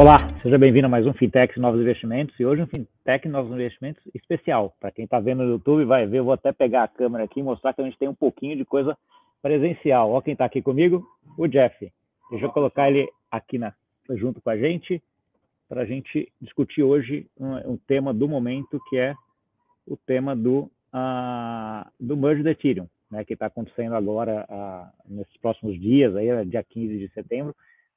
Olá, 0.00 0.30
seja 0.42 0.56
bem-vindo 0.56 0.86
a 0.86 0.88
mais 0.88 1.06
um 1.06 1.12
Fintech 1.12 1.60
Novos 1.60 1.78
Investimentos 1.78 2.34
e 2.40 2.46
hoje 2.46 2.62
um 2.62 2.66
Fintech 2.66 3.28
Novos 3.28 3.52
Investimentos 3.52 4.02
especial. 4.14 4.74
Para 4.80 4.90
quem 4.90 5.04
está 5.04 5.20
vendo 5.20 5.42
no 5.42 5.50
YouTube, 5.50 5.84
vai 5.84 6.06
ver, 6.06 6.20
eu 6.20 6.24
vou 6.24 6.32
até 6.32 6.52
pegar 6.52 6.84
a 6.84 6.88
câmera 6.88 7.24
aqui 7.24 7.40
e 7.40 7.42
mostrar 7.42 7.74
que 7.74 7.82
a 7.82 7.84
gente 7.84 7.98
tem 7.98 8.08
um 8.08 8.14
pouquinho 8.14 8.56
de 8.56 8.64
coisa 8.64 8.96
presencial. 9.42 10.10
Olha 10.10 10.22
quem 10.22 10.32
está 10.32 10.46
aqui 10.46 10.62
comigo, 10.62 11.06
o 11.36 11.46
Jeff. 11.46 11.92
Deixa 12.30 12.46
eu 12.46 12.50
colocar 12.50 12.90
ele 12.90 13.10
aqui 13.30 13.58
na, 13.58 13.74
junto 14.08 14.40
com 14.40 14.48
a 14.48 14.56
gente 14.56 15.02
para 15.68 15.82
a 15.82 15.84
gente 15.84 16.32
discutir 16.40 16.82
hoje 16.82 17.26
um, 17.38 17.72
um, 17.72 17.76
tema 17.76 18.14
do 18.14 18.26
momento 18.26 18.80
que 18.88 18.96
é 18.96 19.14
o 19.86 19.98
tema 19.98 20.34
do, 20.34 20.60
uh, 20.94 21.86
do 22.00 22.16
merge 22.16 22.42
do 22.42 22.48
Ethereum, 22.48 22.88
né, 23.10 23.22
que 23.22 23.34
está 23.34 23.44
acontecendo 23.44 23.94
agora 23.94 24.46
uh, 24.48 25.14
nesses 25.14 25.36
próximos 25.36 25.78
dias, 25.78 26.16
aí, 26.16 26.26
é 26.26 26.42
dia 26.42 26.64
15 26.64 26.96
de 26.96 27.12
setembro. 27.12 27.54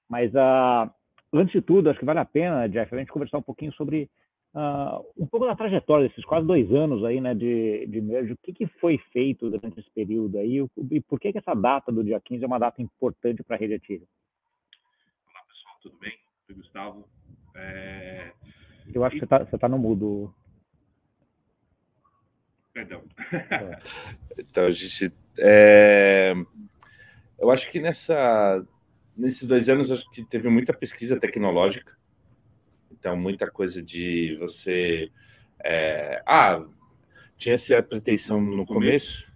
Mas 0.09 0.33
uh, 0.33 0.91
antes 1.33 1.53
de 1.53 1.61
tudo, 1.61 1.89
acho 1.89 1.99
que 1.99 2.05
vale 2.05 2.19
a 2.19 2.25
pena, 2.25 2.67
Jeff, 2.67 2.93
a 2.93 2.99
gente 2.99 3.11
conversar 3.11 3.39
um 3.39 3.43
pouquinho 3.43 3.73
sobre 3.73 4.09
uh, 4.53 5.03
um 5.17 5.25
pouco 5.25 5.45
da 5.45 5.55
trajetória 5.55 6.07
desses 6.07 6.23
quase 6.25 6.45
dois 6.45 6.71
anos 6.71 7.03
aí, 7.03 7.19
né, 7.19 7.33
de, 7.33 7.87
de 7.87 8.01
merge, 8.01 8.33
o 8.33 8.37
que, 8.37 8.53
que 8.53 8.67
foi 8.79 8.97
feito 9.11 9.49
durante 9.49 9.79
esse 9.79 9.89
período 9.91 10.37
aí, 10.37 10.63
e 10.91 11.01
por 11.01 11.19
que, 11.19 11.31
que 11.31 11.39
essa 11.39 11.55
data 11.55 11.91
do 11.91 12.03
dia 12.03 12.21
15 12.21 12.43
é 12.43 12.47
uma 12.47 12.59
data 12.59 12.81
importante 12.81 13.43
para 13.43 13.55
a 13.55 13.59
rede 13.59 13.73
Ethereum? 13.73 14.05
Olá, 15.27 15.43
pessoal, 15.47 15.75
tudo 15.81 15.97
bem? 15.99 16.13
Sou 16.45 16.55
Gustavo. 16.55 17.09
É... 17.55 18.31
Eu 18.93 19.03
acho 19.03 19.17
e... 19.17 19.19
que 19.19 19.25
você 19.25 19.43
está 19.43 19.57
tá 19.57 19.69
no 19.69 19.79
mudo. 19.79 20.33
Perdão. 22.73 23.03
É. 23.31 23.79
então, 24.37 24.65
a 24.65 24.71
gente... 24.71 25.11
É... 25.39 26.33
Eu 27.39 27.51
acho 27.51 27.69
que 27.69 27.79
nessa 27.79 28.65
nesses 29.15 29.43
dois 29.43 29.69
anos, 29.69 29.91
acho 29.91 30.09
que 30.11 30.23
teve 30.23 30.49
muita 30.49 30.73
pesquisa 30.73 31.19
tecnológica. 31.19 31.97
Então, 32.91 33.15
muita 33.17 33.49
coisa 33.49 33.81
de 33.81 34.37
você. 34.39 35.11
É, 35.63 36.21
ah, 36.25 36.63
tinha 37.37 37.55
essa 37.55 37.81
pretensão 37.83 38.39
no 38.39 38.65
começo, 38.65 39.31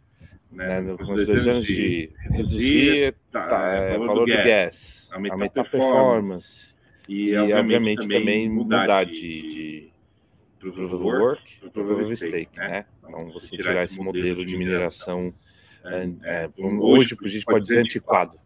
né, 0.51 0.79
nos 0.79 1.25
dois 1.25 1.47
anos 1.47 1.65
de 1.65 2.09
reduzir 2.29 3.15
tá, 3.31 3.45
tá, 3.45 3.67
é, 3.67 3.97
valor 3.97 4.25
do 4.25 4.33
gás, 4.43 5.09
aumentar, 5.11 5.35
aumentar 5.35 5.63
performance, 5.65 6.75
e, 7.07 7.29
e 7.29 7.53
obviamente, 7.53 8.07
também 8.07 8.49
mudar 8.49 9.05
de, 9.05 9.11
de 9.11 9.91
proof 10.59 10.79
of 10.79 11.03
work 11.03 11.69
proof 11.71 12.05
of 12.05 12.15
stake, 12.15 12.57
né? 12.57 12.85
Então, 13.03 13.31
você 13.31 13.57
tirar 13.57 13.83
esse 13.83 13.99
modelo 13.99 14.45
de 14.45 14.57
mineração, 14.57 15.33
é, 15.83 16.09
é, 16.23 16.49
hoje 16.57 17.15
a 17.21 17.27
gente 17.27 17.45
pode 17.45 17.63
dizer 17.65 17.79
antiquado, 17.79 18.37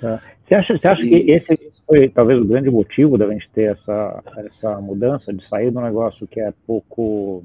Tá. 0.00 0.20
Você 0.46 0.54
acha, 0.54 0.78
você 0.78 0.88
acha 0.88 1.02
e... 1.02 1.08
que 1.08 1.32
esse 1.32 1.72
foi 1.86 2.08
talvez 2.08 2.40
o 2.40 2.44
grande 2.44 2.70
motivo 2.70 3.16
da 3.16 3.28
gente 3.28 3.48
ter 3.50 3.72
essa, 3.72 4.22
essa 4.38 4.80
mudança, 4.80 5.32
de 5.32 5.46
sair 5.48 5.70
de 5.70 5.78
um 5.78 5.82
negócio 5.82 6.26
que 6.26 6.40
é 6.40 6.52
pouco 6.66 7.44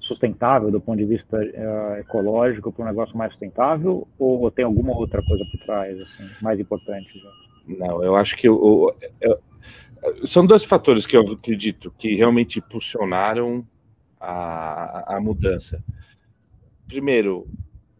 sustentável 0.00 0.70
do 0.70 0.80
ponto 0.80 0.98
de 0.98 1.04
vista 1.04 1.36
uh, 1.36 2.00
ecológico 2.00 2.72
para 2.72 2.84
um 2.84 2.88
negócio 2.88 3.16
mais 3.16 3.30
sustentável, 3.32 4.08
ou 4.18 4.50
tem 4.50 4.64
alguma 4.64 4.96
outra 4.96 5.22
coisa 5.22 5.44
por 5.50 5.60
trás, 5.66 6.00
assim, 6.00 6.30
mais 6.40 6.58
importante? 6.58 7.22
Não, 7.66 8.02
eu 8.02 8.16
acho 8.16 8.34
que 8.34 8.48
o, 8.48 8.94
eu, 9.20 9.38
são 10.24 10.46
dois 10.46 10.64
fatores 10.64 11.04
que 11.06 11.16
eu 11.16 11.20
acredito 11.20 11.92
que 11.98 12.14
realmente 12.14 12.58
impulsionaram 12.58 13.66
a, 14.18 15.16
a 15.16 15.20
mudança. 15.20 15.84
Primeiro, 16.86 17.46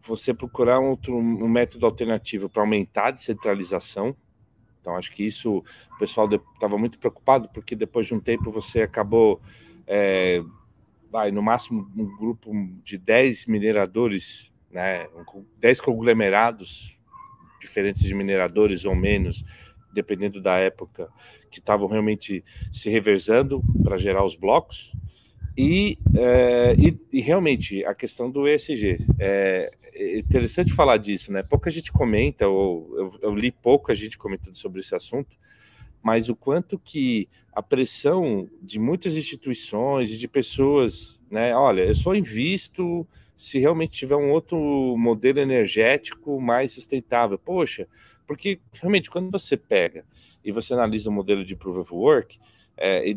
você 0.08 0.32
procurar 0.32 0.80
um, 0.80 0.88
outro, 0.88 1.14
um 1.14 1.48
método 1.48 1.84
alternativo 1.84 2.48
para 2.48 2.62
aumentar 2.62 3.08
a 3.08 3.10
descentralização. 3.10 4.16
Então, 4.80 4.96
acho 4.96 5.12
que 5.12 5.22
isso 5.22 5.58
o 5.58 5.98
pessoal 5.98 6.26
estava 6.54 6.78
muito 6.78 6.98
preocupado, 6.98 7.48
porque 7.52 7.76
depois 7.76 8.06
de 8.06 8.14
um 8.14 8.20
tempo 8.20 8.50
você 8.50 8.80
acabou, 8.80 9.38
é, 9.86 10.42
vai, 11.10 11.30
no 11.30 11.42
máximo, 11.42 11.90
um 11.94 12.16
grupo 12.16 12.52
de 12.82 12.96
10 12.96 13.46
mineradores, 13.46 14.50
né, 14.70 15.06
10 15.58 15.80
conglomerados 15.82 16.98
diferentes 17.60 18.02
de 18.02 18.14
mineradores 18.14 18.84
ou 18.86 18.94
menos, 18.94 19.44
dependendo 19.92 20.40
da 20.40 20.56
época, 20.56 21.10
que 21.50 21.58
estavam 21.58 21.88
realmente 21.88 22.42
se 22.72 22.88
reversando 22.88 23.62
para 23.82 23.98
gerar 23.98 24.24
os 24.24 24.34
blocos. 24.34 24.94
E, 25.60 25.98
é, 26.16 26.76
e, 26.78 26.96
e, 27.12 27.20
realmente 27.20 27.84
a 27.84 27.92
questão 27.92 28.30
do 28.30 28.46
ESG 28.46 28.96
é, 29.18 29.68
é, 29.92 30.18
interessante 30.20 30.72
falar 30.72 30.98
disso, 30.98 31.32
né? 31.32 31.42
Pouca 31.42 31.68
gente 31.68 31.90
comenta, 31.90 32.46
ou 32.46 32.96
eu, 32.96 33.18
eu, 33.22 33.34
li 33.34 33.50
pouca 33.50 33.92
gente 33.92 34.16
comentando 34.16 34.54
sobre 34.54 34.80
esse 34.80 34.94
assunto, 34.94 35.36
mas 36.00 36.28
o 36.28 36.36
quanto 36.36 36.78
que 36.78 37.28
a 37.52 37.60
pressão 37.60 38.48
de 38.62 38.78
muitas 38.78 39.16
instituições 39.16 40.12
e 40.12 40.16
de 40.16 40.28
pessoas, 40.28 41.18
né? 41.28 41.52
Olha, 41.56 41.82
eu 41.82 41.94
só 41.96 42.14
invisto 42.14 43.04
se 43.34 43.58
realmente 43.58 43.98
tiver 43.98 44.14
um 44.14 44.30
outro 44.30 44.96
modelo 44.96 45.40
energético 45.40 46.40
mais 46.40 46.70
sustentável. 46.70 47.36
Poxa, 47.36 47.88
porque 48.28 48.60
realmente 48.74 49.10
quando 49.10 49.28
você 49.28 49.56
pega 49.56 50.04
e 50.44 50.52
você 50.52 50.72
analisa 50.72 51.10
o 51.10 51.12
modelo 51.12 51.44
de 51.44 51.56
proof 51.56 51.78
of 51.78 51.92
work, 51.92 52.38
é, 52.76 53.12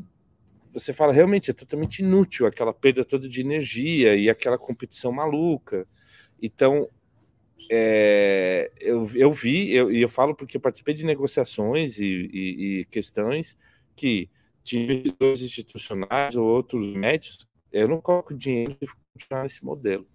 você 0.71 0.93
fala 0.93 1.13
realmente 1.13 1.51
é 1.51 1.53
totalmente 1.53 1.99
inútil 1.99 2.45
aquela 2.45 2.73
perda 2.73 3.03
toda 3.03 3.27
de 3.27 3.41
energia 3.41 4.15
e 4.15 4.29
aquela 4.29 4.57
competição 4.57 5.11
maluca. 5.11 5.87
Então, 6.41 6.87
é, 7.69 8.71
eu, 8.79 9.09
eu 9.13 9.31
vi, 9.31 9.71
e 9.71 9.75
eu, 9.75 9.91
eu, 9.91 10.09
falo 10.09 10.35
porque 10.35 10.57
eu 10.57 10.61
participei 10.61 10.93
de 10.93 11.05
negociações 11.05 11.99
e, 11.99 12.05
e, 12.05 12.79
e 12.79 12.85
questões 12.85 13.57
que 13.95 14.29
tinha 14.63 14.83
investidores 14.83 15.41
institucionais 15.41 16.35
ou 16.35 16.45
outros 16.45 16.85
médios, 16.95 17.47
eu 17.71 17.87
não 17.87 18.01
coloco 18.01 18.33
dinheiro 18.33 18.75
e 18.81 18.87
continuar 19.13 19.43
nesse 19.43 19.63
modelo. 19.63 20.07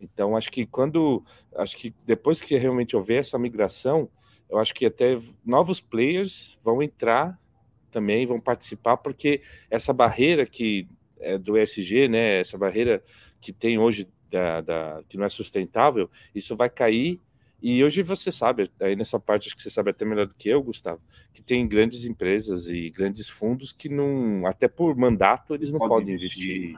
Então, 0.00 0.36
acho 0.36 0.50
que 0.50 0.66
quando, 0.66 1.24
acho 1.56 1.76
que 1.76 1.94
depois 2.04 2.40
que 2.40 2.56
realmente 2.56 2.96
houver 2.96 3.20
essa 3.20 3.38
migração, 3.38 4.10
eu 4.48 4.58
acho 4.58 4.74
que 4.74 4.84
até 4.84 5.18
novos 5.44 5.80
players 5.80 6.58
vão 6.62 6.82
entrar 6.82 7.40
também 7.92 8.26
vão 8.26 8.40
participar, 8.40 8.96
porque 8.96 9.42
essa 9.70 9.92
barreira 9.92 10.44
que 10.46 10.88
é 11.20 11.38
do 11.38 11.56
ESG, 11.56 12.08
né, 12.08 12.40
essa 12.40 12.58
barreira 12.58 13.02
que 13.40 13.52
tem 13.52 13.78
hoje 13.78 14.08
da, 14.30 14.60
da, 14.60 15.02
que 15.08 15.16
não 15.16 15.24
é 15.24 15.28
sustentável, 15.28 16.10
isso 16.34 16.56
vai 16.56 16.68
cair. 16.68 17.20
E 17.62 17.84
hoje 17.84 18.02
você 18.02 18.32
sabe, 18.32 18.68
aí 18.80 18.96
nessa 18.96 19.20
parte 19.20 19.46
acho 19.46 19.56
que 19.56 19.62
você 19.62 19.70
sabe 19.70 19.90
até 19.90 20.04
melhor 20.04 20.26
do 20.26 20.34
que 20.34 20.48
eu, 20.48 20.60
Gustavo, 20.60 21.00
que 21.32 21.42
tem 21.42 21.68
grandes 21.68 22.04
empresas 22.04 22.66
e 22.66 22.90
grandes 22.90 23.28
fundos 23.28 23.72
que 23.72 23.88
não, 23.88 24.44
até 24.46 24.66
por 24.66 24.96
mandato, 24.96 25.54
eles 25.54 25.70
não 25.70 25.78
podem, 25.78 25.98
podem 25.98 26.14
investir 26.16 26.76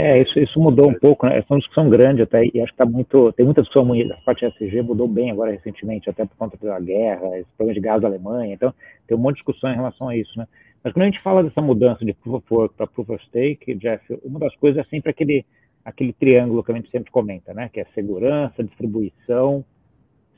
é, 0.00 0.22
isso, 0.22 0.38
isso 0.38 0.60
mudou 0.60 0.88
um 0.88 0.94
pouco, 0.94 1.26
né? 1.26 1.38
Essa 1.38 1.46
é 1.50 1.52
uma 1.54 1.58
discussão 1.58 1.88
grande 1.88 2.22
até, 2.22 2.42
e 2.44 2.60
acho 2.60 2.72
que 2.72 2.78
tá 2.78 2.86
muito, 2.86 3.32
tem 3.32 3.44
muita 3.44 3.62
discussão, 3.62 3.92
a 3.92 4.16
parte 4.24 4.44
SG 4.44 4.82
mudou 4.82 5.06
bem 5.06 5.30
agora 5.30 5.50
recentemente, 5.50 6.08
até 6.08 6.24
por 6.24 6.36
conta 6.36 6.56
da 6.60 6.78
guerra, 6.80 7.38
esse 7.38 7.48
problema 7.56 7.74
de 7.74 7.80
gás 7.80 8.02
da 8.02 8.08
Alemanha, 8.08 8.54
então 8.54 8.74
tem 9.06 9.16
um 9.16 9.20
monte 9.20 9.36
de 9.36 9.42
discussão 9.44 9.70
em 9.70 9.76
relação 9.76 10.08
a 10.08 10.16
isso, 10.16 10.38
né? 10.38 10.46
Mas 10.82 10.92
quando 10.92 11.02
a 11.02 11.06
gente 11.06 11.20
fala 11.20 11.42
dessa 11.42 11.60
mudança 11.60 12.04
de 12.04 12.14
Proof 12.14 12.36
of 12.36 12.46
Work 12.54 12.74
para 12.74 12.86
Proof 12.86 13.10
of 13.10 13.24
Stake, 13.26 13.74
Jeff, 13.74 14.18
uma 14.24 14.40
das 14.40 14.56
coisas 14.56 14.84
é 14.84 14.88
sempre 14.88 15.10
aquele, 15.10 15.44
aquele 15.84 16.12
triângulo 16.12 16.64
que 16.64 16.72
a 16.72 16.74
gente 16.74 16.90
sempre 16.90 17.10
comenta, 17.10 17.52
né? 17.52 17.68
Que 17.70 17.80
é 17.80 17.84
segurança, 17.94 18.64
distribuição, 18.64 19.64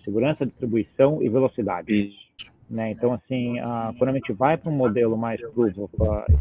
segurança, 0.02 0.44
distribuição 0.44 1.22
e 1.22 1.28
velocidade. 1.28 2.10
Né? 2.68 2.90
Então, 2.90 3.12
assim, 3.12 3.60
a, 3.60 3.94
quando 3.96 4.10
a 4.10 4.14
gente 4.14 4.32
vai 4.32 4.56
para 4.56 4.70
um 4.70 4.74
modelo 4.74 5.16
mais 5.16 5.40
Proof 5.40 5.78
of 5.78 5.94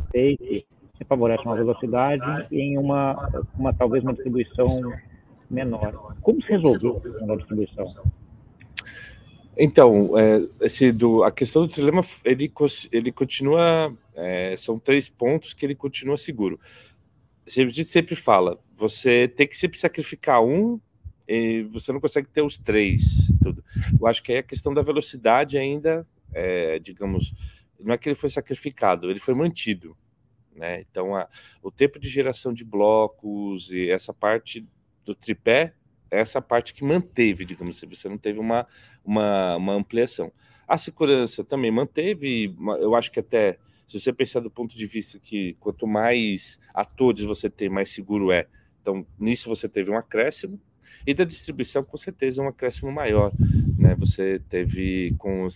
Stake, 0.08 0.66
você 1.02 1.06
favorece 1.06 1.44
uma 1.44 1.56
velocidade 1.56 2.48
em 2.52 2.78
uma, 2.78 3.48
uma 3.58 3.74
talvez 3.74 4.04
uma 4.04 4.14
distribuição 4.14 4.94
menor. 5.50 6.16
Como 6.22 6.42
se 6.42 6.50
resolveu 6.50 7.02
a 7.30 7.36
distribuição? 7.36 7.86
Então, 9.58 10.18
é, 10.18 10.48
esse 10.62 10.92
do, 10.92 11.24
a 11.24 11.32
questão 11.32 11.66
do 11.66 11.72
trilema, 11.72 12.06
ele, 12.24 12.52
ele 12.92 13.12
continua, 13.12 13.94
é, 14.16 14.56
são 14.56 14.80
três 14.80 15.10
pontos 15.10 15.54
que 15.54 15.66
ele 15.66 15.76
continua 15.76 16.16
seguro. 16.16 16.60
A 17.46 17.50
gente 17.50 17.86
sempre 17.86 18.16
fala, 18.16 18.60
você 18.78 19.28
tem 19.28 19.48
que 19.48 19.58
sempre 19.58 19.78
sacrificar 19.78 20.42
um 20.42 20.80
e 21.28 21.64
você 21.64 21.92
não 21.92 22.00
consegue 22.00 22.28
ter 22.28 22.42
os 22.42 22.58
três, 22.58 23.32
tudo. 23.42 23.64
Eu 24.00 24.08
acho 24.08 24.24
que 24.24 24.32
aí 24.32 24.38
a 24.38 24.44
questão 24.44 24.74
da 24.74 24.82
velocidade 24.82 25.58
ainda, 25.58 26.08
é, 26.34 26.80
digamos, 26.80 27.34
não 27.80 27.94
é 27.94 27.98
que 27.98 28.08
ele 28.08 28.16
foi 28.16 28.30
sacrificado, 28.30 29.10
ele 29.10 29.20
foi 29.20 29.34
mantido. 29.34 29.98
Né? 30.56 30.82
Então, 30.82 31.16
a, 31.16 31.28
o 31.62 31.72
tempo 31.72 32.00
de 32.00 32.10
geração 32.10 32.54
de 32.54 32.64
blocos 32.64 33.72
e 33.72 33.90
essa 33.90 34.14
parte 34.14 34.68
do 35.06 35.16
tripé, 35.16 35.74
é 36.10 36.20
essa 36.20 36.42
parte 36.42 36.74
que 36.74 36.84
manteve, 36.84 37.46
digamos 37.46 37.78
assim, 37.78 37.88
você 37.88 38.10
não 38.10 38.18
teve 38.18 38.38
uma, 38.38 38.68
uma, 39.04 39.56
uma 39.56 39.74
ampliação. 39.74 40.32
A 40.68 40.78
segurança 40.78 41.44
também 41.44 41.72
manteve, 41.72 42.54
eu 42.80 42.96
acho 42.96 43.12
que 43.12 43.20
até, 43.20 43.58
se 43.88 44.00
você 44.00 44.12
pensar 44.12 44.42
do 44.42 44.52
ponto 44.52 44.76
de 44.76 44.86
vista 44.86 45.18
que 45.20 45.56
quanto 45.60 45.88
mais 45.88 46.60
atores 46.74 47.24
você 47.24 47.50
tem, 47.50 47.70
mais 47.70 47.90
seguro 47.90 48.32
é. 48.32 48.48
Então, 48.82 49.06
nisso 49.18 49.48
você 49.48 49.70
teve 49.70 49.90
um 49.90 49.98
acréscimo, 49.98 50.60
e 51.06 51.14
da 51.14 51.24
distribuição, 51.24 51.84
com 51.84 51.98
certeza, 51.98 52.42
um 52.42 52.48
acréscimo 52.48 52.92
maior. 52.92 53.32
Né? 53.78 53.96
Você 53.98 54.40
teve 54.50 55.16
com 55.18 55.48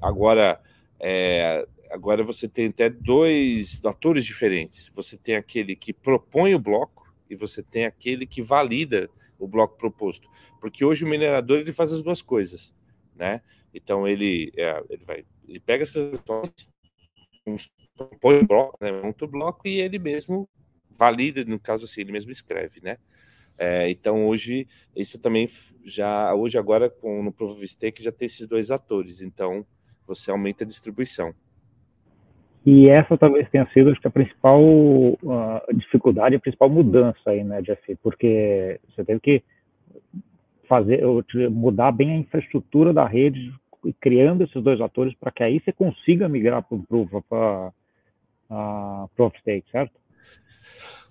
agora 0.00 0.60
é, 1.00 1.66
agora 1.96 2.22
você 2.22 2.46
tem 2.46 2.66
até 2.66 2.90
dois 2.90 3.84
atores 3.84 4.24
diferentes. 4.24 4.90
Você 4.94 5.16
tem 5.16 5.34
aquele 5.34 5.74
que 5.74 5.92
propõe 5.92 6.54
o 6.54 6.58
bloco 6.58 7.10
e 7.28 7.34
você 7.34 7.62
tem 7.62 7.86
aquele 7.86 8.26
que 8.26 8.42
valida 8.42 9.10
o 9.38 9.48
bloco 9.48 9.76
proposto. 9.76 10.28
Porque 10.60 10.84
hoje 10.84 11.04
o 11.04 11.08
minerador 11.08 11.58
ele 11.58 11.72
faz 11.72 11.92
as 11.92 12.02
duas 12.02 12.20
coisas, 12.20 12.72
né? 13.14 13.40
Então 13.72 14.06
ele, 14.06 14.52
é, 14.56 14.82
ele 14.90 15.04
vai, 15.04 15.24
ele 15.48 15.60
pega 15.60 15.82
essas 15.82 16.20
propõe 17.96 18.40
o 18.40 18.46
bloco, 18.46 18.76
né? 18.80 18.92
monta 18.92 19.24
o 19.24 19.28
bloco 19.28 19.66
e 19.66 19.80
ele 19.80 19.98
mesmo 19.98 20.48
valida, 20.90 21.44
no 21.44 21.58
caso 21.58 21.84
assim, 21.84 22.02
ele 22.02 22.12
mesmo 22.12 22.30
escreve, 22.30 22.80
né? 22.82 22.98
É, 23.58 23.90
então 23.90 24.26
hoje 24.26 24.68
isso 24.94 25.18
também 25.18 25.48
já 25.82 26.34
hoje 26.34 26.58
agora 26.58 26.90
com 26.90 27.22
no 27.22 27.32
Proof 27.32 27.52
of 27.52 27.66
Stake 27.66 28.02
já 28.02 28.12
tem 28.12 28.26
esses 28.26 28.46
dois 28.46 28.70
atores, 28.70 29.22
então 29.22 29.66
você 30.06 30.30
aumenta 30.30 30.62
a 30.62 30.66
distribuição. 30.66 31.34
E 32.66 32.90
essa 32.90 33.16
talvez 33.16 33.48
tenha 33.48 33.64
sido 33.72 33.90
acho 33.90 34.00
que 34.00 34.08
a 34.08 34.10
principal 34.10 34.60
uh, 34.60 35.72
dificuldade, 35.72 36.34
a 36.34 36.40
principal 36.40 36.68
mudança 36.68 37.30
aí, 37.30 37.44
né, 37.44 37.62
Jeff? 37.62 37.96
Porque 38.02 38.80
você 38.90 39.04
teve 39.04 39.20
que 39.20 39.42
fazer, 40.68 41.00
mudar 41.48 41.92
bem 41.92 42.10
a 42.10 42.16
infraestrutura 42.16 42.92
da 42.92 43.06
rede, 43.06 43.54
criando 44.00 44.42
esses 44.42 44.60
dois 44.60 44.80
atores 44.80 45.14
para 45.14 45.30
que 45.30 45.44
aí 45.44 45.60
você 45.60 45.70
consiga 45.70 46.28
migrar 46.28 46.60
para 46.60 46.76
o 46.76 46.82
Proof 49.14 49.32
certo? 49.70 49.94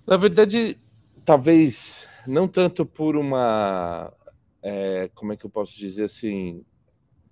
Na 0.06 0.18
verdade, 0.18 0.78
talvez 1.24 2.06
não 2.28 2.50
tanto 2.50 2.86
por 2.86 3.16
uma, 3.16 4.12
é, 4.62 5.10
como 5.16 5.32
é 5.32 5.38
que 5.38 5.46
eu 5.46 5.50
posso 5.50 5.80
dizer 5.80 6.04
assim, 6.04 6.66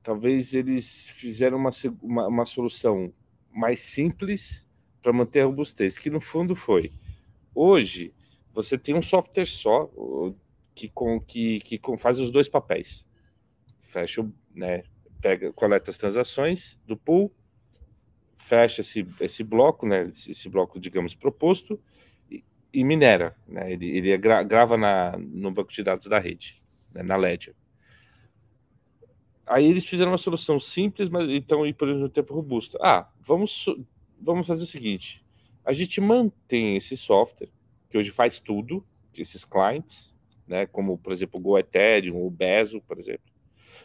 talvez 0.01 0.53
eles 0.53 1.09
fizeram 1.09 1.57
uma, 1.57 1.71
uma, 2.01 2.27
uma 2.27 2.45
solução 2.45 3.11
mais 3.53 3.81
simples 3.81 4.67
para 5.01 5.13
manter 5.13 5.41
a 5.41 5.45
robustez, 5.45 5.99
que 5.99 6.09
no 6.09 6.19
fundo 6.19 6.55
foi. 6.55 6.91
Hoje, 7.53 8.13
você 8.53 8.77
tem 8.77 8.95
um 8.95 9.01
software 9.01 9.45
só 9.45 9.91
que, 10.73 10.89
com, 10.89 11.19
que, 11.19 11.59
que 11.59 11.79
faz 11.97 12.19
os 12.19 12.31
dois 12.31 12.49
papéis. 12.49 13.05
Fecha, 13.79 14.27
né, 14.53 14.83
pega, 15.21 15.53
coleta 15.53 15.91
as 15.91 15.97
transações 15.97 16.79
do 16.85 16.97
pool, 16.97 17.31
fecha 18.35 18.81
esse, 18.81 19.07
esse 19.19 19.43
bloco, 19.43 19.85
né, 19.85 20.07
esse 20.07 20.49
bloco, 20.49 20.79
digamos, 20.79 21.13
proposto, 21.13 21.79
e, 22.29 22.43
e 22.73 22.83
minera. 22.83 23.35
Né, 23.47 23.73
ele, 23.73 23.97
ele 23.97 24.17
gra, 24.17 24.41
grava 24.43 24.77
na, 24.77 25.17
no 25.17 25.51
banco 25.51 25.71
de 25.71 25.83
dados 25.83 26.07
da 26.07 26.19
rede, 26.19 26.61
né, 26.93 27.03
na 27.03 27.15
Ledger. 27.15 27.55
Aí 29.45 29.65
eles 29.65 29.87
fizeram 29.87 30.11
uma 30.11 30.17
solução 30.17 30.59
simples, 30.59 31.09
mas 31.09 31.29
então 31.29 31.65
e 31.65 31.73
por 31.73 31.89
exemplo 31.89 32.09
tempo 32.09 32.33
robusto. 32.33 32.77
Ah, 32.81 33.09
vamos 33.19 33.65
vamos 34.19 34.47
fazer 34.47 34.63
o 34.63 34.67
seguinte: 34.67 35.23
a 35.65 35.73
gente 35.73 35.99
mantém 35.99 36.77
esse 36.77 36.95
software 36.95 37.49
que 37.89 37.97
hoje 37.97 38.09
faz 38.11 38.39
tudo, 38.39 38.85
esses 39.13 39.43
clients, 39.45 40.15
né, 40.47 40.65
como 40.65 40.97
por 40.97 41.11
exemplo 41.11 41.39
o 41.39 41.43
Go 41.43 41.57
Ethereum, 41.57 42.25
o 42.25 42.29
Bezo, 42.29 42.81
por 42.81 42.97
exemplo. 42.97 43.31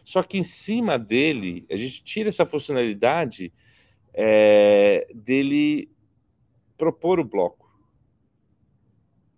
Só 0.04 0.22
que 0.22 0.38
em 0.38 0.44
cima 0.44 0.98
dele 0.98 1.66
a 1.70 1.76
gente 1.76 2.02
tira 2.02 2.28
essa 2.28 2.46
funcionalidade 2.46 3.52
é, 4.14 5.06
dele 5.14 5.90
propor 6.76 7.18
o 7.18 7.24
bloco. 7.24 7.68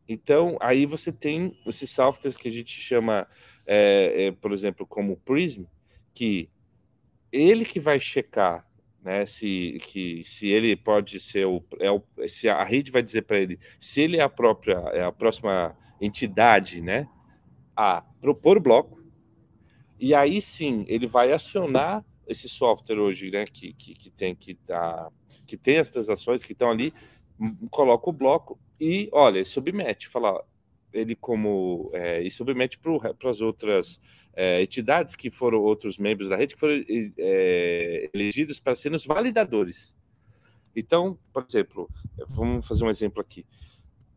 Então 0.06 0.58
aí 0.60 0.86
você 0.86 1.10
tem 1.10 1.56
esses 1.66 1.90
softwares 1.90 2.36
que 2.36 2.48
a 2.48 2.50
gente 2.50 2.78
chama, 2.80 3.26
é, 3.66 4.26
é, 4.26 4.32
por 4.32 4.52
exemplo, 4.52 4.86
como 4.86 5.14
o 5.14 5.16
Prism, 5.16 5.64
que 6.14 6.50
ele 7.32 7.64
que 7.64 7.80
vai 7.80 7.98
checar 8.00 8.68
né, 9.02 9.24
se, 9.24 9.78
que, 9.82 10.22
se 10.24 10.48
ele 10.48 10.76
pode 10.76 11.18
ser 11.18 11.46
o, 11.46 11.64
é 11.78 11.90
o 11.90 12.02
se 12.28 12.48
a 12.48 12.62
rede 12.62 12.90
vai 12.90 13.02
dizer 13.02 13.22
para 13.22 13.38
ele 13.38 13.58
se 13.78 14.02
ele 14.02 14.18
é 14.18 14.22
a 14.22 14.28
própria 14.28 14.76
é 14.92 15.02
a 15.02 15.12
próxima 15.12 15.76
entidade, 16.00 16.80
né, 16.80 17.08
a 17.76 18.02
propor 18.20 18.56
o 18.56 18.60
bloco. 18.60 19.00
E 19.98 20.14
aí 20.14 20.40
sim 20.40 20.84
ele 20.88 21.06
vai 21.06 21.32
acionar 21.32 22.04
esse 22.26 22.48
software 22.48 22.98
hoje, 22.98 23.30
né, 23.30 23.44
que, 23.44 23.72
que, 23.74 23.94
que 23.94 24.10
tem 24.10 24.34
que 24.34 24.54
tá, 24.54 25.10
que 25.46 25.56
tem 25.56 25.78
as 25.78 25.90
transações 25.90 26.42
que 26.42 26.52
estão 26.52 26.70
ali, 26.70 26.92
coloca 27.70 28.08
o 28.08 28.12
bloco 28.12 28.58
e 28.78 29.08
olha 29.12 29.44
submete, 29.44 30.08
fala 30.08 30.44
ele 30.92 31.14
como 31.14 31.90
é, 31.92 32.22
e 32.22 32.30
submete 32.30 32.78
para 32.78 33.30
as 33.30 33.40
outras 33.40 34.00
é, 34.34 34.62
entidades 34.62 35.16
que 35.16 35.30
foram 35.30 35.58
outros 35.60 35.98
membros 35.98 36.28
da 36.28 36.36
rede 36.36 36.54
que 36.54 36.60
foram 36.60 36.82
é, 37.18 38.10
elegidos 38.14 38.60
para 38.60 38.74
serem 38.74 38.96
os 38.96 39.04
validadores. 39.04 39.96
Então, 40.74 41.18
por 41.32 41.44
exemplo, 41.48 41.88
vamos 42.28 42.66
fazer 42.66 42.84
um 42.84 42.90
exemplo 42.90 43.20
aqui. 43.20 43.44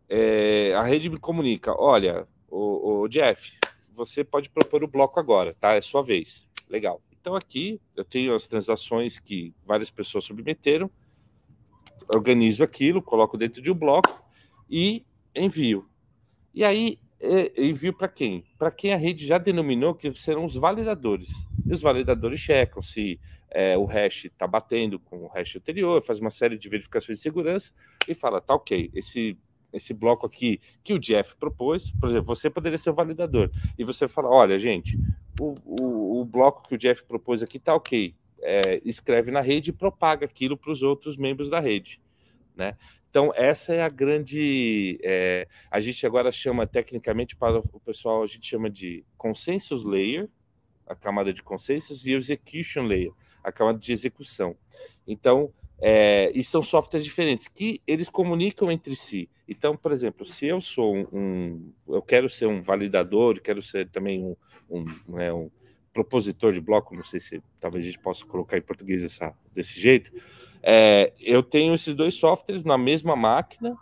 É, 0.07 0.73
a 0.75 0.83
rede 0.83 1.09
me 1.09 1.17
comunica: 1.17 1.73
olha, 1.79 2.27
o, 2.49 3.01
o, 3.01 3.07
Jeff, 3.07 3.57
você 3.91 4.23
pode 4.23 4.49
propor 4.49 4.83
o 4.83 4.87
bloco 4.87 5.19
agora, 5.19 5.55
tá? 5.59 5.73
É 5.73 5.81
sua 5.81 6.03
vez. 6.03 6.47
Legal. 6.69 7.01
Então, 7.19 7.35
aqui 7.35 7.79
eu 7.95 8.03
tenho 8.03 8.35
as 8.35 8.47
transações 8.47 9.17
que 9.19 9.53
várias 9.65 9.89
pessoas 9.89 10.25
submeteram, 10.25 10.91
organizo 12.13 12.63
aquilo, 12.63 13.01
coloco 13.01 13.37
dentro 13.37 13.61
de 13.61 13.71
um 13.71 13.75
bloco 13.75 14.23
e 14.69 15.05
envio. 15.35 15.87
E 16.53 16.63
aí 16.63 16.99
é, 17.19 17.65
envio 17.65 17.93
para 17.93 18.09
quem? 18.09 18.43
Para 18.57 18.69
quem 18.69 18.93
a 18.93 18.97
rede 18.97 19.25
já 19.25 19.37
denominou 19.37 19.95
que 19.95 20.11
serão 20.11 20.43
os 20.43 20.55
validadores. 20.55 21.29
E 21.65 21.71
os 21.71 21.81
validadores 21.81 22.39
checam 22.39 22.81
se 22.81 23.19
é, 23.49 23.77
o 23.77 23.85
hash 23.85 24.25
está 24.25 24.45
batendo 24.45 24.99
com 24.99 25.23
o 25.23 25.27
hash 25.27 25.55
anterior, 25.55 26.03
faz 26.03 26.19
uma 26.19 26.29
série 26.29 26.57
de 26.57 26.67
verificações 26.67 27.19
de 27.19 27.23
segurança 27.23 27.71
e 28.07 28.13
fala, 28.13 28.41
tá 28.41 28.53
ok, 28.53 28.91
esse, 28.93 29.37
esse 29.71 29.93
bloco 29.93 30.25
aqui 30.25 30.59
que 30.83 30.91
o 30.93 30.99
Jeff 30.99 31.35
propôs, 31.37 31.91
por 31.91 32.09
exemplo, 32.09 32.25
você 32.25 32.49
poderia 32.49 32.77
ser 32.77 32.89
o 32.89 32.93
validador. 32.93 33.49
E 33.77 33.83
você 33.85 34.07
fala, 34.07 34.29
olha, 34.29 34.59
gente, 34.59 34.99
o, 35.39 35.55
o, 35.63 36.21
o 36.21 36.25
bloco 36.25 36.67
que 36.67 36.75
o 36.75 36.77
Jeff 36.77 37.03
propôs 37.03 37.41
aqui 37.41 37.57
tá 37.57 37.73
ok. 37.73 38.13
É, 38.45 38.81
escreve 38.83 39.31
na 39.31 39.39
rede 39.39 39.69
e 39.69 39.73
propaga 39.73 40.25
aquilo 40.25 40.57
para 40.57 40.71
os 40.71 40.83
outros 40.83 41.15
membros 41.15 41.49
da 41.49 41.61
rede. 41.61 42.01
Né? 42.53 42.75
Então, 43.13 43.31
essa 43.35 43.75
é 43.75 43.83
a 43.83 43.89
grande. 43.89 44.99
É, 45.03 45.47
a 45.69 45.79
gente 45.79 46.03
agora 46.03 46.31
chama, 46.31 46.65
tecnicamente, 46.65 47.35
para 47.35 47.59
o 47.59 47.79
pessoal, 47.79 48.23
a 48.23 48.25
gente 48.25 48.47
chama 48.47 48.71
de 48.71 49.05
consensus 49.15 49.85
layer, 49.85 50.27
a 50.87 50.95
camada 50.95 51.31
de 51.31 51.43
consensus, 51.43 52.07
e 52.07 52.13
execution 52.13 52.87
layer, 52.87 53.11
a 53.43 53.51
camada 53.51 53.77
de 53.77 53.91
execução. 53.91 54.57
Então, 55.05 55.53
é, 55.79 56.31
e 56.33 56.43
são 56.43 56.63
softwares 56.63 57.05
diferentes 57.05 57.47
que 57.47 57.79
eles 57.85 58.09
comunicam 58.09 58.71
entre 58.71 58.95
si. 58.95 59.29
Então, 59.47 59.77
por 59.77 59.91
exemplo, 59.91 60.25
se 60.25 60.47
eu 60.47 60.59
sou 60.59 60.95
um, 61.13 61.71
eu 61.87 62.01
quero 62.01 62.27
ser 62.27 62.47
um 62.47 62.63
validador, 62.63 63.39
quero 63.41 63.61
ser 63.61 63.89
também 63.89 64.23
um, 64.23 64.35
um, 64.67 64.85
né, 65.07 65.31
um 65.31 65.51
propositor 65.93 66.51
de 66.51 66.59
bloco, 66.59 66.95
não 66.95 67.03
sei 67.03 67.19
se 67.19 67.43
talvez 67.61 67.85
a 67.85 67.89
gente 67.89 67.99
possa 67.99 68.25
colocar 68.25 68.57
em 68.57 68.61
português 68.63 69.03
essa, 69.03 69.35
desse 69.53 69.79
jeito. 69.79 70.11
É, 70.63 71.11
eu 71.19 71.43
tenho 71.43 71.73
esses 71.73 71.93
dois 71.93 72.15
softwares 72.15 72.63
na 72.63 72.77
mesma 72.77 73.17
máquina 73.17 73.75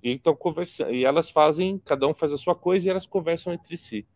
e 0.00 0.12
estão 0.12 0.34
conversando 0.36 0.94
e 0.94 1.04
elas 1.04 1.28
fazem, 1.28 1.80
cada 1.84 2.06
um 2.06 2.14
faz 2.14 2.32
a 2.32 2.38
sua 2.38 2.54
coisa 2.54 2.86
e 2.86 2.90
elas 2.90 3.06
conversam 3.06 3.52
entre 3.52 3.76
si. 3.76 4.06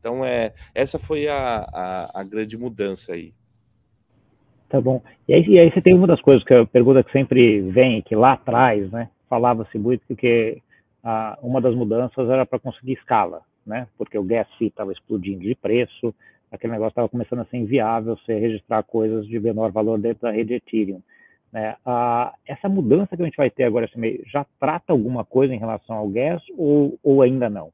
Então 0.00 0.24
é 0.24 0.52
essa 0.74 0.98
foi 0.98 1.28
a, 1.28 1.64
a, 1.72 2.20
a 2.20 2.24
grande 2.24 2.56
mudança 2.56 3.12
aí. 3.12 3.32
Tá 4.68 4.80
bom. 4.80 5.00
E 5.26 5.32
aí, 5.32 5.44
e 5.46 5.58
aí, 5.58 5.70
você 5.70 5.80
tem 5.80 5.94
uma 5.94 6.06
das 6.06 6.20
coisas 6.20 6.44
que 6.44 6.52
a 6.52 6.66
pergunta 6.66 7.02
que 7.02 7.10
sempre 7.10 7.62
vem, 7.70 8.02
que 8.02 8.14
lá 8.14 8.32
atrás, 8.32 8.90
né, 8.90 9.08
falava-se 9.28 9.78
muito 9.78 10.14
que 10.14 10.60
a, 11.02 11.38
uma 11.40 11.60
das 11.60 11.74
mudanças 11.74 12.28
era 12.28 12.44
para 12.44 12.58
conseguir 12.58 12.92
escala, 12.92 13.40
né, 13.64 13.88
porque 13.96 14.18
o 14.18 14.22
gas 14.22 14.46
fee 14.58 14.66
estava 14.66 14.92
explodindo 14.92 15.40
de 15.40 15.54
preço, 15.54 16.14
aquele 16.50 16.72
negócio 16.72 16.90
estava 16.90 17.08
começando 17.08 17.40
a 17.40 17.44
ser 17.46 17.58
inviável 17.58 18.16
você 18.16 18.38
registrar 18.38 18.82
coisas 18.82 19.26
de 19.26 19.38
menor 19.38 19.70
valor 19.70 19.98
dentro 19.98 20.22
da 20.22 20.30
rede 20.30 20.54
Ethereum. 20.54 21.02
Né? 21.52 21.76
Essa 22.46 22.68
mudança 22.68 23.16
que 23.16 23.22
a 23.22 23.24
gente 23.24 23.36
vai 23.36 23.50
ter 23.50 23.64
agora 23.64 23.86
esse 23.86 23.98
mês 23.98 24.20
já 24.26 24.44
trata 24.60 24.92
alguma 24.92 25.24
coisa 25.24 25.54
em 25.54 25.58
relação 25.58 25.96
ao 25.96 26.08
gas 26.08 26.42
ou, 26.56 26.98
ou 27.02 27.22
ainda 27.22 27.48
não? 27.48 27.72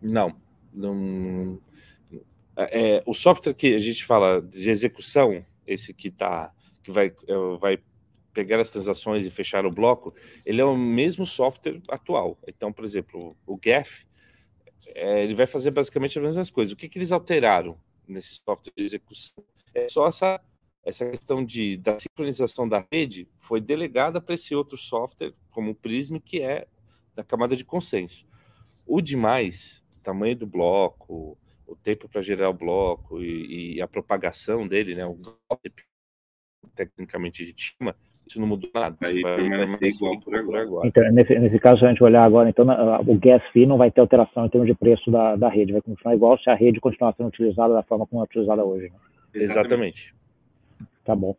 Não, 0.00 0.34
não. 0.72 1.58
É, 2.56 3.02
o 3.06 3.14
software 3.14 3.54
que 3.54 3.74
a 3.74 3.78
gente 3.78 4.04
fala 4.04 4.42
de 4.42 4.68
execução, 4.68 5.44
esse 5.66 5.94
que 5.94 6.10
tá, 6.10 6.52
que 6.82 6.90
vai, 6.90 7.06
é, 7.06 7.58
vai 7.60 7.78
pegar 8.32 8.60
as 8.60 8.70
transações 8.70 9.24
e 9.24 9.30
fechar 9.30 9.66
o 9.66 9.70
bloco, 9.70 10.14
ele 10.44 10.60
é 10.60 10.64
o 10.64 10.76
mesmo 10.76 11.26
software 11.26 11.80
atual. 11.88 12.38
Então, 12.46 12.72
por 12.72 12.84
exemplo, 12.84 13.36
o 13.46 13.56
GAF, 13.56 14.06
é, 14.86 15.22
ele 15.22 15.34
vai 15.34 15.46
fazer 15.46 15.70
basicamente 15.70 16.18
as 16.18 16.24
mesmas 16.24 16.50
coisas. 16.50 16.72
O 16.72 16.76
que, 16.76 16.88
que 16.88 16.98
eles 16.98 17.12
alteraram 17.12 17.78
nesse 18.06 18.36
software 18.36 18.72
de 18.76 18.84
execução? 18.84 19.44
É 19.74 19.88
só 19.88 20.08
essa, 20.08 20.40
essa 20.84 21.08
questão 21.10 21.44
de, 21.44 21.76
da 21.76 21.98
sincronização 21.98 22.68
da 22.68 22.86
rede 22.90 23.28
foi 23.36 23.60
delegada 23.60 24.20
para 24.20 24.34
esse 24.34 24.54
outro 24.54 24.76
software, 24.76 25.34
como 25.50 25.72
o 25.72 25.74
Prism, 25.74 26.16
que 26.18 26.40
é 26.40 26.66
da 27.14 27.24
camada 27.24 27.56
de 27.56 27.64
consenso. 27.64 28.26
O 28.86 29.00
demais, 29.00 29.82
o 29.96 30.00
tamanho 30.00 30.36
do 30.36 30.46
bloco, 30.46 31.36
o 31.66 31.76
tempo 31.76 32.08
para 32.08 32.22
gerar 32.22 32.48
o 32.48 32.54
bloco 32.54 33.22
e, 33.22 33.76
e, 33.76 33.82
a 33.82 33.86
propagação 33.86 34.66
dele, 34.66 34.94
né, 34.94 35.04
o 35.04 35.18
tecnicamente 36.74 37.42
a 37.42 37.46
gente 37.46 37.74
chama, 37.76 37.94
isso 38.28 38.40
não 38.40 38.48
mudou 38.48 38.70
nada. 38.74 38.96
Aí 39.04 39.20
vai 39.20 39.36
permanecer 39.36 39.88
igual 39.88 40.20
por 40.20 40.34
agora. 40.34 40.86
Então, 40.86 41.12
nesse, 41.12 41.38
nesse 41.38 41.58
caso, 41.58 41.80
se 41.80 41.86
a 41.86 41.88
gente 41.88 42.02
olhar 42.02 42.24
agora, 42.24 42.48
então, 42.48 42.66
o 43.06 43.18
gas 43.18 43.42
fee 43.52 43.66
não 43.66 43.76
vai 43.76 43.90
ter 43.90 44.00
alteração 44.00 44.46
em 44.46 44.48
termos 44.48 44.68
de 44.68 44.74
preço 44.74 45.10
da, 45.10 45.36
da 45.36 45.48
rede, 45.48 45.72
vai 45.72 45.82
continuar 45.82 46.14
igual 46.14 46.38
se 46.38 46.48
a 46.50 46.54
rede 46.54 46.80
continuar 46.80 47.14
sendo 47.14 47.28
utilizada 47.28 47.74
da 47.74 47.82
forma 47.82 48.06
como 48.06 48.22
é 48.22 48.24
utilizada 48.24 48.64
hoje. 48.64 48.86
Né? 48.86 48.98
Exatamente. 49.34 50.14
Tá 51.04 51.14
bom. 51.14 51.34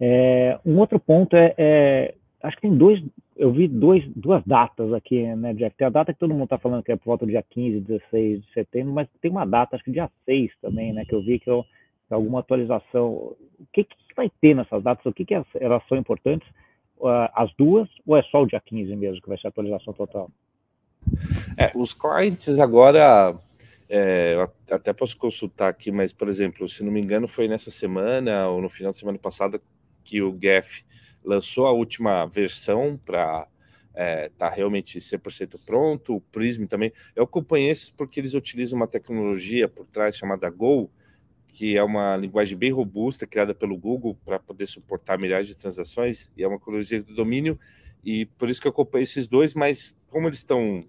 É, 0.00 0.58
um 0.66 0.78
outro 0.78 0.98
ponto 0.98 1.36
é, 1.36 1.54
é, 1.56 2.14
acho 2.42 2.56
que 2.56 2.62
tem 2.62 2.76
dois, 2.76 3.00
eu 3.36 3.52
vi 3.52 3.68
dois, 3.68 4.04
duas 4.16 4.42
datas 4.44 4.92
aqui, 4.92 5.24
né, 5.36 5.54
Jeff? 5.54 5.76
Tem 5.76 5.86
a 5.86 5.90
data 5.90 6.12
que 6.12 6.18
todo 6.18 6.32
mundo 6.32 6.44
está 6.44 6.58
falando 6.58 6.82
que 6.82 6.90
é 6.90 6.96
por 6.96 7.04
volta 7.04 7.24
do 7.24 7.30
dia 7.30 7.44
15, 7.48 7.80
16 7.80 8.42
de 8.42 8.52
setembro, 8.52 8.92
mas 8.92 9.08
tem 9.20 9.30
uma 9.30 9.46
data, 9.46 9.76
acho 9.76 9.84
que 9.84 9.92
dia 9.92 10.10
6 10.24 10.50
também, 10.60 10.92
né, 10.92 11.04
que 11.04 11.14
eu 11.14 11.22
vi 11.22 11.38
que 11.38 11.48
eu, 11.48 11.64
alguma 12.14 12.40
atualização. 12.40 13.08
O 13.08 13.66
que, 13.72 13.84
que 13.84 13.96
vai 14.16 14.30
ter 14.40 14.54
nessas 14.54 14.82
datas? 14.82 15.04
O 15.06 15.12
que, 15.12 15.24
que 15.24 15.34
elas 15.34 15.82
são 15.88 15.96
importantes? 15.98 16.48
Uh, 16.98 17.28
as 17.34 17.52
duas, 17.56 17.88
ou 18.06 18.16
é 18.16 18.22
só 18.24 18.42
o 18.42 18.46
dia 18.46 18.60
15 18.60 18.94
mesmo 18.94 19.20
que 19.20 19.28
vai 19.28 19.38
ser 19.38 19.48
a 19.48 19.50
atualização 19.50 19.92
total? 19.92 20.30
É, 21.56 21.72
os 21.74 21.92
clientes 21.92 22.58
agora, 22.58 23.36
é, 23.88 24.48
até 24.70 24.92
posso 24.92 25.16
consultar 25.16 25.68
aqui, 25.68 25.90
mas, 25.90 26.12
por 26.12 26.28
exemplo, 26.28 26.68
se 26.68 26.84
não 26.84 26.92
me 26.92 27.00
engano, 27.00 27.26
foi 27.26 27.48
nessa 27.48 27.70
semana 27.70 28.48
ou 28.48 28.60
no 28.62 28.68
final 28.68 28.92
de 28.92 28.98
semana 28.98 29.18
passada 29.18 29.60
que 30.04 30.22
o 30.22 30.36
GEF 30.40 30.84
lançou 31.24 31.66
a 31.66 31.72
última 31.72 32.26
versão 32.26 32.98
para 33.04 33.46
é, 33.94 34.30
tá 34.30 34.48
realmente 34.48 34.98
100% 34.98 35.60
pronto, 35.66 36.16
o 36.16 36.20
Prism 36.20 36.66
também. 36.66 36.92
Eu 37.14 37.24
acompanhei 37.24 37.70
esses 37.70 37.90
porque 37.90 38.20
eles 38.20 38.34
utilizam 38.34 38.78
uma 38.78 38.86
tecnologia 38.86 39.68
por 39.68 39.86
trás 39.86 40.16
chamada 40.16 40.48
Go, 40.48 40.90
que 41.52 41.76
é 41.76 41.82
uma 41.82 42.16
linguagem 42.16 42.56
bem 42.56 42.72
robusta, 42.72 43.26
criada 43.26 43.54
pelo 43.54 43.76
Google 43.76 44.16
para 44.24 44.38
poder 44.38 44.66
suportar 44.66 45.18
milhares 45.18 45.46
de 45.46 45.54
transações, 45.54 46.32
e 46.36 46.42
é 46.42 46.48
uma 46.48 46.58
tecnologia 46.58 47.02
do 47.02 47.14
domínio, 47.14 47.58
e 48.02 48.26
por 48.26 48.48
isso 48.48 48.60
que 48.60 48.66
eu 48.66 48.72
acompanhei 48.72 49.04
esses 49.04 49.28
dois, 49.28 49.54
mas 49.54 49.94
como 50.08 50.26
eles 50.28 50.38
estão 50.38 50.84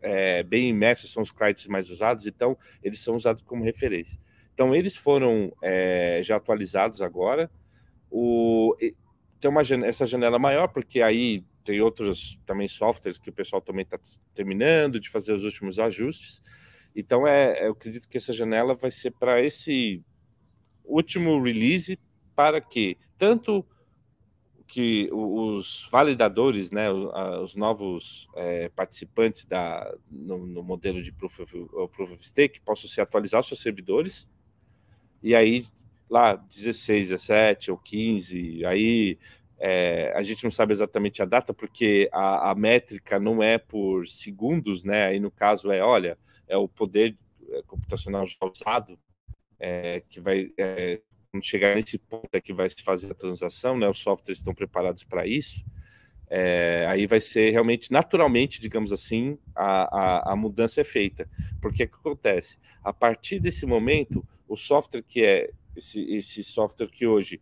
é, 0.00 0.42
bem 0.42 0.68
imersos, 0.68 1.12
são 1.12 1.22
os 1.22 1.30
clientes 1.30 1.66
mais 1.68 1.88
usados, 1.88 2.26
então 2.26 2.58
eles 2.82 3.00
são 3.00 3.14
usados 3.14 3.42
como 3.42 3.62
referência. 3.62 4.20
Então 4.52 4.74
eles 4.74 4.96
foram 4.96 5.52
é, 5.62 6.20
já 6.22 6.36
atualizados 6.36 7.00
agora, 7.00 7.50
o, 8.10 8.76
tem 9.40 9.50
uma 9.50 9.62
essa 9.86 10.04
janela 10.04 10.38
maior, 10.38 10.68
porque 10.68 11.00
aí 11.00 11.44
tem 11.64 11.80
outros 11.80 12.38
também 12.44 12.68
softwares 12.68 13.18
que 13.18 13.30
o 13.30 13.32
pessoal 13.32 13.62
também 13.62 13.82
está 13.82 13.98
terminando 14.34 14.98
de 14.98 15.08
fazer 15.08 15.32
os 15.32 15.44
últimos 15.44 15.78
ajustes, 15.78 16.42
então, 16.94 17.26
é, 17.26 17.66
eu 17.66 17.72
acredito 17.72 18.08
que 18.08 18.16
essa 18.16 18.32
janela 18.32 18.74
vai 18.74 18.90
ser 18.90 19.12
para 19.12 19.40
esse 19.40 20.02
último 20.84 21.42
release, 21.42 21.98
para 22.34 22.60
que 22.60 22.98
tanto 23.18 23.64
que 24.66 25.08
os 25.12 25.86
validadores, 25.90 26.70
né, 26.70 26.90
os, 26.90 27.54
novos 27.54 28.26
é, 28.34 28.70
participantes 28.70 29.44
da, 29.44 29.94
no, 30.10 30.46
no, 30.46 30.62
modelo 30.62 31.02
de 31.02 31.12
Proof 31.12 31.40
of, 31.40 31.52
Proof 31.94 32.12
of 32.12 32.26
Stake 32.26 32.60
possam 32.60 32.88
se 32.88 32.98
atualizar 32.98 33.42
seus 33.42 33.60
servidores, 33.60 34.26
e 35.22 35.34
aí 35.34 35.66
lá 36.08 36.36
16, 36.36 37.10
17 37.10 37.70
ou 37.70 37.76
15, 37.76 38.64
aí 38.64 39.18
é, 39.58 40.12
a 40.16 40.22
gente 40.22 40.42
não 40.42 40.50
sabe 40.50 40.72
exatamente 40.72 41.22
a 41.22 41.24
data, 41.24 41.54
porque 41.54 42.08
a, 42.10 42.50
a 42.50 42.54
métrica 42.54 43.20
não 43.20 43.42
é 43.42 43.58
por 43.58 44.08
segundos, 44.08 44.84
né? 44.84 45.06
Aí 45.06 45.20
no 45.20 45.30
caso 45.30 45.70
é, 45.70 45.82
olha, 45.82 46.18
é 46.48 46.56
o 46.56 46.68
poder 46.68 47.16
é, 47.50 47.62
computacional 47.62 48.26
já 48.26 48.36
usado, 48.42 48.98
é, 49.58 50.02
que 50.08 50.20
vai, 50.20 50.52
é, 50.58 51.00
quando 51.30 51.44
chegar 51.44 51.76
nesse 51.76 51.98
ponto 51.98 52.28
é 52.32 52.40
que 52.40 52.52
vai 52.52 52.68
se 52.68 52.82
fazer 52.82 53.10
a 53.10 53.14
transação, 53.14 53.78
né, 53.78 53.88
os 53.88 53.98
softwares 53.98 54.38
estão 54.38 54.54
preparados 54.54 55.04
para 55.04 55.26
isso, 55.26 55.64
é, 56.34 56.86
aí 56.88 57.06
vai 57.06 57.20
ser 57.20 57.50
realmente, 57.50 57.92
naturalmente, 57.92 58.58
digamos 58.58 58.90
assim, 58.90 59.36
a, 59.54 60.30
a, 60.30 60.32
a 60.32 60.36
mudança 60.36 60.80
é 60.80 60.84
feita. 60.84 61.28
Porque 61.60 61.84
o 61.84 61.88
que 61.88 61.94
acontece? 61.94 62.58
A 62.82 62.90
partir 62.90 63.38
desse 63.38 63.66
momento, 63.66 64.26
o 64.48 64.56
software 64.56 65.02
que 65.02 65.22
é, 65.22 65.50
esse, 65.76 66.00
esse 66.14 66.42
software 66.42 66.88
que 66.88 67.06
hoje 67.06 67.38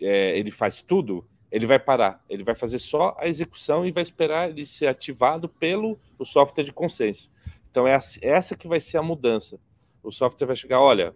é, 0.00 0.38
ele 0.38 0.50
faz 0.50 0.80
tudo, 0.80 1.28
ele 1.50 1.66
vai 1.66 1.78
parar, 1.78 2.24
ele 2.26 2.42
vai 2.42 2.54
fazer 2.54 2.78
só 2.78 3.14
a 3.18 3.28
execução 3.28 3.86
e 3.86 3.92
vai 3.92 4.02
esperar 4.02 4.48
ele 4.48 4.64
ser 4.64 4.86
ativado 4.86 5.46
pelo 5.46 5.98
o 6.18 6.24
software 6.24 6.64
de 6.64 6.72
consenso. 6.72 7.30
Então, 7.76 7.86
é 7.86 7.98
essa 8.22 8.56
que 8.56 8.66
vai 8.66 8.80
ser 8.80 8.96
a 8.96 9.02
mudança. 9.02 9.60
O 10.02 10.10
software 10.10 10.46
vai 10.46 10.56
chegar, 10.56 10.80
olha, 10.80 11.12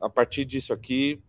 a 0.00 0.08
partir 0.08 0.46
disso 0.46 0.72
aqui, 0.72 1.20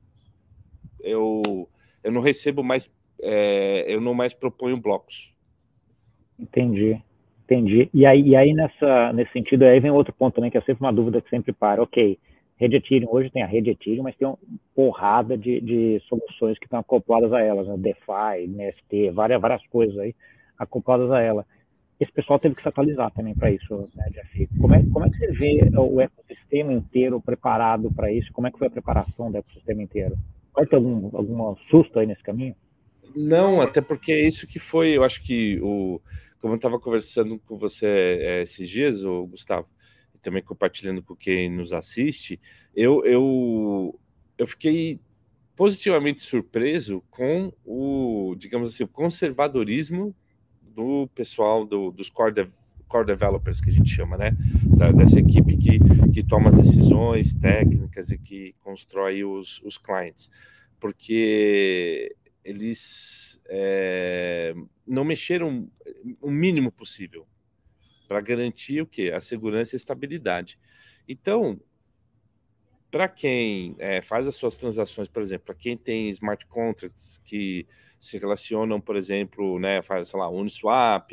eu, 1.01 1.67
eu 2.01 2.09
não 2.09 2.21
recebo 2.21 2.63
mais, 2.63 2.89
é, 3.21 3.83
eu 3.85 3.99
não 3.99 4.13
mais 4.13 4.33
proponho 4.33 4.79
blocos. 4.79 5.35
Entendi, 6.39 6.97
entendi. 7.43 7.89
E 7.93 8.05
aí, 8.05 8.21
e 8.21 8.33
aí 8.33 8.53
nessa, 8.53 9.11
nesse 9.11 9.33
sentido, 9.33 9.63
aí 9.63 9.77
vem 9.81 9.91
outro 9.91 10.13
ponto 10.13 10.35
também, 10.35 10.49
que 10.49 10.57
é 10.57 10.61
sempre 10.61 10.85
uma 10.85 10.93
dúvida 10.93 11.21
que 11.21 11.29
sempre 11.29 11.51
para. 11.51 11.83
Ok, 11.83 12.17
rede 12.55 12.77
Ethereum, 12.77 13.09
hoje 13.11 13.29
tem 13.29 13.43
a 13.43 13.47
rede 13.47 13.71
Ethereum, 13.71 14.03
mas 14.03 14.15
tem 14.15 14.25
uma 14.25 14.39
porrada 14.73 15.37
de, 15.37 15.59
de 15.59 16.01
soluções 16.07 16.57
que 16.57 16.65
estão 16.65 16.79
acopladas 16.79 17.33
a 17.33 17.41
elas, 17.41 17.67
né? 17.67 17.75
DeFi, 17.75 18.47
NFT, 18.47 19.11
várias, 19.11 19.41
várias 19.41 19.67
coisas 19.67 19.97
aí 19.97 20.15
acopladas 20.57 21.11
a 21.11 21.19
ela 21.19 21.45
esse 21.99 22.11
pessoal 22.11 22.39
teve 22.39 22.55
que 22.55 22.61
se 22.61 22.67
atualizar 22.67 23.11
também 23.11 23.33
para 23.33 23.51
isso, 23.51 23.89
né, 23.95 24.09
Jeff? 24.11 24.49
Como 24.59 24.73
é, 24.73 24.83
como 24.83 25.05
é 25.05 25.09
que 25.09 25.17
você 25.17 25.31
vê 25.31 25.69
o 25.77 26.01
ecossistema 26.01 26.73
inteiro 26.73 27.21
preparado 27.21 27.91
para 27.91 28.11
isso? 28.11 28.31
Como 28.33 28.47
é 28.47 28.51
que 28.51 28.57
foi 28.57 28.67
a 28.67 28.71
preparação 28.71 29.31
do 29.31 29.37
ecossistema 29.37 29.81
inteiro? 29.81 30.17
Vai 30.53 30.65
ter 30.65 30.75
algum, 30.75 31.15
algum 31.15 31.55
susto 31.69 31.99
aí 31.99 32.05
nesse 32.05 32.23
caminho? 32.23 32.55
Não, 33.15 33.61
até 33.61 33.79
porque 33.79 34.11
é 34.11 34.27
isso 34.27 34.45
que 34.45 34.59
foi, 34.59 34.97
eu 34.97 35.03
acho 35.03 35.23
que 35.23 35.57
o, 35.61 36.01
como 36.39 36.53
eu 36.53 36.57
estava 36.57 36.79
conversando 36.79 37.39
com 37.39 37.57
você 37.57 37.87
é, 37.87 38.41
esses 38.41 38.69
dias, 38.69 39.03
o 39.05 39.25
Gustavo, 39.27 39.67
e 40.13 40.17
também 40.17 40.43
compartilhando 40.43 41.01
com 41.01 41.15
quem 41.15 41.49
nos 41.49 41.71
assiste, 41.71 42.39
eu, 42.75 43.05
eu, 43.05 43.97
eu 44.37 44.45
fiquei 44.45 44.99
positivamente 45.55 46.19
surpreso 46.19 47.01
com 47.09 47.53
o, 47.63 48.35
digamos 48.37 48.73
assim, 48.73 48.83
o 48.83 48.87
conservadorismo 48.87 50.13
do 50.75 51.07
pessoal 51.15 51.65
do, 51.65 51.89
dos 51.89 52.09
core, 52.09 52.33
de, 52.33 52.47
core 52.87 53.07
developers, 53.07 53.61
que 53.61 53.69
a 53.69 53.73
gente 53.73 53.89
chama, 53.89 54.17
né? 54.17 54.31
Da, 54.77 54.91
dessa 54.91 55.19
equipe 55.19 55.55
que, 55.55 55.79
que 56.13 56.23
toma 56.23 56.49
as 56.49 56.55
decisões 56.57 57.33
técnicas 57.33 58.11
e 58.11 58.17
que 58.17 58.53
constrói 58.61 59.23
os, 59.23 59.61
os 59.63 59.77
clients. 59.77 60.29
Porque 60.79 62.15
eles 62.43 63.41
é, 63.47 64.53
não 64.85 65.05
mexeram 65.05 65.69
o 66.21 66.29
mínimo 66.29 66.71
possível 66.71 67.25
para 68.07 68.21
garantir 68.21 68.81
o 68.81 68.85
que? 68.85 69.11
A 69.11 69.21
segurança 69.21 69.73
e 69.73 69.77
a 69.77 69.77
estabilidade. 69.77 70.59
Então, 71.07 71.59
para 72.95 73.09
quem 73.09 73.75
é, 73.77 74.01
faz 74.01 74.25
as 74.25 74.37
suas 74.37 74.55
transações, 74.55 75.09
por 75.09 75.21
exemplo, 75.21 75.47
para 75.47 75.55
quem 75.55 75.75
tem 75.75 76.09
smart 76.11 76.45
contracts 76.45 77.19
que 77.25 77.67
se 77.99 78.17
relacionam, 78.17 78.79
por 78.79 78.95
exemplo, 78.95 79.59
né, 79.59 79.81
faz, 79.81 80.07
sei 80.07 80.17
lá, 80.17 80.29
Uniswap, 80.29 81.11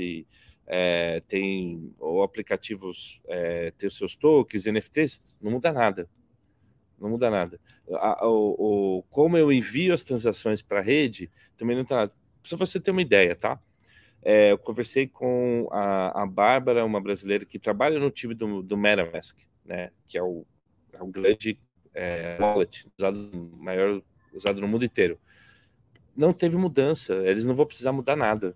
é, 0.64 1.20
tem 1.26 1.92
ou 1.98 2.22
aplicativos, 2.22 3.20
é, 3.26 3.72
tem 3.72 3.88
os 3.88 3.96
seus 3.96 4.14
tokens, 4.14 4.64
NFTs, 4.64 5.20
não 5.42 5.50
muda 5.50 5.72
nada. 5.72 6.08
Não 7.00 7.10
muda 7.10 7.28
nada. 7.28 7.60
A, 7.94 8.28
o, 8.28 8.98
o, 8.98 9.02
como 9.10 9.36
eu 9.36 9.50
envio 9.50 9.92
as 9.92 10.04
transações 10.04 10.62
para 10.62 10.78
a 10.78 10.82
rede, 10.82 11.32
também 11.56 11.74
não 11.74 11.82
está 11.82 11.96
nada. 11.96 12.12
Só 12.44 12.56
para 12.56 12.64
você 12.64 12.78
ter 12.78 12.92
uma 12.92 13.02
ideia, 13.02 13.34
tá? 13.34 13.60
É, 14.22 14.52
eu 14.52 14.58
conversei 14.58 15.08
com 15.08 15.66
a, 15.72 16.22
a 16.22 16.26
Bárbara, 16.26 16.84
uma 16.84 17.00
brasileira 17.00 17.44
que 17.44 17.58
trabalha 17.58 17.98
no 17.98 18.08
time 18.08 18.34
do, 18.34 18.62
do 18.62 18.76
MetaMask, 18.76 19.36
né? 19.64 19.90
Que 20.06 20.16
é 20.16 20.22
o, 20.22 20.46
é 20.92 21.02
o 21.02 21.08
grande 21.08 21.58
é, 21.94 22.36
wallet 22.40 22.86
usado, 22.98 23.50
maior 23.58 24.02
usado 24.34 24.60
no 24.60 24.68
mundo 24.68 24.84
inteiro 24.84 25.18
não 26.16 26.32
teve 26.32 26.56
mudança, 26.56 27.14
eles 27.24 27.46
não 27.46 27.54
vão 27.54 27.66
precisar 27.66 27.92
mudar 27.92 28.16
nada, 28.16 28.54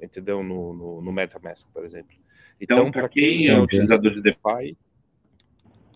entendeu? 0.00 0.42
No, 0.42 0.72
no, 0.72 1.02
no 1.02 1.12
MetaMask, 1.12 1.66
por 1.72 1.84
exemplo. 1.84 2.16
Então, 2.60 2.78
então 2.78 2.90
para 2.92 3.08
quem 3.08 3.48
é 3.48 3.60
utilizador 3.60 4.14
de 4.14 4.22
DeFi. 4.22 4.76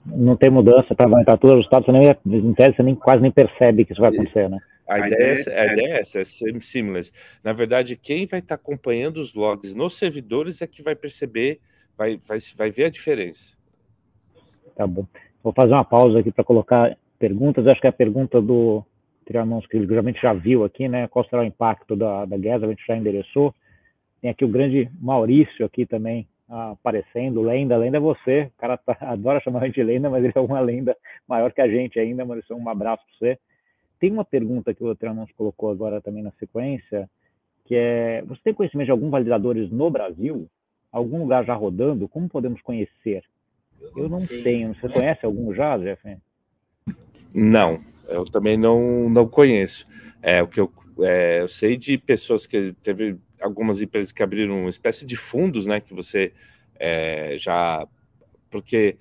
Não 0.04 0.36
tem 0.36 0.50
mudança, 0.50 0.94
tá, 0.94 1.04
estar 1.20 1.36
tudo 1.36 1.54
ajustado, 1.54 1.84
você 1.84 1.92
nem, 1.92 2.16
em 2.26 2.54
tese, 2.54 2.76
você 2.76 2.82
nem, 2.82 2.94
quase 2.94 3.22
nem 3.22 3.30
percebe 3.30 3.84
que 3.84 3.92
isso 3.92 4.00
vai 4.00 4.10
acontecer, 4.10 4.48
né? 4.48 4.58
A 4.88 5.06
ideia, 5.06 5.34
é, 5.48 5.60
a 5.60 5.72
ideia 5.72 5.94
é 5.96 6.00
essa, 6.00 6.20
é 6.20 6.24
seamless. 6.24 7.12
Na 7.44 7.52
verdade, 7.52 7.94
quem 7.94 8.24
vai 8.24 8.40
estar 8.40 8.54
acompanhando 8.54 9.18
os 9.18 9.34
logs 9.34 9.74
nos 9.74 9.98
servidores 9.98 10.62
é 10.62 10.66
que 10.66 10.82
vai 10.82 10.96
perceber, 10.96 11.60
vai, 11.94 12.18
vai, 12.26 12.38
vai 12.56 12.70
ver 12.70 12.84
a 12.86 12.90
diferença. 12.90 13.54
Tá 14.74 14.86
bom. 14.86 15.06
Vou 15.48 15.54
fazer 15.54 15.72
uma 15.72 15.84
pausa 15.84 16.18
aqui 16.18 16.30
para 16.30 16.44
colocar 16.44 16.94
perguntas. 17.18 17.66
Acho 17.66 17.80
que 17.80 17.86
a 17.86 17.92
pergunta 17.92 18.38
do 18.38 18.84
Trianon, 19.24 19.62
que 19.62 19.82
geralmente 19.86 20.20
já 20.20 20.34
viu 20.34 20.62
aqui, 20.62 20.86
né? 20.86 21.08
Qual 21.08 21.24
será 21.24 21.40
o 21.40 21.46
impacto 21.46 21.96
da, 21.96 22.26
da 22.26 22.36
guerra, 22.36 22.66
a 22.66 22.68
gente 22.68 22.84
já 22.86 22.94
endereçou. 22.94 23.54
Tem 24.20 24.30
aqui 24.30 24.44
o 24.44 24.48
grande 24.48 24.90
Maurício 25.00 25.64
aqui 25.64 25.86
também 25.86 26.28
ah, 26.50 26.72
aparecendo, 26.72 27.40
lenda, 27.40 27.78
lenda 27.78 27.96
é 27.96 28.00
você, 28.00 28.50
o 28.54 28.60
cara 28.60 28.76
tá, 28.76 28.94
adora 29.00 29.40
chamar 29.40 29.62
a 29.62 29.66
gente 29.66 29.76
de 29.76 29.84
lenda, 29.84 30.10
mas 30.10 30.22
ele 30.22 30.34
é 30.36 30.40
uma 30.40 30.60
lenda 30.60 30.94
maior 31.26 31.50
que 31.50 31.62
a 31.62 31.68
gente 31.68 31.98
ainda, 31.98 32.26
Maurício, 32.26 32.54
um 32.54 32.68
abraço 32.68 33.02
para 33.06 33.14
você. 33.18 33.38
tem 33.98 34.12
uma 34.12 34.26
pergunta 34.26 34.74
que 34.74 34.84
o 34.84 34.94
Trianon 34.94 35.24
colocou 35.34 35.70
agora 35.70 36.02
também 36.02 36.22
na 36.22 36.30
sequência, 36.32 37.08
que 37.64 37.74
é, 37.74 38.20
você 38.26 38.42
tem 38.44 38.52
conhecimento 38.52 38.88
de 38.88 38.92
alguns 38.92 39.10
validadores 39.10 39.70
no 39.70 39.88
Brasil? 39.88 40.46
Algum 40.92 41.20
lugar 41.20 41.46
já 41.46 41.54
rodando? 41.54 42.06
Como 42.06 42.28
podemos 42.28 42.60
conhecer? 42.60 43.24
Eu 43.96 44.08
não 44.08 44.26
tenho. 44.26 44.74
Você 44.74 44.88
conhece 44.88 45.24
algum 45.24 45.52
já, 45.54 45.76
Jeff? 45.78 46.16
Não, 47.34 47.82
eu 48.08 48.24
também 48.24 48.56
não, 48.56 49.08
não 49.08 49.28
conheço. 49.28 49.86
É, 50.22 50.42
o 50.42 50.48
que 50.48 50.60
eu, 50.60 50.72
é, 51.00 51.40
eu 51.40 51.48
sei 51.48 51.76
de 51.76 51.98
pessoas 51.98 52.46
que 52.46 52.72
teve 52.82 53.18
algumas 53.40 53.80
empresas 53.80 54.12
que 54.12 54.22
abriram 54.22 54.60
uma 54.60 54.70
espécie 54.70 55.04
de 55.06 55.16
fundos, 55.16 55.66
né? 55.66 55.80
Que 55.80 55.94
você 55.94 56.32
é, 56.78 57.36
já. 57.38 57.86
Porque 58.50 58.96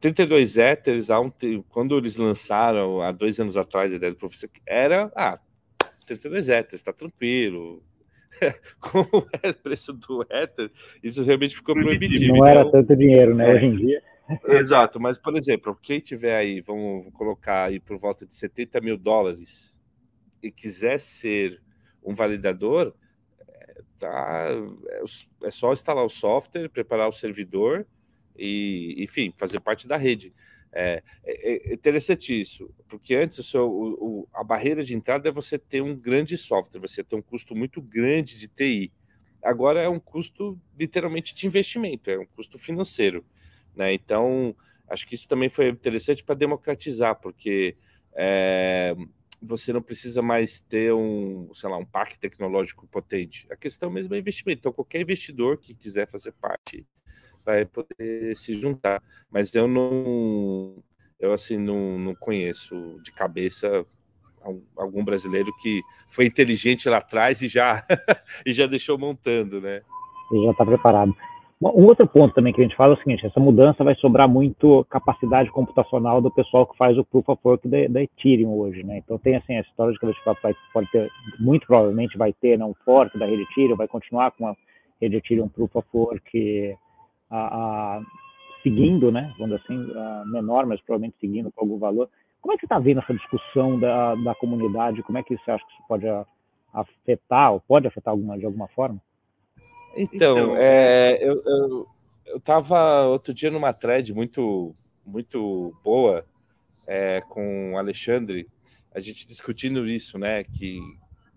32 0.00 0.58
Ethers, 0.58 1.10
há 1.10 1.18
um, 1.18 1.30
quando 1.70 1.96
eles 1.96 2.16
lançaram 2.16 3.00
há 3.00 3.10
dois 3.10 3.40
anos 3.40 3.56
atrás 3.56 3.90
a 3.90 3.96
ideia 3.96 4.12
do 4.12 4.18
professor, 4.18 4.50
era 4.66 5.10
ah, 5.16 5.38
32 6.06 6.48
Ethers, 6.48 6.80
está 6.80 6.92
tranquilo. 6.92 7.82
Como 8.80 9.26
é 9.42 9.50
o 9.50 9.54
preço 9.54 9.92
do 9.92 10.26
Ether, 10.30 10.70
isso 11.02 11.24
realmente 11.24 11.56
ficou 11.56 11.74
proibitivo. 11.74 12.36
Não 12.36 12.46
era 12.46 12.60
então, 12.60 12.72
tanto 12.72 12.96
dinheiro, 12.96 13.34
né? 13.34 13.50
É, 13.50 13.54
hoje 13.54 13.66
em 13.66 13.76
dia. 13.76 14.02
Exato, 14.48 14.98
mas 15.00 15.18
por 15.18 15.36
exemplo, 15.36 15.76
quem 15.82 16.00
tiver 16.00 16.36
aí, 16.36 16.60
vamos 16.60 17.12
colocar 17.12 17.64
aí 17.64 17.78
por 17.78 17.98
volta 17.98 18.26
de 18.26 18.34
70 18.34 18.80
mil 18.80 18.96
dólares 18.96 19.80
e 20.42 20.50
quiser 20.50 20.98
ser 20.98 21.60
um 22.02 22.14
validador, 22.14 22.94
é, 23.48 23.82
tá, 23.98 24.48
é, 24.88 25.46
é 25.46 25.50
só 25.50 25.72
instalar 25.72 26.04
o 26.04 26.08
software, 26.08 26.68
preparar 26.68 27.08
o 27.08 27.12
servidor 27.12 27.86
e, 28.36 28.94
enfim, 28.98 29.32
fazer 29.36 29.60
parte 29.60 29.86
da 29.86 29.96
rede. 29.96 30.32
É, 30.76 31.02
é, 31.24 31.70
é 31.70 31.74
interessante 31.74 32.38
isso, 32.38 32.68
porque 32.88 33.14
antes 33.14 33.38
o 33.38 33.44
seu, 33.44 33.70
o, 33.70 34.22
o, 34.22 34.28
a 34.34 34.42
barreira 34.42 34.82
de 34.82 34.92
entrada 34.92 35.28
é 35.28 35.32
você 35.32 35.56
ter 35.56 35.80
um 35.80 35.94
grande 35.94 36.36
software, 36.36 36.80
você 36.80 37.04
ter 37.04 37.14
um 37.14 37.22
custo 37.22 37.54
muito 37.54 37.80
grande 37.80 38.36
de 38.36 38.48
TI. 38.48 38.92
Agora 39.40 39.80
é 39.80 39.88
um 39.88 40.00
custo 40.00 40.60
literalmente 40.76 41.32
de 41.32 41.46
investimento, 41.46 42.10
é 42.10 42.18
um 42.18 42.26
custo 42.26 42.58
financeiro. 42.58 43.24
Né? 43.76 43.94
Então, 43.94 44.56
acho 44.88 45.06
que 45.06 45.14
isso 45.14 45.28
também 45.28 45.48
foi 45.48 45.68
interessante 45.68 46.24
para 46.24 46.34
democratizar, 46.34 47.14
porque 47.20 47.76
é, 48.12 48.96
você 49.40 49.72
não 49.72 49.82
precisa 49.82 50.22
mais 50.22 50.60
ter 50.60 50.92
um, 50.92 51.54
sei 51.54 51.68
lá, 51.70 51.76
um 51.76 51.84
parque 51.84 52.18
tecnológico 52.18 52.84
potente. 52.88 53.46
A 53.48 53.56
questão 53.56 53.90
mesmo 53.90 54.12
é 54.14 54.18
investimento. 54.18 54.58
Então, 54.58 54.72
qualquer 54.72 55.02
investidor 55.02 55.56
que 55.58 55.72
quiser 55.72 56.08
fazer 56.08 56.32
parte 56.32 56.84
vai 57.44 57.64
poder 57.64 58.34
se 58.36 58.54
juntar. 58.54 59.02
Mas 59.30 59.54
eu 59.54 59.68
não, 59.68 60.82
eu 61.18 61.32
assim 61.32 61.58
não, 61.58 61.98
não 61.98 62.14
conheço 62.14 63.00
de 63.02 63.12
cabeça 63.12 63.86
algum 64.76 65.02
brasileiro 65.02 65.50
que 65.62 65.80
foi 66.06 66.26
inteligente 66.26 66.88
lá 66.88 66.98
atrás 66.98 67.40
e 67.40 67.48
já 67.48 67.82
e 68.44 68.52
já 68.52 68.66
deixou 68.66 68.98
montando, 68.98 69.60
né? 69.60 69.80
E 70.32 70.44
já 70.44 70.50
está 70.50 70.64
preparado. 70.64 71.14
Um 71.62 71.86
outro 71.86 72.06
ponto 72.06 72.34
também 72.34 72.52
que 72.52 72.60
a 72.60 72.64
gente 72.64 72.76
fala 72.76 72.94
é 72.94 72.96
o 72.96 72.98
seguinte: 72.98 73.24
essa 73.24 73.40
mudança 73.40 73.82
vai 73.82 73.94
sobrar 73.94 74.28
muito 74.28 74.84
capacidade 74.90 75.50
computacional 75.50 76.20
do 76.20 76.30
pessoal 76.30 76.66
que 76.66 76.76
faz 76.76 76.98
o 76.98 77.04
Proof 77.04 77.28
of 77.28 77.40
Work 77.42 77.68
da, 77.68 77.86
da 77.88 78.02
Ethereum 78.02 78.52
hoje, 78.58 78.82
né? 78.82 78.98
Então 78.98 79.16
tem 79.18 79.36
assim 79.36 79.56
a 79.56 79.60
história 79.60 79.92
de 79.92 79.98
que 79.98 80.04
a 80.04 80.10
gente 80.10 80.20
vai, 80.24 80.54
pode 80.72 80.90
ter, 80.90 81.10
muito 81.38 81.66
provavelmente 81.66 82.18
vai 82.18 82.32
ter 82.34 82.58
né, 82.58 82.64
um 82.64 82.74
fork 82.84 83.16
da 83.18 83.26
rede 83.26 83.42
Ethereum, 83.42 83.76
vai 83.76 83.88
continuar 83.88 84.32
com 84.32 84.48
a 84.48 84.56
rede 85.00 85.16
Ethereum 85.16 85.48
Proof 85.48 85.74
of 85.76 85.88
Work 85.94 86.76
a, 87.36 87.96
a, 87.96 88.02
seguindo, 88.62 89.10
né? 89.10 89.34
Vamos 89.38 89.60
assim, 89.60 89.76
menor, 90.26 90.66
mas 90.66 90.80
provavelmente 90.80 91.16
seguindo 91.20 91.50
com 91.50 91.60
algum 91.60 91.78
valor. 91.78 92.08
Como 92.40 92.52
é 92.52 92.56
que 92.56 92.60
você 92.60 92.66
está 92.66 92.78
vendo 92.78 93.00
essa 93.00 93.14
discussão 93.14 93.78
da, 93.78 94.14
da 94.16 94.34
comunidade? 94.34 95.02
Como 95.02 95.18
é 95.18 95.22
que 95.22 95.36
você 95.36 95.50
acha 95.50 95.64
que 95.64 95.72
isso 95.72 95.82
pode 95.88 96.06
afetar 96.72 97.52
ou 97.52 97.60
pode 97.60 97.86
afetar 97.86 98.12
alguma, 98.12 98.38
de 98.38 98.44
alguma 98.44 98.68
forma? 98.68 99.00
Então, 99.96 100.38
então 100.38 100.56
é, 100.56 101.18
eu, 101.22 101.42
eu, 101.44 101.86
eu 102.26 102.40
tava 102.40 103.06
outro 103.06 103.32
dia 103.32 103.50
numa 103.50 103.72
thread 103.72 104.12
muito, 104.12 104.74
muito 105.06 105.74
boa 105.82 106.24
é, 106.86 107.20
com 107.22 107.72
o 107.72 107.78
Alexandre, 107.78 108.48
a 108.94 109.00
gente 109.00 109.26
discutindo 109.26 109.86
isso, 109.86 110.18
né? 110.18 110.44
Que 110.44 110.78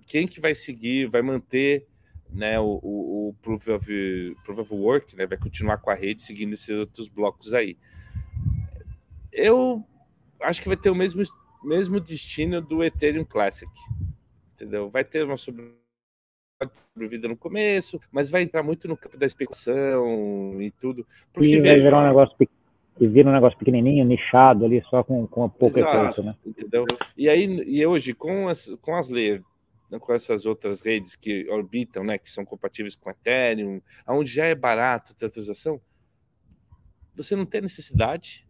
quem 0.06 0.28
que 0.28 0.40
vai 0.40 0.56
seguir, 0.56 1.08
vai 1.08 1.22
manter 1.22 1.86
né, 2.32 2.60
o, 2.60 2.80
o, 2.82 3.30
o 3.30 3.34
Proof, 3.42 3.68
of, 3.68 4.36
Proof 4.44 4.60
of 4.60 4.74
Work, 4.74 5.16
né, 5.16 5.26
vai 5.26 5.38
continuar 5.38 5.78
com 5.78 5.90
a 5.90 5.96
rede 5.96 6.22
seguindo 6.22 6.54
esses 6.54 6.70
outros 6.70 7.08
blocos 7.08 7.54
aí. 7.54 7.78
Eu 9.32 9.84
acho 10.42 10.62
que 10.62 10.68
vai 10.68 10.78
ter 10.78 10.90
o 10.90 10.96
mesmo, 10.96 11.24
mesmo 11.64 12.00
destino 12.00 12.62
do 12.62 12.84
Ethereum 12.84 13.26
Classic, 13.26 13.72
entendeu? 14.54 14.90
Vai 14.90 15.04
ter 15.04 15.24
uma 15.24 15.38
sobre 15.38 15.76
sobrevida 16.94 17.28
no 17.28 17.38
começo, 17.38 18.00
mas 18.12 18.30
vai 18.30 18.42
entrar 18.42 18.64
muito 18.64 18.88
no 18.88 18.98
campo 18.98 19.18
da 19.18 19.26
especulação 19.26 20.60
e 20.60 20.72
tudo. 20.72 21.06
Porque 21.32 21.56
e 21.56 21.62
vai 21.62 21.78
virar 21.78 22.02
um 22.02 22.08
negócio 22.08 22.36
e 23.00 23.08
vira 23.08 23.30
um 23.30 23.34
negócio 23.34 23.58
pequenininho, 23.60 24.04
nichado 24.06 24.66
ali, 24.66 24.84
só 24.90 25.04
com, 25.04 25.28
com 25.28 25.48
pouca 25.50 25.84
coisa, 25.84 26.24
né? 26.24 26.36
Entendeu? 26.46 26.86
E 27.16 27.30
aí, 27.30 27.46
e 27.68 27.86
hoje, 27.86 28.14
com 28.14 28.48
as, 28.48 28.76
com 28.82 28.96
as 28.96 29.08
layers, 29.08 29.44
com 30.00 30.14
essas 30.14 30.46
outras 30.46 30.82
redes 30.82 31.16
que 31.16 31.48
orbitam, 31.50 32.04
né, 32.04 32.18
que 32.18 32.30
são 32.30 32.44
compatíveis 32.44 32.96
com 32.96 33.10
Ethereum, 33.10 33.82
aonde 34.06 34.32
já 34.32 34.46
é 34.46 34.54
barato 34.54 35.14
a 35.14 35.30
transação, 35.30 35.82
você 37.16 37.36
não 37.36 37.46
tem 37.46 37.62
necessidade, 37.62 38.46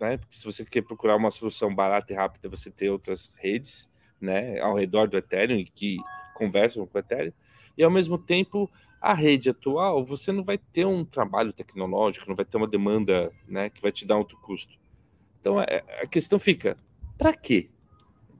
né? 0.00 0.16
Porque 0.16 0.34
se 0.34 0.44
você 0.44 0.64
quer 0.64 0.82
procurar 0.82 1.16
uma 1.16 1.30
solução 1.30 1.74
barata 1.74 2.12
e 2.12 2.16
rápida, 2.16 2.48
você 2.48 2.70
tem 2.70 2.88
outras 2.88 3.30
redes, 3.34 3.90
né, 4.20 4.58
ao 4.60 4.74
redor 4.74 5.08
do 5.08 5.16
Ethereum 5.16 5.62
que 5.74 5.98
conversam 6.34 6.86
com 6.86 6.96
o 6.96 7.00
Ethereum, 7.00 7.32
e 7.76 7.82
ao 7.82 7.90
mesmo 7.90 8.16
tempo 8.16 8.70
a 9.00 9.12
rede 9.12 9.50
atual 9.50 10.04
você 10.04 10.32
não 10.32 10.42
vai 10.42 10.56
ter 10.56 10.86
um 10.86 11.04
trabalho 11.04 11.52
tecnológico, 11.52 12.28
não 12.28 12.34
vai 12.34 12.44
ter 12.44 12.56
uma 12.56 12.66
demanda 12.66 13.32
né, 13.46 13.68
que 13.68 13.82
vai 13.82 13.92
te 13.92 14.06
dar 14.06 14.16
outro 14.16 14.38
custo. 14.38 14.78
Então 15.40 15.60
é, 15.60 15.84
a 16.02 16.06
questão 16.06 16.38
fica: 16.38 16.76
para 17.18 17.34
quê? 17.34 17.68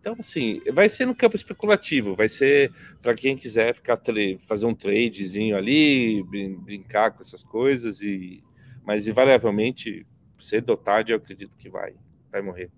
Então, 0.06 0.14
assim, 0.20 0.60
vai 0.72 0.88
ser 0.88 1.04
no 1.04 1.16
campo 1.16 1.34
especulativo, 1.34 2.14
vai 2.14 2.28
ser 2.28 2.70
para 3.02 3.12
quem 3.12 3.36
quiser 3.36 3.74
ficar 3.74 4.00
fazer 4.46 4.64
um 4.64 4.72
tradezinho 4.72 5.56
ali, 5.56 6.22
brincar 6.62 7.10
com 7.10 7.22
essas 7.22 7.42
coisas, 7.42 8.00
e 8.00 8.40
mas 8.86 9.08
invariavelmente, 9.08 10.06
cedo 10.38 10.70
ou 10.70 10.76
tarde, 10.76 11.10
eu 11.10 11.16
acredito 11.16 11.58
que 11.58 11.68
vai, 11.68 11.94
vai 12.30 12.40
morrer. 12.40 12.70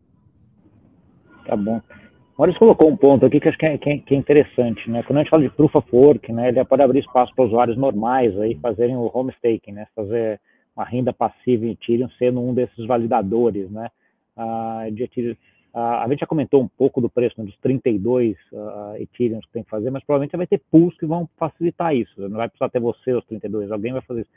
Tá 1.44 1.54
bom. 1.54 1.82
Maurício 2.38 2.58
colocou 2.58 2.88
um 2.88 2.96
ponto 2.96 3.26
aqui 3.26 3.40
que 3.40 3.48
acho 3.50 3.58
que 3.58 3.66
é, 3.66 3.76
que 3.76 3.90
é, 3.90 4.16
interessante, 4.16 4.90
né? 4.90 5.02
Quando 5.02 5.18
a 5.18 5.22
gente 5.22 5.30
fala 5.30 5.42
de 5.42 5.50
proof 5.50 5.76
of 5.76 5.86
work, 5.92 6.32
né, 6.32 6.48
ele 6.48 6.64
pode 6.64 6.80
abrir 6.80 7.00
espaço 7.00 7.34
para 7.34 7.44
usuários 7.44 7.76
normais 7.76 8.38
aí 8.38 8.54
fazerem 8.54 8.96
o 8.96 9.10
home 9.12 9.32
staking, 9.32 9.72
né? 9.72 9.86
Fazer 9.94 10.40
uma 10.74 10.86
renda 10.86 11.12
passiva 11.12 11.66
em 11.66 11.72
Ethereum 11.72 12.08
sendo 12.18 12.40
um 12.40 12.54
desses 12.54 12.86
validadores, 12.86 13.70
né? 13.70 13.90
Uh, 14.34 14.90
de 14.92 15.02
Ethereum. 15.02 15.36
Uh, 15.74 15.78
a 15.78 16.06
gente 16.08 16.20
já 16.20 16.26
comentou 16.26 16.62
um 16.62 16.68
pouco 16.68 17.00
do 17.00 17.10
preço 17.10 17.34
né, 17.38 17.44
dos 17.44 17.56
32 17.58 18.36
uh, 18.52 18.96
Ethereum 18.96 19.40
que 19.40 19.52
tem 19.52 19.62
que 19.62 19.70
fazer, 19.70 19.90
mas 19.90 20.02
provavelmente 20.02 20.36
vai 20.36 20.46
ter 20.46 20.60
pools 20.70 20.96
que 20.96 21.06
vão 21.06 21.28
facilitar 21.36 21.94
isso. 21.94 22.28
Não 22.28 22.38
vai 22.38 22.48
precisar 22.48 22.70
ter 22.70 22.80
você 22.80 23.12
os 23.12 23.24
32, 23.26 23.70
alguém 23.70 23.92
vai 23.92 24.02
fazer 24.02 24.22
isso. 24.22 24.30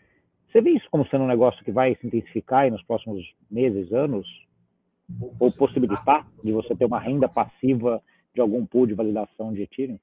Você 0.51 0.61
vê 0.61 0.71
isso 0.71 0.87
como 0.91 1.07
sendo 1.07 1.23
um 1.23 1.27
negócio 1.27 1.63
que 1.63 1.71
vai 1.71 1.95
se 1.95 2.05
intensificar 2.05 2.69
nos 2.69 2.83
próximos 2.83 3.25
meses, 3.49 3.91
anos? 3.93 4.27
ou 5.39 5.51
possibilitar 5.51 6.27
de 6.43 6.51
você 6.51 6.75
ter 6.75 6.85
uma 6.85 6.99
renda 6.99 7.27
passiva 7.27 8.01
de 8.33 8.41
algum 8.41 8.65
pool 8.65 8.87
de 8.87 8.93
validação 8.93 9.53
de 9.53 9.63
Ethereum? 9.63 9.99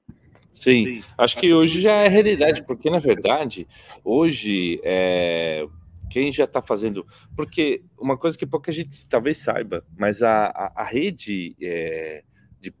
Sim, 0.51 1.03
acho 1.17 1.37
que 1.37 1.53
hoje 1.53 1.79
já 1.81 1.93
é 1.93 2.07
realidade, 2.07 2.63
porque 2.63 2.89
na 2.89 2.99
verdade, 2.99 3.67
hoje, 4.03 4.79
é, 4.83 5.65
quem 6.09 6.31
já 6.31 6.45
está 6.45 6.61
fazendo. 6.61 7.05
Porque 7.35 7.83
uma 7.97 8.17
coisa 8.17 8.37
que 8.37 8.45
pouca 8.45 8.71
gente 8.71 9.05
talvez 9.07 9.37
saiba, 9.37 9.85
mas 9.97 10.23
a, 10.23 10.47
a, 10.47 10.81
a 10.81 10.83
rede 10.83 11.55
é, 11.61 12.23
de 12.59 12.73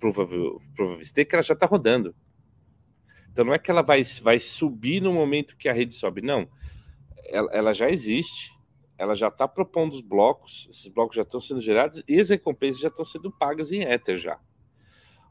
Stake 1.03 1.35
ela 1.35 1.43
já 1.43 1.53
está 1.53 1.65
rodando. 1.65 2.15
Então 3.31 3.45
não 3.45 3.53
é 3.53 3.59
que 3.59 3.71
ela 3.71 3.81
vai, 3.81 4.03
vai 4.21 4.39
subir 4.39 5.01
no 5.01 5.13
momento 5.13 5.55
que 5.55 5.69
a 5.69 5.73
rede 5.73 5.95
sobe, 5.95 6.21
não. 6.21 6.49
Ela, 7.27 7.49
ela 7.53 7.73
já 7.73 7.89
existe, 7.89 8.51
ela 8.97 9.15
já 9.15 9.27
está 9.29 9.47
propondo 9.47 9.93
os 9.93 10.01
blocos, 10.01 10.67
esses 10.69 10.87
blocos 10.87 11.15
já 11.15 11.21
estão 11.21 11.39
sendo 11.39 11.61
gerados 11.61 12.03
e 12.07 12.19
as 12.19 12.29
recompensas 12.29 12.81
já 12.81 12.89
estão 12.89 13.05
sendo 13.05 13.31
pagas 13.31 13.71
em 13.71 13.83
Ether 13.83 14.17
já. 14.17 14.39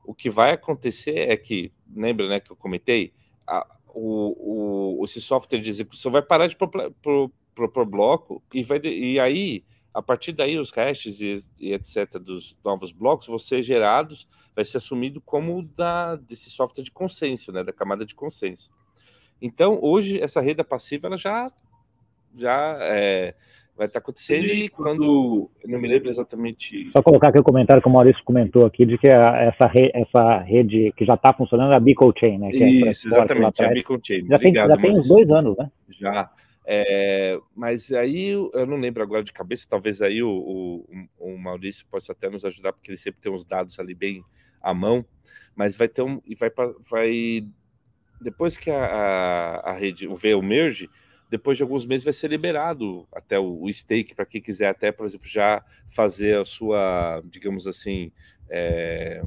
O 0.05 0.15
que 0.15 0.31
vai 0.31 0.53
acontecer 0.53 1.29
é 1.29 1.37
que, 1.37 1.71
lembra 1.95 2.29
né, 2.29 2.41
que 2.41 2.51
eu 2.51 2.57
comentei, 2.57 3.13
a, 3.47 3.67
o, 3.89 5.01
o, 5.01 5.05
esse 5.05 5.21
software 5.21 5.61
de 5.61 5.69
execução 5.69 6.11
vai 6.11 6.23
parar 6.23 6.47
de 6.47 6.57
propor, 7.59 7.85
propor 7.85 7.87
bloco 7.87 8.43
e, 8.55 8.63
vai, 8.63 8.81
e 8.85 9.19
aí, 9.19 9.65
a 9.93 10.01
partir 10.01 10.33
daí, 10.33 10.57
os 10.57 10.71
hashes 10.71 11.21
e, 11.21 11.45
e, 11.59 11.73
etc. 11.73 12.19
dos 12.19 12.57
novos 12.65 12.93
blocos 12.93 13.27
vão 13.27 13.39
ser 13.39 13.63
gerados, 13.63 14.29
vai 14.55 14.65
ser 14.65 14.77
assumido 14.77 15.21
como 15.21 15.63
da, 15.77 16.17
desse 16.17 16.51
software 16.51 16.85
de 16.85 16.93
consenso, 16.93 17.51
né, 17.51 17.65
da 17.65 17.73
camada 17.73 18.05
de 18.05 18.15
consenso. 18.15 18.71
Então, 19.41 19.79
hoje, 19.83 20.21
essa 20.21 20.41
renda 20.41 20.65
passiva 20.65 21.07
ela 21.07 21.17
já, 21.17 21.49
já 22.35 22.77
é, 22.81 23.35
vai 23.77 23.87
estar 23.87 24.01
acontecendo 24.01 24.47
e 24.47 24.69
quando 24.69 25.49
eu 25.63 25.71
não 25.71 25.79
me 25.79 25.87
lembro 25.87 26.11
exatamente. 26.11 26.91
Só 26.91 27.01
colocar 27.01 27.29
aqui 27.29 27.39
o 27.39 27.45
comentário 27.45 27.81
que 27.81 27.89
o 27.89 27.93
Maurício 27.93 28.23
comentou 28.25 28.67
aqui 28.67 28.85
de 28.85 28.99
que 28.99 29.09
a, 29.09 29.37
essa, 29.43 29.67
re, 29.67 29.93
essa 29.95 30.39
rede 30.39 30.93
que 30.97 31.05
já 31.05 31.15
está 31.15 31.33
funcionando 31.33 31.73
é 31.73 31.77
a 31.77 31.81
Beacon 31.81 32.13
Chain, 32.19 32.39
né? 32.39 32.51
É 32.53 32.91
Isso, 32.91 33.07
exatamente, 33.07 33.63
a 33.63 33.69
Beacon 33.69 34.01
Chain. 34.03 34.27
Já, 34.27 34.35
Obrigado, 34.35 34.67
tem, 34.67 34.77
já 34.77 34.83
tem 34.83 34.99
uns 34.99 35.09
dois 35.09 35.31
anos, 35.31 35.57
né? 35.57 35.71
Já. 35.89 36.29
É, 36.71 37.41
mas 37.57 37.91
aí 37.93 38.29
eu 38.29 38.67
não 38.67 38.77
lembro 38.77 39.03
agora 39.03 39.25
de 39.25 39.33
cabeça, 39.33 39.67
talvez 39.67 40.03
aí 40.03 40.23
o, 40.23 40.29
o, 40.29 41.09
o, 41.19 41.39
Maurício 41.39 41.87
possa 41.87 42.13
até 42.13 42.29
nos 42.29 42.45
ajudar, 42.45 42.75
porque 42.75 42.91
ele 42.91 42.99
sempre 42.99 43.23
tem 43.23 43.33
uns 43.33 43.43
dados 43.43 43.81
ali 43.81 43.95
bem 43.95 44.23
à 44.61 44.75
mão, 44.75 45.03
mas 45.57 45.77
vai 45.77 45.89
ter 45.89 46.03
um. 46.03 46.21
E 46.27 46.35
vai, 46.35 46.51
vai 46.91 47.49
depois 48.21 48.59
que 48.59 48.71
a, 48.71 48.85
a, 48.85 49.71
a 49.71 49.73
rede, 49.73 50.07
o 50.07 50.15
VEO 50.15 50.43
merge, 50.43 50.91
depois 51.31 51.57
de 51.57 51.63
alguns 51.63 51.87
meses 51.87 52.05
vai 52.05 52.13
ser 52.13 52.29
liberado 52.29 53.09
até 53.13 53.39
o, 53.39 53.63
o 53.63 53.73
stake 53.73 54.15
para 54.15 54.27
quem 54.27 54.43
quiser 54.43 54.69
até, 54.69 54.93
por 54.93 55.07
exemplo, 55.07 55.27
já 55.27 55.65
fazer 55.87 56.37
a 56.37 56.45
sua, 56.45 57.23
digamos 57.25 57.67
assim, 57.67 58.13
é, 58.51 59.23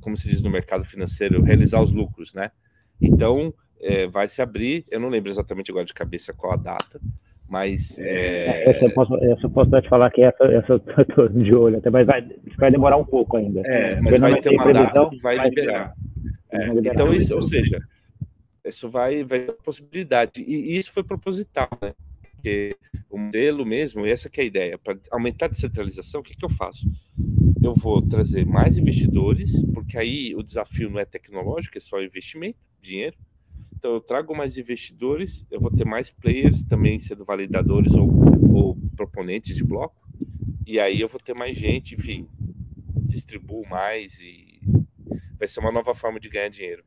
como 0.00 0.16
se 0.16 0.28
diz 0.28 0.44
no 0.44 0.50
mercado 0.50 0.84
financeiro, 0.84 1.42
realizar 1.42 1.82
os 1.82 1.90
lucros, 1.90 2.32
né? 2.32 2.52
Então 3.00 3.52
é, 3.80 4.06
vai 4.06 4.28
se 4.28 4.40
abrir, 4.40 4.84
eu 4.90 5.00
não 5.00 5.08
lembro 5.08 5.30
exatamente 5.30 5.70
agora 5.70 5.84
de 5.84 5.94
cabeça 5.94 6.32
qual 6.32 6.52
a 6.52 6.56
data, 6.56 7.00
mas 7.48 7.98
é... 8.00 8.70
essa, 8.70 8.86
eu 8.86 8.94
posso, 8.94 9.14
essa 9.16 9.46
eu 9.46 9.50
posso 9.50 9.70
te 9.80 9.88
falar 9.88 10.10
que 10.10 10.22
essa, 10.22 10.44
essa 10.44 10.72
eu 10.72 10.80
tô 10.80 11.28
de 11.28 11.54
olho 11.54 11.78
até, 11.78 11.90
mas 11.90 12.06
vai, 12.06 12.26
vai 12.56 12.70
demorar 12.70 12.96
um 12.96 13.04
pouco 13.04 13.36
ainda. 13.36 13.60
É, 13.66 14.00
mas 14.00 14.18
vai 14.18 14.40
ter 14.40 14.50
uma 14.50 14.72
data 14.72 15.10
que 15.10 15.18
vai 15.20 15.38
liberar. 15.48 15.94
É, 16.50 16.68
então 16.90 17.12
isso, 17.12 17.34
ou 17.34 17.42
seja, 17.42 17.80
isso 18.64 18.88
vai, 18.88 19.22
vai 19.24 19.40
ter 19.40 19.52
possibilidade. 19.62 20.42
E, 20.42 20.72
e, 20.72 20.78
isso 20.78 20.92
foi 20.92 21.04
proposital, 21.04 21.68
né? 21.82 21.94
Porque 22.34 22.76
o 23.10 23.18
modelo 23.18 23.64
mesmo, 23.64 24.06
essa 24.06 24.28
que 24.28 24.40
é 24.40 24.44
a 24.44 24.46
ideia, 24.46 24.78
para 24.78 24.98
aumentar 25.10 25.46
a 25.46 25.48
descentralização, 25.48 26.20
o 26.20 26.24
que, 26.24 26.36
que 26.36 26.44
eu 26.44 26.50
faço? 26.50 26.86
Eu 27.62 27.74
vou 27.74 28.02
trazer 28.02 28.44
mais 28.44 28.76
investidores, 28.76 29.50
porque 29.72 29.98
aí 29.98 30.34
o 30.34 30.42
desafio 30.42 30.90
não 30.90 31.00
é 31.00 31.04
tecnológico, 31.04 31.78
é 31.78 31.80
só 31.80 32.02
investimento, 32.02 32.58
dinheiro. 32.80 33.16
Então 33.84 33.96
eu 33.96 34.00
trago 34.00 34.34
mais 34.34 34.56
investidores, 34.56 35.46
eu 35.50 35.60
vou 35.60 35.70
ter 35.70 35.84
mais 35.84 36.10
players 36.10 36.62
também 36.64 36.98
sendo 36.98 37.22
validadores 37.22 37.92
ou, 37.94 38.08
ou 38.56 38.78
proponentes 38.96 39.54
de 39.54 39.62
bloco, 39.62 39.94
e 40.66 40.80
aí 40.80 41.02
eu 41.02 41.06
vou 41.06 41.20
ter 41.20 41.34
mais 41.34 41.54
gente, 41.54 41.94
enfim, 41.94 42.26
distribuo 43.02 43.62
mais 43.68 44.18
e 44.22 44.58
vai 45.38 45.46
ser 45.46 45.60
uma 45.60 45.70
nova 45.70 45.94
forma 45.94 46.18
de 46.18 46.30
ganhar 46.30 46.48
dinheiro. 46.48 46.82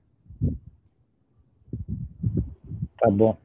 Tá 3.00 3.12
bom. 3.12 3.38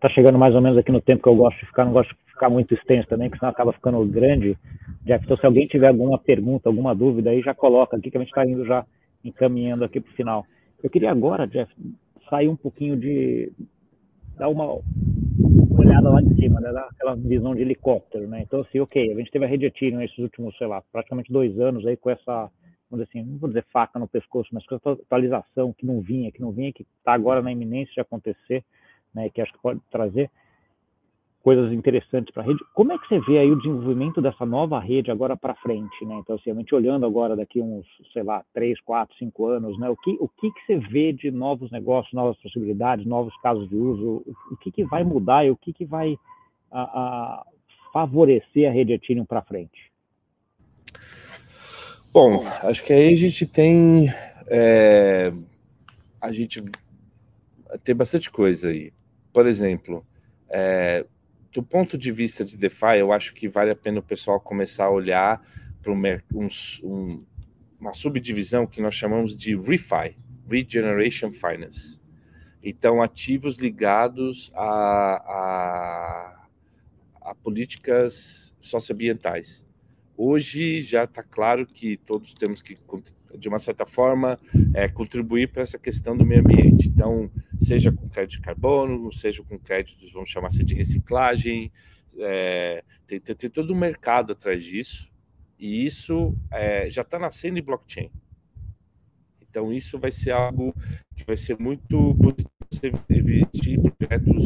Tá 0.00 0.08
chegando 0.08 0.38
mais 0.38 0.54
ou 0.54 0.62
menos 0.62 0.78
aqui 0.78 0.90
no 0.90 1.02
tempo 1.02 1.22
que 1.22 1.28
eu 1.28 1.36
gosto 1.36 1.60
de 1.60 1.66
ficar, 1.66 1.84
não 1.84 1.92
gosto 1.92 2.08
de 2.08 2.32
ficar 2.32 2.48
muito 2.48 2.72
extenso 2.72 3.06
também, 3.06 3.28
porque 3.28 3.40
senão 3.40 3.52
acaba 3.52 3.74
ficando 3.74 4.02
grande. 4.06 4.56
Jeff, 5.04 5.22
então 5.26 5.36
se 5.36 5.44
alguém 5.44 5.66
tiver 5.66 5.88
alguma 5.88 6.18
pergunta, 6.18 6.70
alguma 6.70 6.94
dúvida 6.94 7.28
aí, 7.28 7.42
já 7.42 7.52
coloca 7.52 7.98
aqui 7.98 8.10
que 8.10 8.16
a 8.16 8.20
gente 8.20 8.30
está 8.30 8.46
indo 8.46 8.64
já 8.64 8.86
encaminhando 9.22 9.84
aqui 9.84 10.00
para 10.00 10.10
o 10.10 10.16
final. 10.16 10.46
Eu 10.82 10.88
queria 10.88 11.10
agora, 11.10 11.46
Jeff, 11.46 11.70
sair 12.28 12.48
um 12.48 12.56
pouquinho 12.56 12.96
de. 12.96 13.52
dar 14.36 14.48
uma 14.48 14.80
olhada 15.78 16.10
lá 16.10 16.20
de 16.20 16.34
cima, 16.34 16.60
né? 16.60 16.68
aquela 16.68 17.14
visão 17.14 17.54
de 17.54 17.62
helicóptero, 17.62 18.26
né? 18.26 18.42
Então, 18.42 18.60
assim, 18.60 18.80
ok, 18.80 19.12
a 19.12 19.16
gente 19.16 19.30
teve 19.30 19.44
a 19.44 19.48
rede 19.48 19.66
Ethereum 19.66 19.98
nesses 19.98 20.18
últimos, 20.18 20.56
sei 20.58 20.66
lá, 20.66 20.82
praticamente 20.92 21.32
dois 21.32 21.58
anos 21.60 21.86
aí 21.86 21.96
com 21.96 22.10
essa, 22.10 22.50
vamos 22.90 23.06
dizer 23.06 23.20
assim, 23.20 23.22
não 23.22 23.38
vou 23.38 23.48
dizer 23.48 23.64
faca 23.72 23.98
no 23.98 24.08
pescoço, 24.08 24.50
mas 24.52 24.66
com 24.66 24.74
essa 24.74 24.92
atualização 24.92 25.72
que 25.72 25.86
não 25.86 26.00
vinha, 26.00 26.32
que 26.32 26.40
não 26.40 26.52
vinha, 26.52 26.72
que 26.72 26.86
está 26.98 27.12
agora 27.12 27.40
na 27.42 27.52
iminência 27.52 27.94
de 27.94 28.00
acontecer 28.00 28.64
né, 29.14 29.28
que 29.30 29.40
acho 29.40 29.52
que 29.52 29.58
pode 29.60 29.80
trazer 29.90 30.30
coisas 31.42 31.72
interessantes 31.72 32.32
para 32.32 32.42
a 32.42 32.46
rede. 32.46 32.58
Como 32.74 32.92
é 32.92 32.98
que 32.98 33.08
você 33.08 33.20
vê 33.20 33.38
aí 33.38 33.50
o 33.50 33.56
desenvolvimento 33.56 34.20
dessa 34.20 34.44
nova 34.44 34.78
rede 34.78 35.10
agora 35.10 35.36
para 35.36 35.54
frente, 35.56 36.04
né? 36.04 36.16
Então, 36.16 36.36
assim, 36.36 36.50
a 36.50 36.54
gente 36.54 36.74
olhando 36.74 37.06
agora 37.06 37.36
daqui 37.36 37.60
uns, 37.60 37.86
sei 38.12 38.22
lá, 38.22 38.44
três, 38.52 38.80
quatro, 38.80 39.16
cinco 39.18 39.46
anos, 39.46 39.78
né? 39.78 39.88
O 39.88 39.96
que, 39.96 40.16
o 40.20 40.28
que, 40.28 40.50
que 40.50 40.60
você 40.66 40.78
vê 40.78 41.12
de 41.12 41.30
novos 41.30 41.70
negócios, 41.70 42.12
novas 42.12 42.36
possibilidades, 42.38 43.06
novos 43.06 43.34
casos 43.40 43.68
de 43.68 43.76
uso? 43.76 44.22
O, 44.26 44.54
o 44.54 44.56
que, 44.56 44.70
que 44.70 44.84
vai 44.84 45.04
mudar 45.04 45.46
e 45.46 45.50
o 45.50 45.56
que, 45.56 45.72
que 45.72 45.84
vai 45.84 46.18
a, 46.70 46.82
a 46.82 47.46
favorecer 47.92 48.68
a 48.68 48.72
rede 48.72 48.92
Ethereum 48.92 49.24
para 49.24 49.42
frente? 49.42 49.90
Bom, 52.12 52.44
acho 52.62 52.84
que 52.84 52.92
aí 52.92 53.12
a 53.12 53.16
gente 53.16 53.46
tem 53.46 54.08
é, 54.48 55.32
a 56.20 56.32
gente 56.32 56.64
tem 57.84 57.94
bastante 57.94 58.30
coisa 58.30 58.68
aí 58.70 58.92
por 59.38 59.46
exemplo, 59.46 60.04
é, 60.48 61.06
do 61.52 61.62
ponto 61.62 61.96
de 61.96 62.12
vista 62.12 62.44
de 62.44 62.56
DeFi, 62.56 62.98
eu 62.98 63.12
acho 63.12 63.34
que 63.34 63.48
vale 63.48 63.70
a 63.70 63.76
pena 63.76 64.00
o 64.00 64.02
pessoal 64.02 64.40
começar 64.40 64.84
a 64.84 64.90
olhar 64.90 65.42
para 65.82 65.92
um, 65.92 66.02
um, 66.82 67.24
uma 67.80 67.94
subdivisão 67.94 68.66
que 68.66 68.80
nós 68.80 68.94
chamamos 68.94 69.36
de 69.36 69.56
ReFi, 69.56 70.16
Regeneration 70.48 71.32
Finance. 71.32 71.98
Então, 72.62 73.00
ativos 73.00 73.56
ligados 73.56 74.50
a, 74.54 75.22
a, 75.24 76.48
a 77.30 77.34
políticas 77.36 78.54
socioambientais. 78.58 79.64
Hoje 80.16 80.82
já 80.82 81.04
está 81.04 81.22
claro 81.22 81.64
que 81.64 81.96
todos 81.98 82.34
temos 82.34 82.60
que 82.60 82.74
de 83.36 83.48
uma 83.48 83.58
certa 83.58 83.84
forma, 83.84 84.38
é, 84.74 84.88
contribuir 84.88 85.48
para 85.48 85.62
essa 85.62 85.78
questão 85.78 86.16
do 86.16 86.24
meio 86.24 86.40
ambiente. 86.40 86.88
Então, 86.88 87.30
seja 87.58 87.90
com 87.92 88.08
crédito 88.08 88.38
de 88.38 88.40
carbono, 88.40 89.12
seja 89.12 89.42
com 89.42 89.58
créditos, 89.58 90.12
vamos 90.12 90.28
chamar 90.28 90.48
assim, 90.48 90.64
de 90.64 90.74
reciclagem, 90.74 91.72
é, 92.18 92.84
tem, 93.06 93.20
tem, 93.20 93.34
tem, 93.34 93.50
todo 93.50 93.72
um 93.72 93.78
mercado 93.78 94.32
atrás 94.32 94.64
disso, 94.64 95.10
e 95.58 95.84
isso 95.84 96.36
é, 96.50 96.88
já 96.90 97.02
está 97.02 97.18
nascendo 97.18 97.58
em 97.58 97.62
blockchain. 97.62 98.10
Então, 99.48 99.72
isso 99.72 99.98
vai 99.98 100.10
ser 100.10 100.32
algo 100.32 100.74
que 101.16 101.24
vai 101.24 101.36
ser 101.36 101.58
muito 101.58 102.14
positivo 102.16 102.58
você 102.70 102.92
investir 103.10 103.78
em 103.78 103.90
projetos 103.90 104.44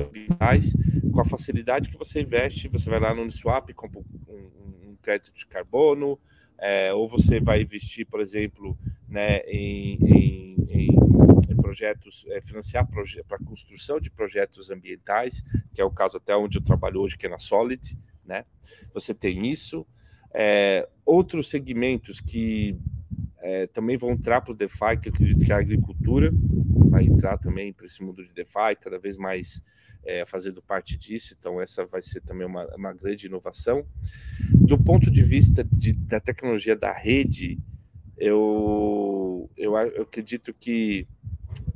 ambientais 0.00 0.72
com 1.12 1.20
a 1.20 1.24
facilidade 1.24 1.90
que 1.90 1.98
você 1.98 2.20
investe. 2.20 2.68
Você 2.68 2.88
vai 2.88 3.00
lá 3.00 3.14
no 3.14 3.22
Uniswap, 3.22 3.72
compra 3.74 4.00
um, 4.28 4.90
um 4.90 4.96
crédito 5.02 5.34
de 5.34 5.46
carbono, 5.46 6.18
é, 6.62 6.94
ou 6.94 7.08
você 7.08 7.40
vai 7.40 7.60
investir, 7.60 8.06
por 8.06 8.20
exemplo, 8.20 8.78
né, 9.08 9.38
em, 9.40 9.98
em, 10.06 10.56
em 10.70 11.56
projetos, 11.56 12.24
é, 12.28 12.40
financiar 12.40 12.86
proje 12.86 13.20
para 13.24 13.36
construção 13.38 13.98
de 13.98 14.08
projetos 14.08 14.70
ambientais, 14.70 15.42
que 15.74 15.80
é 15.80 15.84
o 15.84 15.90
caso 15.90 16.18
até 16.18 16.36
onde 16.36 16.58
eu 16.58 16.62
trabalho 16.62 17.00
hoje, 17.00 17.18
que 17.18 17.26
é 17.26 17.28
na 17.28 17.38
Solid, 17.38 17.98
né? 18.24 18.44
Você 18.94 19.12
tem 19.12 19.50
isso. 19.50 19.84
É, 20.32 20.88
outros 21.04 21.50
segmentos 21.50 22.20
que 22.20 22.78
é, 23.38 23.66
também 23.66 23.96
vão 23.96 24.12
entrar 24.12 24.40
para 24.40 24.52
o 24.52 24.56
DeFi, 24.56 24.98
que 25.02 25.08
eu 25.08 25.12
acredito 25.12 25.44
que 25.44 25.52
a 25.52 25.58
agricultura 25.58 26.30
vai 26.88 27.04
entrar 27.04 27.38
também 27.38 27.72
para 27.72 27.86
esse 27.86 28.04
mundo 28.04 28.24
de 28.24 28.32
DeFi, 28.32 28.76
cada 28.80 29.00
vez 29.00 29.16
mais 29.16 29.60
é, 30.04 30.24
fazendo 30.26 30.62
parte 30.62 30.96
disso, 30.96 31.36
então 31.38 31.60
essa 31.60 31.84
vai 31.84 32.02
ser 32.02 32.20
também 32.20 32.46
uma, 32.46 32.66
uma 32.74 32.92
grande 32.92 33.26
inovação. 33.26 33.86
Do 34.52 34.78
ponto 34.78 35.10
de 35.10 35.22
vista 35.22 35.64
de, 35.64 35.92
da 35.92 36.20
tecnologia 36.20 36.76
da 36.76 36.92
rede, 36.92 37.58
eu, 38.16 39.50
eu, 39.56 39.76
eu 39.76 40.02
acredito 40.02 40.52
que 40.52 41.06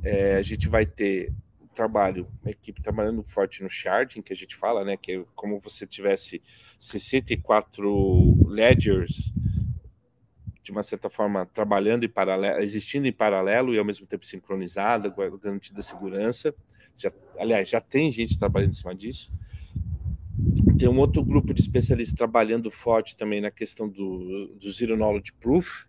é, 0.03 0.35
a 0.35 0.41
gente 0.41 0.67
vai 0.67 0.85
ter 0.85 1.33
um 1.61 1.67
trabalho, 1.67 2.27
uma 2.41 2.51
equipe 2.51 2.81
trabalhando 2.81 3.23
forte 3.23 3.63
no 3.63 3.69
sharding, 3.69 4.21
que 4.21 4.33
a 4.33 4.35
gente 4.35 4.55
fala, 4.55 4.83
né, 4.83 4.97
que 4.97 5.11
é 5.11 5.23
como 5.35 5.59
você 5.59 5.85
tivesse 5.85 6.41
64 6.79 8.47
ledgers 8.47 9.33
de 10.67 10.71
uma 10.71 10.83
certa 10.83 11.09
forma 11.09 11.45
trabalhando 11.45 12.03
em 12.03 12.09
paralelo, 12.09 12.61
existindo 12.61 13.07
em 13.07 13.13
paralelo 13.13 13.73
e 13.73 13.79
ao 13.79 13.85
mesmo 13.85 14.05
tempo 14.05 14.25
sincronizada, 14.25 15.13
garantida 15.41 15.81
segurança. 15.81 16.53
Já, 16.97 17.11
aliás, 17.37 17.69
já 17.69 17.79
tem 17.79 18.09
gente 18.11 18.37
trabalhando 18.37 18.71
em 18.71 18.75
cima 18.75 18.95
disso. 18.95 19.31
Tem 20.77 20.87
um 20.87 20.99
outro 20.99 21.23
grupo 21.23 21.53
de 21.53 21.61
especialistas 21.61 22.15
trabalhando 22.15 22.69
forte 22.69 23.15
também 23.15 23.41
na 23.41 23.51
questão 23.51 23.87
do, 23.87 24.47
do 24.55 24.71
Zero 24.71 24.95
Knowledge 24.95 25.33
Proof, 25.33 25.85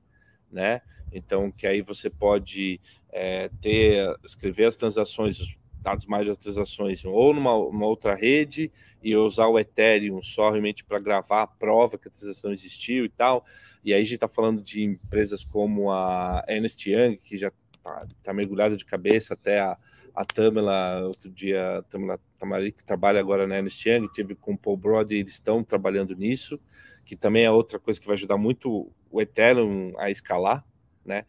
né? 0.50 0.80
Então, 1.12 1.50
que 1.50 1.66
aí 1.66 1.82
você 1.82 2.08
pode 2.08 2.80
é, 3.10 3.50
ter, 3.60 4.14
escrever 4.24 4.66
as 4.66 4.76
transações, 4.76 5.56
dados 5.80 6.06
mais 6.06 6.26
das 6.26 6.36
transações, 6.36 7.04
ou 7.04 7.34
numa 7.34 7.86
outra 7.86 8.14
rede 8.14 8.70
e 9.02 9.14
usar 9.16 9.46
o 9.46 9.58
Ethereum 9.58 10.20
só 10.22 10.50
realmente 10.50 10.84
para 10.84 10.98
gravar 10.98 11.42
a 11.42 11.46
prova 11.46 11.98
que 11.98 12.08
a 12.08 12.10
transação 12.10 12.52
existiu 12.52 13.04
e 13.04 13.08
tal. 13.08 13.44
E 13.84 13.92
aí 13.92 14.00
a 14.00 14.04
gente 14.04 14.14
está 14.14 14.28
falando 14.28 14.62
de 14.62 14.82
empresas 14.82 15.44
como 15.44 15.90
a 15.90 16.44
Ernst 16.48 16.86
Young, 16.86 17.16
que 17.16 17.36
já 17.36 17.48
está 17.48 18.06
tá 18.22 18.34
mergulhada 18.34 18.76
de 18.76 18.84
cabeça 18.84 19.34
até 19.34 19.60
a 19.60 19.78
a 20.20 20.24
Tamela, 20.24 21.06
outro 21.06 21.30
dia, 21.30 21.78
a 21.78 21.82
Tamela 21.82 22.20
Tamari, 22.38 22.72
que 22.72 22.84
trabalha 22.84 23.20
agora 23.20 23.46
na 23.46 23.56
Ernst 23.56 23.84
Young, 23.86 24.08
tive 24.08 24.34
com 24.34 24.52
o 24.52 24.58
Paul 24.58 24.76
Brody, 24.76 25.16
eles 25.16 25.34
estão 25.34 25.62
trabalhando 25.62 26.14
nisso, 26.14 26.58
que 27.04 27.16
também 27.16 27.44
é 27.44 27.50
outra 27.50 27.78
coisa 27.78 28.00
que 28.00 28.06
vai 28.06 28.14
ajudar 28.14 28.36
muito 28.36 28.90
o 29.10 29.20
Ethereum 29.20 29.92
a 29.96 30.10
escalar, 30.10 30.64
né? 31.04 31.24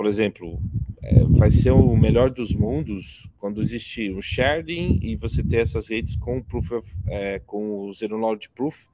por 0.00 0.06
exemplo, 0.06 0.58
é, 1.02 1.24
vai 1.24 1.50
ser 1.50 1.72
o 1.72 1.94
melhor 1.94 2.30
dos 2.30 2.54
mundos 2.54 3.28
quando 3.36 3.60
existe 3.60 4.10
o 4.10 4.22
sharing 4.22 4.98
e 5.02 5.14
você 5.14 5.44
ter 5.44 5.58
essas 5.58 5.90
redes 5.90 6.16
com, 6.16 6.42
proof 6.42 6.72
of, 6.72 6.90
é, 7.06 7.38
com 7.40 7.80
o 7.80 7.92
Zero 7.92 8.16
Knowledge 8.16 8.48
Proof 8.48 8.86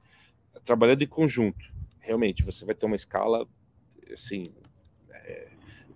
trabalhando 0.65 1.03
em 1.03 1.07
conjunto. 1.07 1.63
Realmente, 1.99 2.43
você 2.43 2.65
vai 2.65 2.75
ter 2.75 2.85
uma 2.85 2.97
escala 2.97 3.47
assim, 4.11 4.51
é, 5.13 5.47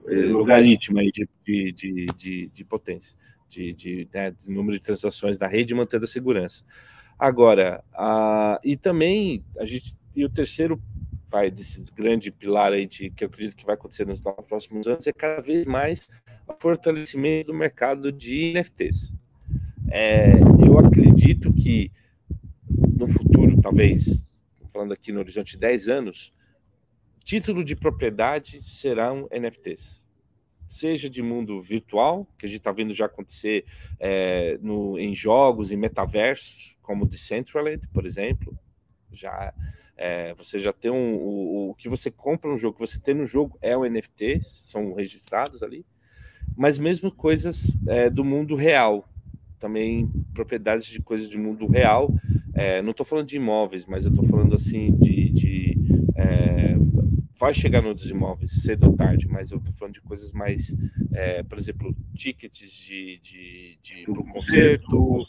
logaritma 0.08 1.02
de, 1.04 1.28
de, 1.46 1.72
de, 1.74 2.06
de, 2.16 2.48
de 2.48 2.64
potência, 2.64 3.18
de, 3.52 3.74
de, 3.74 4.10
né, 4.14 4.32
de, 4.32 4.50
número 4.50 4.78
de 4.78 4.84
transações 4.84 5.38
da 5.38 5.48
rede 5.48 5.76
mantendo 5.76 6.06
a 6.06 6.08
segurança. 6.08 6.64
Agora, 7.20 7.84
a, 7.94 8.60
e 8.64 8.78
também 8.78 9.44
a 9.60 9.66
gente 9.66 10.00
e 10.16 10.26
o 10.26 10.30
terceiro 10.30 10.82
vai 11.30 11.50
desse 11.50 11.84
grande 11.94 12.32
pilar 12.32 12.74
aí 12.74 12.86
de, 12.86 13.10
que 13.10 13.24
eu 13.24 13.28
acredito 13.28 13.56
que 13.56 13.66
vai 13.66 13.76
acontecer 13.76 14.06
nos 14.06 14.20
próximos 14.20 14.86
anos 14.88 15.08
é 15.08 15.14
cada 15.14 15.42
vez 15.42 15.66
mais 15.66 16.10
o 16.46 16.54
fortalecimento 16.60 17.48
do 17.48 17.58
mercado 17.58 18.12
de 18.12 18.54
NFTs. 18.54 19.14
É, 19.90 20.34
eu 20.66 20.78
acredito 20.78 21.54
que 21.54 21.92
no 22.98 23.08
futuro, 23.08 23.60
talvez, 23.62 24.26
falando 24.72 24.94
aqui 24.94 25.12
no 25.12 25.20
horizonte 25.20 25.52
de 25.52 25.58
10 25.60 25.90
anos, 25.90 26.34
título 27.24 27.64
de 27.64 27.76
propriedade 27.76 28.62
serão 28.62 29.28
NFTs. 29.32 30.01
Seja 30.72 31.10
de 31.10 31.22
mundo 31.22 31.60
virtual, 31.60 32.26
que 32.38 32.46
a 32.46 32.50
gente 32.50 32.60
está 32.60 32.72
vendo 32.72 32.94
já 32.94 33.06
acontecer 33.06 33.66
é, 34.00 34.58
no, 34.62 34.98
em 34.98 35.14
jogos, 35.14 35.70
em 35.70 35.76
metaversos, 35.76 36.78
como 36.82 37.06
Decentraland, 37.06 37.86
por 37.90 38.06
exemplo, 38.06 38.58
já 39.12 39.54
é, 39.98 40.34
você 40.34 40.58
já 40.60 40.72
tem 40.72 40.90
um, 40.90 41.16
o, 41.16 41.72
o, 41.72 41.76
que 41.76 41.90
você 41.90 42.10
compra 42.10 42.50
no 42.50 42.56
jogo, 42.56 42.76
que 42.76 42.88
você 42.88 43.02
tem 43.02 43.14
no 43.14 43.26
jogo 43.26 43.58
é 43.62 43.76
o 43.76 43.84
NFT, 43.84 44.40
são 44.44 44.94
registrados 44.94 45.62
ali, 45.62 45.86
mas 46.56 46.80
mesmo 46.80 47.12
coisas 47.12 47.74
é, 47.86 48.10
do 48.10 48.24
mundo 48.24 48.56
real, 48.56 49.06
também 49.60 50.10
propriedades 50.34 50.88
de 50.88 51.02
coisas 51.02 51.28
do 51.28 51.38
mundo 51.38 51.68
real. 51.68 52.10
É, 52.54 52.82
não 52.82 52.92
estou 52.92 53.06
falando 53.06 53.28
de 53.28 53.36
imóveis, 53.36 53.86
mas 53.86 54.06
eu 54.06 54.12
estou 54.12 54.26
falando 54.26 54.56
assim 54.56 54.96
de, 54.96 55.30
de 55.32 55.78
é, 56.16 56.78
vai 57.42 57.56
chegar 57.56 57.82
nos 57.82 58.08
imóveis 58.08 58.62
cedo 58.62 58.86
ou 58.86 58.96
tarde, 58.96 59.28
mas 59.28 59.52
eu 59.52 59.58
estou 59.58 59.74
falando 59.74 59.96
de 59.96 60.02
coisas 60.02 60.32
mais, 60.32 60.76
é, 61.12 61.42
por 61.42 61.58
exemplo, 61.58 61.96
tickets 62.14 62.72
de, 62.72 63.20
de, 63.20 63.80
de 63.82 64.04
para 64.04 64.22
o 64.22 64.28
concerto 64.28 65.26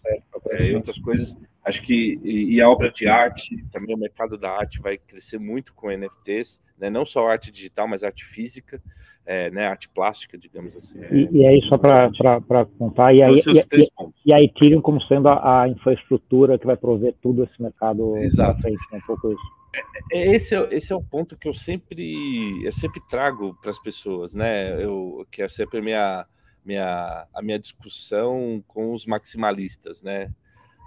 é, 0.51 0.71
e 0.71 0.75
outras 0.75 0.99
coisas. 0.99 1.35
Acho 1.65 1.81
que 1.81 2.21
e, 2.23 2.57
e, 2.57 2.61
a 2.61 2.69
obra 2.69 2.93
de 2.93 3.09
arte, 3.09 3.65
também 3.71 3.97
o 3.97 3.99
mercado 3.99 4.37
da 4.37 4.51
arte 4.51 4.79
vai 4.79 4.99
crescer 4.99 5.39
muito 5.39 5.73
com 5.73 5.91
NFTs, 5.91 6.61
né? 6.79 6.91
não 6.91 7.07
só 7.07 7.29
arte 7.29 7.51
digital, 7.51 7.89
mas 7.89 8.05
arte 8.05 8.27
física, 8.27 8.83
é, 9.25 9.51
né? 9.51 9.67
arte 9.67 9.89
plástica, 9.89 10.37
digamos 10.37 10.77
assim. 10.77 11.01
E, 11.11 11.39
e 11.39 11.47
aí, 11.47 11.63
só 11.67 11.79
para 11.79 12.67
contar, 12.79 13.15
e, 13.15 13.23
aí, 13.23 13.37
e, 13.37 14.29
e, 14.29 14.35
a 14.35 14.43
Ethereum 14.43 14.83
como 14.83 15.01
sendo 15.05 15.29
a, 15.29 15.63
a, 15.63 15.69
infraestrutura 15.69 16.59
que 16.59 16.67
vai 16.67 16.77
prover 16.77 17.15
tudo 17.23 17.45
esse 17.45 17.63
mercado 17.63 18.13
para 18.37 18.55
frente, 18.57 18.83
né? 18.93 18.99
um 18.99 19.07
pouco 19.07 19.33
isso. 19.33 19.62
É, 19.75 20.19
é, 20.19 20.35
esse 20.35 20.55
é, 20.55 20.69
esse 20.75 20.93
é 20.93 20.97
o 20.97 21.03
ponto 21.03 21.37
que 21.37 21.49
eu 21.49 21.55
sempre 21.55 22.65
eu 22.65 22.73
sempre 22.73 23.01
trago 23.09 23.55
para 23.61 23.71
as 23.71 23.79
pessoas, 23.79 24.35
né? 24.35 24.83
Eu 24.83 25.27
que 25.31 25.43
é 25.43 25.49
sempre 25.49 25.79
a 25.79 25.83
minha 25.83 26.27
minha 26.65 27.27
a 27.33 27.43
minha 27.43 27.59
discussão 27.59 28.63
com 28.67 28.93
os 28.93 29.07
maximalistas, 29.07 30.03
né? 30.03 30.33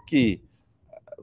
Que 0.07 0.41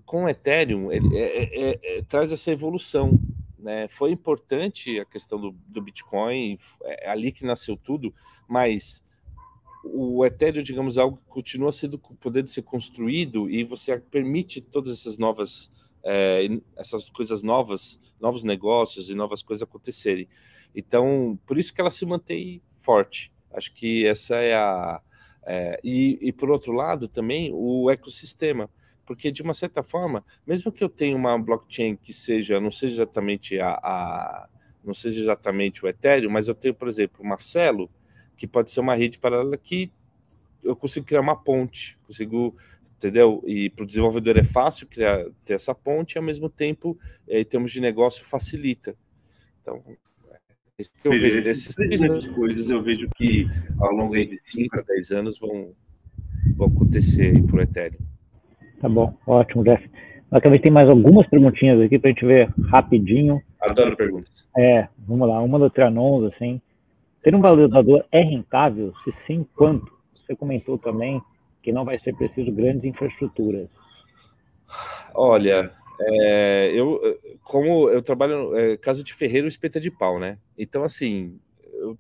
com 0.05 0.25
o 0.25 0.29
Ethereum 0.29 0.90
ele 0.90 1.16
é, 1.16 1.70
é, 1.70 1.98
é, 1.98 2.03
traz 2.03 2.33
essa 2.33 2.51
evolução, 2.51 3.18
né? 3.59 3.87
Foi 3.88 4.11
importante 4.11 4.98
a 4.98 5.05
questão 5.05 5.40
do, 5.40 5.53
do 5.68 5.83
Bitcoin, 5.83 6.59
é 6.83 7.11
ali 7.11 7.31
que 7.31 7.44
nasceu 7.44 7.77
tudo, 7.77 8.12
mas 8.48 9.05
o 9.85 10.25
Ethereum, 10.25 10.62
digamos, 10.62 10.98
algo 10.98 11.20
continua 11.29 11.72
sendo 11.72 11.98
podendo 11.98 12.48
ser 12.48 12.62
construído 12.62 13.51
e 13.51 13.64
você 13.64 13.98
permite 13.98 14.61
todas 14.61 14.92
essas 14.92 15.18
novas 15.18 15.70
é, 16.04 16.46
essas 16.76 17.08
coisas 17.10 17.42
novas, 17.42 18.00
novos 18.20 18.42
negócios 18.42 19.08
e 19.08 19.14
novas 19.14 19.42
coisas 19.42 19.62
acontecerem. 19.62 20.28
Então, 20.74 21.38
por 21.46 21.58
isso 21.58 21.72
que 21.72 21.80
ela 21.80 21.90
se 21.90 22.04
mantém 22.06 22.62
forte. 22.80 23.32
Acho 23.52 23.72
que 23.72 24.06
essa 24.06 24.36
é 24.36 24.54
a. 24.54 25.00
É, 25.44 25.80
e, 25.82 26.18
e, 26.20 26.32
por 26.32 26.50
outro 26.50 26.72
lado, 26.72 27.08
também 27.08 27.50
o 27.52 27.90
ecossistema. 27.90 28.70
Porque, 29.04 29.32
de 29.32 29.42
uma 29.42 29.52
certa 29.52 29.82
forma, 29.82 30.24
mesmo 30.46 30.70
que 30.70 30.82
eu 30.82 30.88
tenha 30.88 31.16
uma 31.16 31.36
blockchain 31.36 31.96
que 31.96 32.12
seja, 32.12 32.60
não 32.60 32.70
seja 32.70 32.94
exatamente 32.94 33.58
a, 33.58 33.72
a 33.72 34.48
não 34.84 34.94
seja 34.94 35.20
exatamente 35.20 35.84
o 35.84 35.88
Ethereum, 35.88 36.30
mas 36.30 36.48
eu 36.48 36.54
tenho, 36.54 36.74
por 36.74 36.88
exemplo, 36.88 37.22
uma 37.22 37.38
Celo, 37.38 37.90
que 38.36 38.46
pode 38.46 38.70
ser 38.70 38.80
uma 38.80 38.94
rede 38.94 39.18
paralela 39.18 39.56
que 39.56 39.92
eu 40.62 40.74
consigo 40.76 41.06
criar 41.06 41.20
uma 41.20 41.36
ponte, 41.36 41.98
consigo 42.06 42.56
entendeu? 43.02 43.42
E 43.44 43.68
para 43.68 43.82
o 43.82 43.86
desenvolvedor 43.86 44.38
é 44.38 44.44
fácil 44.44 44.86
criar, 44.86 45.24
ter 45.44 45.54
essa 45.54 45.74
ponte, 45.74 46.14
e 46.14 46.18
ao 46.18 46.24
mesmo 46.24 46.48
tempo, 46.48 46.96
é, 47.28 47.40
em 47.40 47.44
termos 47.44 47.72
de 47.72 47.80
negócio, 47.80 48.24
facilita. 48.24 48.94
Então, 49.60 49.82
é 50.28 50.36
isso 50.78 50.92
que 51.02 51.08
eu 51.08 51.12
vejo. 51.12 51.48
Essas 51.48 51.74
três 51.74 52.28
coisas 52.28 52.70
eu 52.70 52.80
vejo 52.80 53.08
que 53.16 53.46
ao 53.80 53.92
longo 53.92 54.14
de 54.14 54.40
5 54.46 54.78
a 54.78 54.82
10 54.82 55.10
anos 55.10 55.38
vão, 55.38 55.72
vão 56.56 56.68
acontecer 56.68 57.42
para 57.44 57.56
o 57.56 57.60
Ethereum. 57.60 57.98
Tá 58.80 58.88
bom, 58.88 59.16
ótimo, 59.26 59.64
Jeff. 59.64 59.90
Nós 60.30 60.42
também 60.42 60.60
tem 60.60 60.72
mais 60.72 60.88
algumas 60.88 61.26
perguntinhas 61.26 61.80
aqui 61.80 61.98
para 61.98 62.10
a 62.10 62.12
gente 62.12 62.24
ver 62.24 62.48
rapidinho. 62.70 63.42
Adoro 63.60 63.96
perguntas. 63.96 64.48
É, 64.56 64.88
vamos 64.98 65.28
lá. 65.28 65.40
Uma 65.42 65.58
do 65.58 65.68
Trianon, 65.68 66.26
assim. 66.26 66.60
Ter 67.22 67.34
um 67.34 67.40
validador 67.40 68.04
é 68.10 68.22
rentável? 68.22 68.92
Se 69.04 69.12
sim, 69.26 69.46
quanto? 69.54 69.92
Você 70.14 70.34
comentou 70.34 70.78
também 70.78 71.22
que 71.62 71.72
não 71.72 71.85
vai 71.85 71.98
ser 71.98 72.14
preciso 72.14 72.51
grandes 72.53 72.85
infraestruturas? 72.85 73.68
Olha, 75.14 75.72
é, 76.01 76.72
eu 76.75 77.01
como 77.42 77.88
eu 77.90 78.03
trabalho 78.03 78.57
é, 78.57 78.77
casa 78.77 79.05
de 79.05 79.12
ferreiro 79.12 79.46
espeta 79.46 79.81
de 79.81 79.90
pau, 79.90 80.18
né? 80.18 80.38
Então 80.57 80.83
assim, 80.85 81.38
eu 81.75 81.98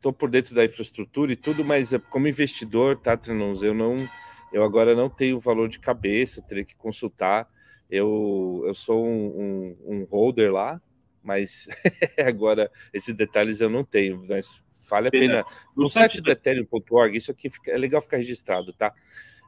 tô 0.00 0.12
por 0.12 0.30
dentro 0.30 0.54
da 0.54 0.64
infraestrutura 0.64 1.32
e 1.32 1.36
tudo, 1.36 1.64
mas 1.64 1.92
é, 1.92 1.98
como 1.98 2.28
investidor, 2.28 2.96
tá, 2.96 3.16
Trenons, 3.16 3.62
eu 3.62 3.74
não, 3.74 4.08
eu 4.52 4.62
agora 4.62 4.94
não 4.94 5.08
tenho 5.08 5.40
valor 5.40 5.68
de 5.68 5.78
cabeça, 5.78 6.42
teria 6.42 6.64
que 6.64 6.76
consultar. 6.76 7.48
Eu, 7.90 8.62
eu 8.66 8.74
sou 8.74 9.04
um, 9.04 9.76
um, 9.86 9.94
um 9.94 10.04
holder 10.04 10.52
lá, 10.52 10.80
mas 11.22 11.68
agora 12.24 12.70
esses 12.92 13.14
detalhes 13.14 13.60
eu 13.60 13.68
não 13.68 13.84
tenho. 13.84 14.24
Mas 14.28 14.60
vale 14.90 15.08
a 15.08 15.10
pena. 15.10 15.44
No 15.76 15.88
site 15.88 16.20
do 16.20 16.30
Ethereum.org, 16.30 17.16
isso 17.16 17.30
aqui 17.30 17.48
fica, 17.48 17.70
é 17.70 17.78
legal 17.78 18.02
ficar 18.02 18.16
registrado, 18.16 18.72
tá? 18.72 18.92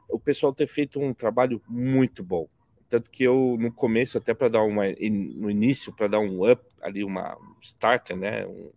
O 0.09 0.19
pessoal 0.19 0.53
tem 0.53 0.65
feito 0.65 0.99
um 0.99 1.13
trabalho 1.13 1.61
muito 1.67 2.23
bom. 2.23 2.47
Tanto 2.87 3.09
que 3.09 3.23
eu, 3.23 3.57
no 3.59 3.71
começo, 3.71 4.17
até 4.17 4.33
para 4.33 4.49
dar 4.49 4.63
uma. 4.63 4.83
No 4.87 5.49
início, 5.49 5.91
para 5.91 6.07
dar 6.07 6.19
um 6.19 6.49
up, 6.49 6.63
ali, 6.81 7.03
uma 7.03 7.37
starter, 7.61 8.15
né? 8.15 8.45
Um, 8.45 8.71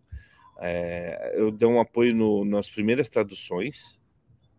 é, 0.58 1.34
eu 1.36 1.50
dei 1.50 1.68
um 1.68 1.78
apoio 1.78 2.14
no, 2.14 2.44
nas 2.44 2.68
primeiras 2.68 3.08
traduções, 3.08 4.00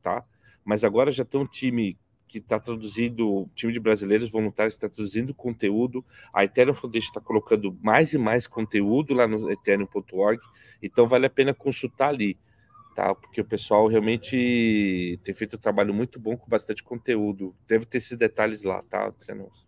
tá? 0.01 0.23
Mas 0.63 0.83
agora 0.83 1.09
já 1.09 1.25
tem 1.25 1.41
um 1.41 1.47
time 1.47 1.97
que 2.27 2.39
está 2.39 2.59
traduzindo, 2.59 3.27
o 3.27 3.49
time 3.55 3.71
de 3.71 3.79
brasileiros 3.79 4.29
voluntários 4.29 4.73
está 4.73 4.89
traduzindo 4.89 5.33
conteúdo, 5.33 6.03
a 6.33 6.43
Ethereum 6.43 6.73
Foundation 6.73 7.07
está 7.07 7.21
colocando 7.21 7.77
mais 7.81 8.13
e 8.13 8.17
mais 8.17 8.47
conteúdo 8.47 9.13
lá 9.13 9.27
no 9.27 9.49
ethereum.org, 9.51 10.39
então 10.81 11.07
vale 11.07 11.25
a 11.25 11.29
pena 11.29 11.53
consultar 11.53 12.09
ali, 12.09 12.37
tá? 12.95 13.15
Porque 13.15 13.39
o 13.39 13.45
pessoal 13.45 13.87
realmente 13.87 15.19
tem 15.23 15.33
feito 15.33 15.55
um 15.55 15.59
trabalho 15.59 15.93
muito 15.93 16.19
bom 16.19 16.35
com 16.35 16.49
bastante 16.49 16.83
conteúdo. 16.83 17.55
Deve 17.67 17.85
ter 17.85 17.99
esses 17.99 18.17
detalhes 18.17 18.63
lá, 18.63 18.83
tá, 18.83 19.11
Trenos? 19.11 19.65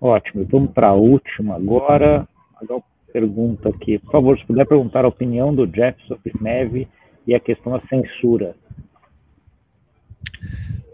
Ótimo, 0.00 0.44
vamos 0.50 0.72
para 0.72 0.88
a 0.88 0.94
última 0.94 1.56
agora. 1.56 2.26
Uma 2.60 2.82
pergunta 3.12 3.68
aqui. 3.68 3.98
Por 3.98 4.10
favor, 4.10 4.38
se 4.38 4.46
puder 4.46 4.66
perguntar 4.66 5.04
a 5.04 5.08
opinião 5.08 5.54
do 5.54 5.66
Jeff 5.66 6.00
sobre 6.06 6.32
Neve 6.40 6.88
e 7.26 7.34
a 7.34 7.40
questão 7.40 7.72
da 7.72 7.80
censura. 7.80 8.56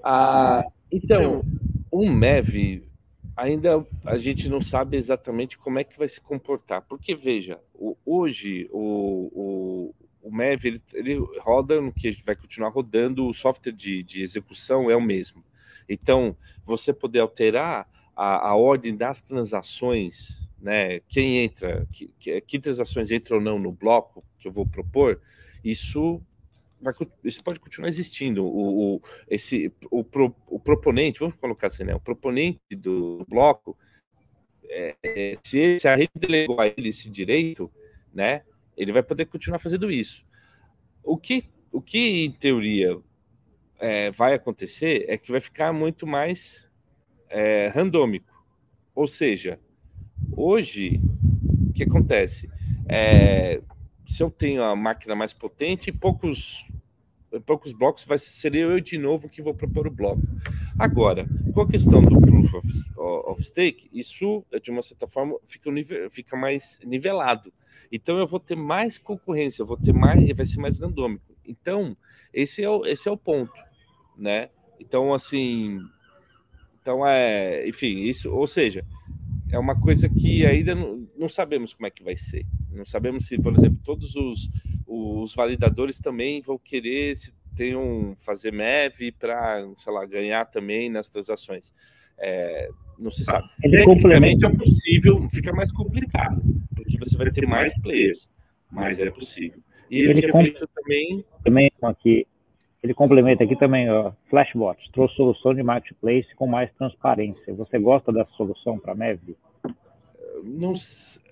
Ah, 0.04 0.64
então, 0.90 1.42
o 1.90 2.10
MEV 2.10 2.88
ainda 3.36 3.86
a 4.04 4.18
gente 4.18 4.48
não 4.48 4.60
sabe 4.60 4.96
exatamente 4.96 5.56
como 5.56 5.78
é 5.78 5.84
que 5.84 5.96
vai 5.96 6.08
se 6.08 6.20
comportar, 6.20 6.82
porque 6.82 7.14
veja, 7.14 7.60
o, 7.72 7.96
hoje 8.04 8.68
o, 8.72 9.30
o, 9.32 9.94
o 10.28 10.34
MEV 10.34 10.66
ele, 10.66 10.82
ele, 10.92 11.24
roda 11.40 11.80
no 11.80 11.92
que 11.92 12.10
vai 12.24 12.34
continuar 12.34 12.70
rodando, 12.70 13.26
o 13.26 13.32
software 13.32 13.72
de, 13.72 14.02
de 14.02 14.22
execução 14.22 14.90
é 14.90 14.96
o 14.96 15.00
mesmo. 15.00 15.44
Então, 15.88 16.36
você 16.64 16.92
poder 16.92 17.20
alterar 17.20 17.88
a, 18.14 18.48
a 18.48 18.56
ordem 18.56 18.96
das 18.96 19.22
transações, 19.22 20.50
né? 20.60 20.98
Quem 21.08 21.38
entra, 21.38 21.86
que, 21.92 22.10
que, 22.18 22.40
que 22.40 22.58
transações 22.58 23.12
entram 23.12 23.38
ou 23.38 23.42
não 23.42 23.58
no 23.58 23.70
bloco 23.70 24.24
que 24.38 24.48
eu 24.48 24.52
vou 24.52 24.66
propor, 24.66 25.20
isso 25.64 26.20
vai, 26.80 26.94
isso 27.24 27.42
pode 27.42 27.60
continuar 27.60 27.88
existindo. 27.88 28.44
O, 28.44 28.96
o 28.96 29.02
esse, 29.28 29.72
o, 29.90 30.04
pro, 30.04 30.34
o 30.46 30.58
proponente, 30.58 31.20
vamos 31.20 31.36
colocar 31.36 31.68
assim, 31.68 31.84
né? 31.84 31.94
O 31.94 32.00
proponente 32.00 32.60
do 32.76 33.24
bloco, 33.28 33.76
é, 34.64 34.96
é, 35.02 35.38
se, 35.42 35.78
se, 35.78 35.88
a 35.88 35.96
rede 35.96 36.12
delegou 36.14 36.60
a 36.60 36.66
ele 36.66 36.88
esse 36.88 37.08
direito, 37.10 37.70
né? 38.12 38.42
Ele 38.76 38.92
vai 38.92 39.02
poder 39.02 39.26
continuar 39.26 39.58
fazendo 39.58 39.90
isso. 39.90 40.24
o 41.02 41.16
que, 41.16 41.44
o 41.72 41.80
que 41.80 42.24
em 42.24 42.32
teoria 42.32 42.96
é, 43.78 44.10
vai 44.10 44.34
acontecer 44.34 45.04
é 45.08 45.16
que 45.16 45.30
vai 45.30 45.40
ficar 45.40 45.72
muito 45.72 46.06
mais 46.06 46.68
é, 47.28 47.68
randômico. 47.68 48.44
Ou 48.94 49.06
seja, 49.06 49.58
hoje, 50.36 51.00
o 51.68 51.72
que 51.72 51.84
acontece? 51.84 52.50
É, 52.88 53.60
se 54.06 54.22
eu 54.22 54.30
tenho 54.30 54.62
a 54.62 54.74
máquina 54.74 55.14
mais 55.14 55.32
potente, 55.32 55.92
poucos 55.92 56.64
poucos 57.40 57.72
blocos 57.72 58.04
vai 58.04 58.18
ser 58.18 58.54
eu 58.54 58.80
de 58.80 58.98
novo 58.98 59.28
que 59.28 59.42
vou 59.42 59.54
propor 59.54 59.86
o 59.86 59.90
bloco. 59.90 60.22
Agora, 60.78 61.26
com 61.52 61.60
a 61.60 61.68
questão 61.68 62.00
do 62.00 62.20
proof 62.20 62.54
of, 62.54 62.68
of 62.98 63.42
stake, 63.42 63.90
isso 63.92 64.44
de 64.62 64.70
uma 64.70 64.82
certa 64.82 65.06
forma 65.06 65.38
fica, 65.46 65.70
fica 66.10 66.36
mais 66.36 66.78
nivelado. 66.84 67.52
Então 67.90 68.18
eu 68.18 68.26
vou 68.26 68.40
ter 68.40 68.56
mais 68.56 68.98
concorrência, 68.98 69.64
vou 69.64 69.76
ter 69.76 69.92
mais, 69.92 70.36
vai 70.36 70.46
ser 70.46 70.60
mais 70.60 70.78
randômico. 70.78 71.34
Então 71.44 71.96
esse 72.32 72.62
é 72.62 72.68
o, 72.68 72.84
esse 72.86 73.08
é 73.08 73.12
o 73.12 73.16
ponto, 73.16 73.60
né? 74.16 74.50
Então 74.78 75.12
assim, 75.12 75.80
então 76.80 77.06
é, 77.06 77.68
enfim, 77.68 77.98
isso, 78.04 78.30
ou 78.32 78.46
seja, 78.46 78.84
é 79.50 79.58
uma 79.58 79.78
coisa 79.78 80.08
que 80.08 80.44
ainda 80.44 80.74
não, 80.74 81.08
não 81.16 81.28
sabemos 81.28 81.72
como 81.72 81.86
é 81.86 81.90
que 81.90 82.04
vai 82.04 82.16
ser. 82.16 82.46
Não 82.70 82.84
sabemos 82.84 83.26
se, 83.26 83.40
por 83.40 83.54
exemplo, 83.56 83.80
todos 83.82 84.14
os, 84.14 84.50
os 84.88 85.34
validadores 85.34 86.00
também 86.00 86.40
vão 86.40 86.58
querer 86.58 87.14
se 87.14 87.32
tenham 87.54 88.16
fazer 88.24 88.52
MEV 88.52 89.12
para, 89.12 89.68
sei 89.76 89.92
lá, 89.92 90.06
ganhar 90.06 90.46
também 90.46 90.88
nas 90.88 91.10
transações. 91.10 91.74
É, 92.16 92.70
não 92.98 93.10
se 93.10 93.24
sabe. 93.24 93.48
Ele 93.62 93.84
Tecnicamente 93.84 94.46
é 94.46 94.50
possível, 94.50 95.28
fica 95.28 95.52
mais 95.52 95.70
complicado, 95.70 96.40
porque 96.74 96.96
você 96.98 97.16
vai 97.16 97.30
ter 97.30 97.46
mais 97.46 97.76
players, 97.80 98.30
mas 98.70 98.98
é 98.98 99.10
possível. 99.10 99.60
E 99.90 99.98
ele, 99.98 100.10
ele 100.10 100.20
tinha 100.20 100.32
feito 100.32 100.68
também. 100.74 101.24
Também 101.44 101.70
aqui, 101.82 102.26
ele 102.82 102.94
complementa 102.94 103.44
aqui 103.44 103.56
também, 103.56 103.90
ó, 103.90 104.12
Flashbot, 104.30 104.78
trouxe 104.92 105.16
solução 105.16 105.54
de 105.54 105.62
marketplace 105.62 106.34
com 106.36 106.46
mais 106.46 106.72
transparência. 106.74 107.52
Você 107.54 107.78
gosta 107.78 108.12
dessa 108.12 108.30
solução 108.32 108.78
para 108.78 108.94
MEV? 108.94 109.36
Não 110.44 110.74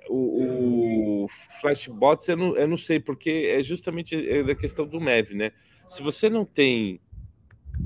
o, 0.09 1.25
o 1.25 1.29
Flashbots 1.61 2.29
eu 2.29 2.37
não, 2.37 2.57
eu 2.57 2.69
não 2.69 2.77
sei, 2.77 3.01
porque 3.01 3.53
é 3.55 3.63
justamente 3.63 4.15
é 4.29 4.43
da 4.43 4.55
questão 4.55 4.87
do 4.87 5.01
MEV, 5.01 5.35
né? 5.35 5.53
Se 5.87 6.03
você 6.03 6.29
não 6.29 6.45
tem 6.45 7.01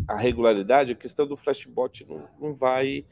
a 0.06 0.16
regularidade, 0.16 0.92
a 0.92 0.96
questão 0.96 1.26
do 1.26 1.36
Flashbot 1.36 2.06
não, 2.08 2.28
não 2.40 2.54
vai, 2.54 3.04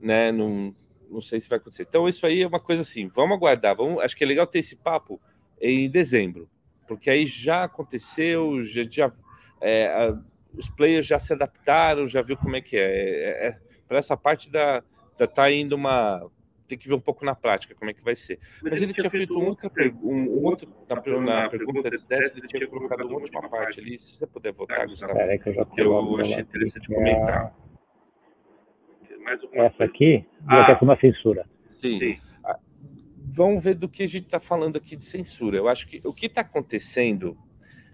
né? 0.00 0.30
Não, 0.32 0.74
não 1.10 1.20
sei 1.20 1.40
se 1.40 1.48
vai 1.48 1.58
acontecer. 1.58 1.86
Então, 1.88 2.08
isso 2.08 2.26
aí 2.26 2.42
é 2.42 2.46
uma 2.46 2.60
coisa 2.60 2.82
assim, 2.82 3.08
vamos 3.08 3.36
aguardar. 3.36 3.76
Vamos, 3.76 4.02
acho 4.02 4.16
que 4.16 4.24
é 4.24 4.26
legal 4.26 4.46
ter 4.46 4.60
esse 4.60 4.76
papo 4.76 5.20
em 5.60 5.88
dezembro, 5.88 6.48
porque 6.86 7.08
aí 7.08 7.26
já 7.26 7.64
aconteceu, 7.64 8.62
já, 8.62 8.82
já 8.88 9.12
é, 9.60 9.86
a, 9.86 10.18
os 10.56 10.68
players 10.68 11.06
já 11.06 11.18
se 11.18 11.32
adaptaram, 11.32 12.06
já 12.06 12.22
viu 12.22 12.36
como 12.36 12.56
é 12.56 12.60
que 12.60 12.76
é. 12.76 12.82
é, 12.82 13.48
é 13.48 13.60
Para 13.86 13.98
essa 13.98 14.16
parte 14.16 14.50
da, 14.50 14.82
da 15.18 15.26
tá 15.26 15.50
indo 15.50 15.74
uma 15.74 16.30
tem 16.66 16.76
que 16.76 16.88
ver 16.88 16.94
um 16.94 17.00
pouco 17.00 17.24
na 17.24 17.34
prática 17.34 17.74
como 17.74 17.90
é 17.90 17.94
que 17.94 18.02
vai 18.02 18.16
ser. 18.16 18.38
Mas, 18.62 18.72
Mas 18.72 18.82
ele, 18.82 18.92
tinha 18.92 19.08
feito 19.10 19.38
um 19.38 19.46
outra 19.46 19.70
pergunta, 19.70 20.06
um, 20.06 20.44
outro, 20.44 20.68
na, 20.88 21.42
na 21.42 21.48
pergunta 21.48 21.88
dessa, 21.88 22.36
ele 22.36 22.46
tinha 22.46 22.66
colocado 22.66 23.06
uma 23.06 23.18
última 23.18 23.48
parte 23.48 23.80
ali. 23.80 23.98
Se 23.98 24.16
você 24.16 24.26
puder 24.26 24.52
votar, 24.52 24.86
Gustavo, 24.86 25.14
Peraí, 25.14 25.38
que 25.38 25.48
eu, 25.48 25.54
já 25.54 25.64
que 25.64 25.80
eu 25.80 26.20
achei 26.20 26.40
interessante 26.40 26.88
comentar. 26.88 27.54
Essa 29.52 29.84
aqui, 29.84 30.24
ah, 30.46 30.62
até 30.62 30.76
com 30.76 30.84
uma 30.84 30.98
censura. 31.00 31.48
Sim. 31.70 31.98
sim. 31.98 32.20
Ah, 32.44 32.58
vamos 33.24 33.62
ver 33.62 33.74
do 33.74 33.88
que 33.88 34.04
a 34.04 34.06
gente 34.06 34.26
está 34.26 34.38
falando 34.38 34.76
aqui 34.76 34.94
de 34.96 35.04
censura. 35.04 35.56
Eu 35.56 35.68
acho 35.68 35.88
que 35.88 36.00
o 36.04 36.12
que 36.12 36.26
está 36.26 36.42
acontecendo, 36.42 37.36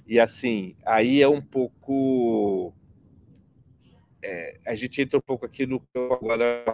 e 0.06 0.20
assim, 0.20 0.76
aí 0.84 1.22
é 1.22 1.28
um 1.28 1.40
pouco. 1.40 2.74
É, 4.22 4.58
a 4.66 4.74
gente 4.74 5.00
entra 5.02 5.18
um 5.18 5.22
pouco 5.22 5.44
aqui 5.46 5.66
no 5.66 5.80
que 5.80 5.86
eu 5.94 6.12
agora 6.12 6.64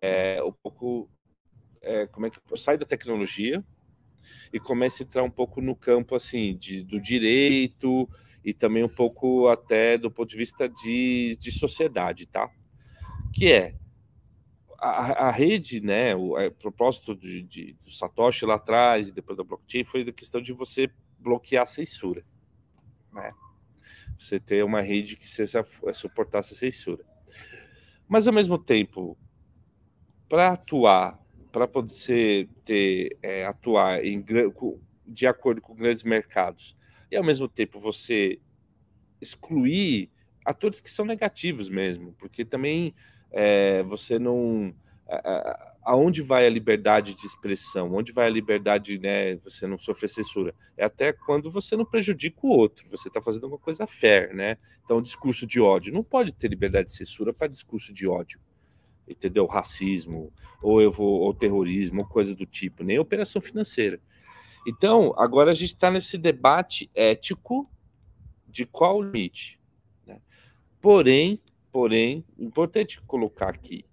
é, 0.00 0.42
um 0.42 0.52
pouco 0.52 1.10
é, 1.80 2.06
como 2.06 2.26
é 2.26 2.30
que 2.30 2.38
sai 2.56 2.78
da 2.78 2.86
tecnologia 2.86 3.62
e 4.52 4.60
começa 4.60 5.02
a 5.02 5.04
entrar 5.04 5.22
um 5.22 5.30
pouco 5.30 5.60
no 5.60 5.74
campo 5.74 6.14
assim 6.14 6.56
de, 6.56 6.82
do 6.82 7.00
direito 7.00 8.08
e 8.44 8.52
também 8.52 8.84
um 8.84 8.88
pouco 8.88 9.48
até 9.48 9.98
do 9.98 10.10
ponto 10.10 10.30
de 10.30 10.36
vista 10.36 10.68
de, 10.68 11.36
de 11.40 11.52
sociedade, 11.52 12.26
tá? 12.26 12.48
Que 13.32 13.52
é 13.52 13.74
a, 14.78 15.28
a 15.28 15.30
rede, 15.30 15.80
né? 15.80 16.14
O, 16.14 16.36
é, 16.36 16.50
propósito 16.50 17.14
de, 17.14 17.42
de, 17.42 17.76
do 17.84 17.90
Satoshi 17.90 18.44
lá 18.44 18.56
atrás 18.56 19.08
e 19.08 19.12
depois 19.12 19.36
da 19.36 19.44
blockchain 19.44 19.84
foi 19.84 20.02
a 20.02 20.12
questão 20.12 20.40
de 20.40 20.52
você 20.52 20.90
bloquear 21.18 21.62
a 21.62 21.66
censura, 21.66 22.24
né? 23.12 23.32
Você 24.18 24.38
ter 24.38 24.64
uma 24.64 24.80
rede 24.80 25.16
que 25.16 25.28
seja, 25.28 25.64
suportasse 25.92 26.54
a 26.54 26.56
censura. 26.56 27.04
Mas 28.08 28.26
ao 28.26 28.34
mesmo 28.34 28.58
tempo, 28.58 29.16
para 30.32 30.52
atuar, 30.52 31.22
para 31.52 31.68
poder 31.68 32.48
ter, 32.64 33.18
é, 33.22 33.44
atuar 33.44 34.02
em, 34.02 34.24
de 35.06 35.26
acordo 35.26 35.60
com 35.60 35.74
grandes 35.74 36.02
mercados, 36.04 36.74
e 37.10 37.16
ao 37.16 37.22
mesmo 37.22 37.46
tempo 37.46 37.78
você 37.78 38.40
excluir 39.20 40.10
atores 40.42 40.80
que 40.80 40.90
são 40.90 41.04
negativos 41.04 41.68
mesmo, 41.68 42.14
porque 42.14 42.46
também 42.46 42.94
é, 43.30 43.82
você 43.82 44.18
não. 44.18 44.74
Aonde 45.84 46.22
vai 46.22 46.46
a 46.46 46.50
liberdade 46.50 47.14
de 47.14 47.26
expressão? 47.26 47.92
Onde 47.92 48.10
vai 48.10 48.26
a 48.26 48.30
liberdade, 48.30 48.98
né? 48.98 49.36
Você 49.36 49.66
não 49.66 49.76
sofrer 49.76 50.08
censura? 50.08 50.54
É 50.78 50.84
até 50.86 51.12
quando 51.12 51.50
você 51.50 51.76
não 51.76 51.84
prejudica 51.84 52.38
o 52.42 52.48
outro, 52.48 52.88
você 52.88 53.08
está 53.08 53.20
fazendo 53.20 53.48
uma 53.48 53.58
coisa 53.58 53.86
fair, 53.86 54.32
né? 54.34 54.56
Então, 54.82 55.02
discurso 55.02 55.46
de 55.46 55.60
ódio. 55.60 55.92
Não 55.92 56.02
pode 56.02 56.32
ter 56.32 56.48
liberdade 56.48 56.86
de 56.86 56.96
censura 56.96 57.34
para 57.34 57.48
discurso 57.48 57.92
de 57.92 58.08
ódio 58.08 58.40
entendeu? 59.06 59.46
Racismo, 59.46 60.32
ou 60.62 60.80
eu 60.80 60.90
vou, 60.90 61.20
ou 61.20 61.34
terrorismo, 61.34 62.00
ou 62.00 62.06
coisa 62.06 62.34
do 62.34 62.46
tipo, 62.46 62.84
nem 62.84 62.98
operação 62.98 63.40
financeira. 63.40 64.00
Então, 64.66 65.12
agora 65.16 65.50
a 65.50 65.54
gente 65.54 65.74
está 65.74 65.90
nesse 65.90 66.16
debate 66.16 66.90
ético 66.94 67.68
de 68.48 68.64
qual 68.64 69.02
limite. 69.02 69.58
Né? 70.06 70.20
Porém, 70.80 71.40
porém, 71.72 72.24
importante 72.38 73.00
colocar 73.02 73.48
aqui, 73.48 73.84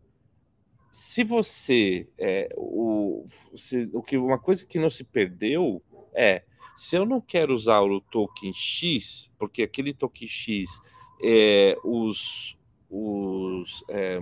se 0.91 1.23
você, 1.23 2.07
é, 2.17 2.49
o, 2.57 3.25
se, 3.55 3.89
o 3.93 4.01
que 4.01 4.17
uma 4.17 4.37
coisa 4.37 4.65
que 4.65 4.77
não 4.77 4.89
se 4.89 5.03
perdeu 5.03 5.81
é 6.13 6.43
se 6.75 6.95
eu 6.95 7.05
não 7.05 7.19
quero 7.19 7.53
usar 7.53 7.81
o 7.81 7.99
token 7.99 8.53
X, 8.53 9.29
porque 9.37 9.63
aquele 9.63 9.93
token 9.93 10.27
X, 10.27 10.79
é, 11.21 11.77
os, 11.83 12.57
os 12.89 13.83
é, 13.89 14.19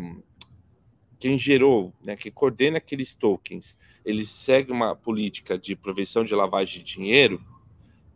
quem 1.20 1.38
gerou, 1.38 1.94
né, 2.04 2.16
que 2.16 2.30
coordena 2.30 2.78
aqueles 2.78 3.16
tokens, 3.16 3.78
ele 4.06 4.26
segue 4.26 4.72
uma 4.72 4.96
política 4.96 5.58
de 5.58 5.76
prevenção 5.76 6.24
de 6.24 6.36
lavagem 6.36 6.84
de 6.84 6.94
dinheiro, 6.96 7.44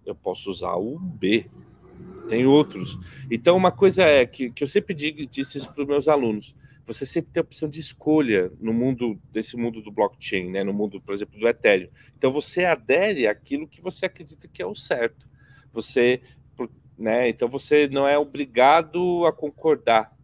eu 0.06 0.16
posso 0.16 0.50
usar 0.50 0.76
o 0.76 0.98
B. 0.98 1.46
Tem 2.28 2.46
outros. 2.46 2.98
Então, 3.30 3.58
uma 3.58 3.72
coisa 3.72 4.04
é 4.04 4.26
que, 4.26 4.52
que 4.52 4.64
eu 4.64 4.68
sempre 4.68 4.94
digo, 4.94 5.26
disse 5.26 5.58
isso 5.58 5.72
para 5.72 5.82
os 5.82 5.88
meus 5.88 6.08
alunos: 6.08 6.56
você 6.86 7.06
sempre 7.06 7.32
tem 7.32 7.42
a 7.42 7.44
opção 7.44 7.70
de 7.70 7.80
escolha 7.80 8.52
no 8.60 8.74
mundo 8.74 9.20
desse 9.32 9.58
mundo 9.58 9.82
do 9.82 9.92
blockchain, 9.92 10.50
né? 10.50 10.64
no 10.64 10.74
mundo, 10.74 11.02
por 11.02 11.14
exemplo, 11.14 11.40
do 11.40 11.48
Ethereum. 11.48 11.90
Então, 12.18 12.32
você 12.32 12.66
adere 12.66 13.28
àquilo 13.28 13.68
que 13.68 13.82
você 13.82 14.06
acredita 14.06 14.48
que 14.48 14.62
é 14.62 14.66
o 14.66 14.76
certo. 14.76 15.28
Você, 15.72 16.22
né? 16.98 17.30
Então, 17.30 17.48
você 17.48 17.88
não 17.88 18.08
é 18.08 18.18
obrigado 18.18 19.26
a 19.26 19.34
concordar 19.34 20.16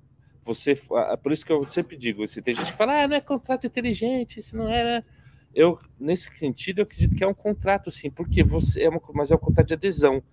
você, 0.47 0.79
por 1.21 1.31
isso 1.33 1.45
que 1.45 1.51
eu 1.51 1.67
sempre 1.67 1.97
digo, 1.97 2.23
assim, 2.23 2.41
tem 2.41 2.53
gente 2.53 2.71
que 2.71 2.77
fala, 2.77 3.03
ah, 3.03 3.07
não 3.07 3.17
é 3.17 3.21
contrato 3.21 3.67
inteligente, 3.67 4.39
isso 4.39 4.55
não 4.55 4.69
era. 4.69 5.05
Eu, 5.53 5.77
nesse 5.99 6.33
sentido, 6.37 6.79
eu 6.79 6.83
acredito 6.83 7.15
que 7.15 7.23
é 7.23 7.27
um 7.27 7.33
contrato, 7.33 7.91
sim, 7.91 8.09
porque 8.09 8.43
você 8.43 8.83
é 8.83 8.89
uma, 8.89 9.01
mas 9.13 9.29
é 9.29 9.35
um 9.35 9.39
contrato 9.39 9.67
de 9.67 9.73
adesão. 9.73 10.23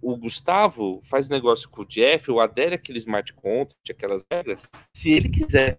O 0.00 0.16
Gustavo 0.16 1.00
faz 1.02 1.28
negócio 1.28 1.68
com 1.68 1.82
o 1.82 1.86
Jeff, 1.86 2.30
ou 2.30 2.40
adere 2.40 2.74
aquele 2.74 2.98
smart 2.98 3.34
contract, 3.34 3.92
aquelas 3.92 4.24
regras, 4.30 4.66
se 4.94 5.12
ele 5.12 5.28
quiser. 5.28 5.78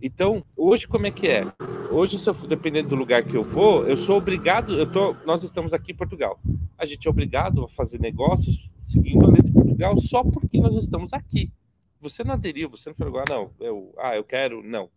Então, 0.00 0.42
hoje 0.56 0.88
como 0.88 1.06
é 1.06 1.10
que 1.10 1.28
é? 1.28 1.44
Hoje, 1.90 2.18
se 2.18 2.30
eu, 2.30 2.34
dependendo 2.34 2.88
do 2.88 2.96
lugar 2.96 3.24
que 3.24 3.36
eu 3.36 3.44
vou, 3.44 3.86
eu 3.86 3.96
sou 3.96 4.16
obrigado, 4.16 4.74
eu 4.74 4.90
tô, 4.90 5.14
nós 5.26 5.42
estamos 5.42 5.74
aqui 5.74 5.92
em 5.92 5.96
Portugal. 5.96 6.40
A 6.78 6.86
gente 6.86 7.06
é 7.06 7.10
obrigado 7.10 7.64
a 7.64 7.68
fazer 7.68 8.00
negócios 8.00 8.70
seguindo 8.80 9.26
a 9.26 9.28
lei 9.28 9.42
de 9.42 9.52
Portugal 9.52 9.98
só 9.98 10.24
porque 10.24 10.58
nós 10.58 10.76
estamos 10.76 11.12
aqui. 11.12 11.52
Você 12.00 12.22
não 12.22 12.34
aderiu, 12.34 12.70
você 12.70 12.90
não 12.90 12.96
falou, 12.96 13.18
ah, 13.18 13.24
não, 13.28 13.54
eu, 13.60 13.94
ah, 13.98 14.14
eu 14.14 14.24
quero, 14.24 14.62
não. 14.62 14.90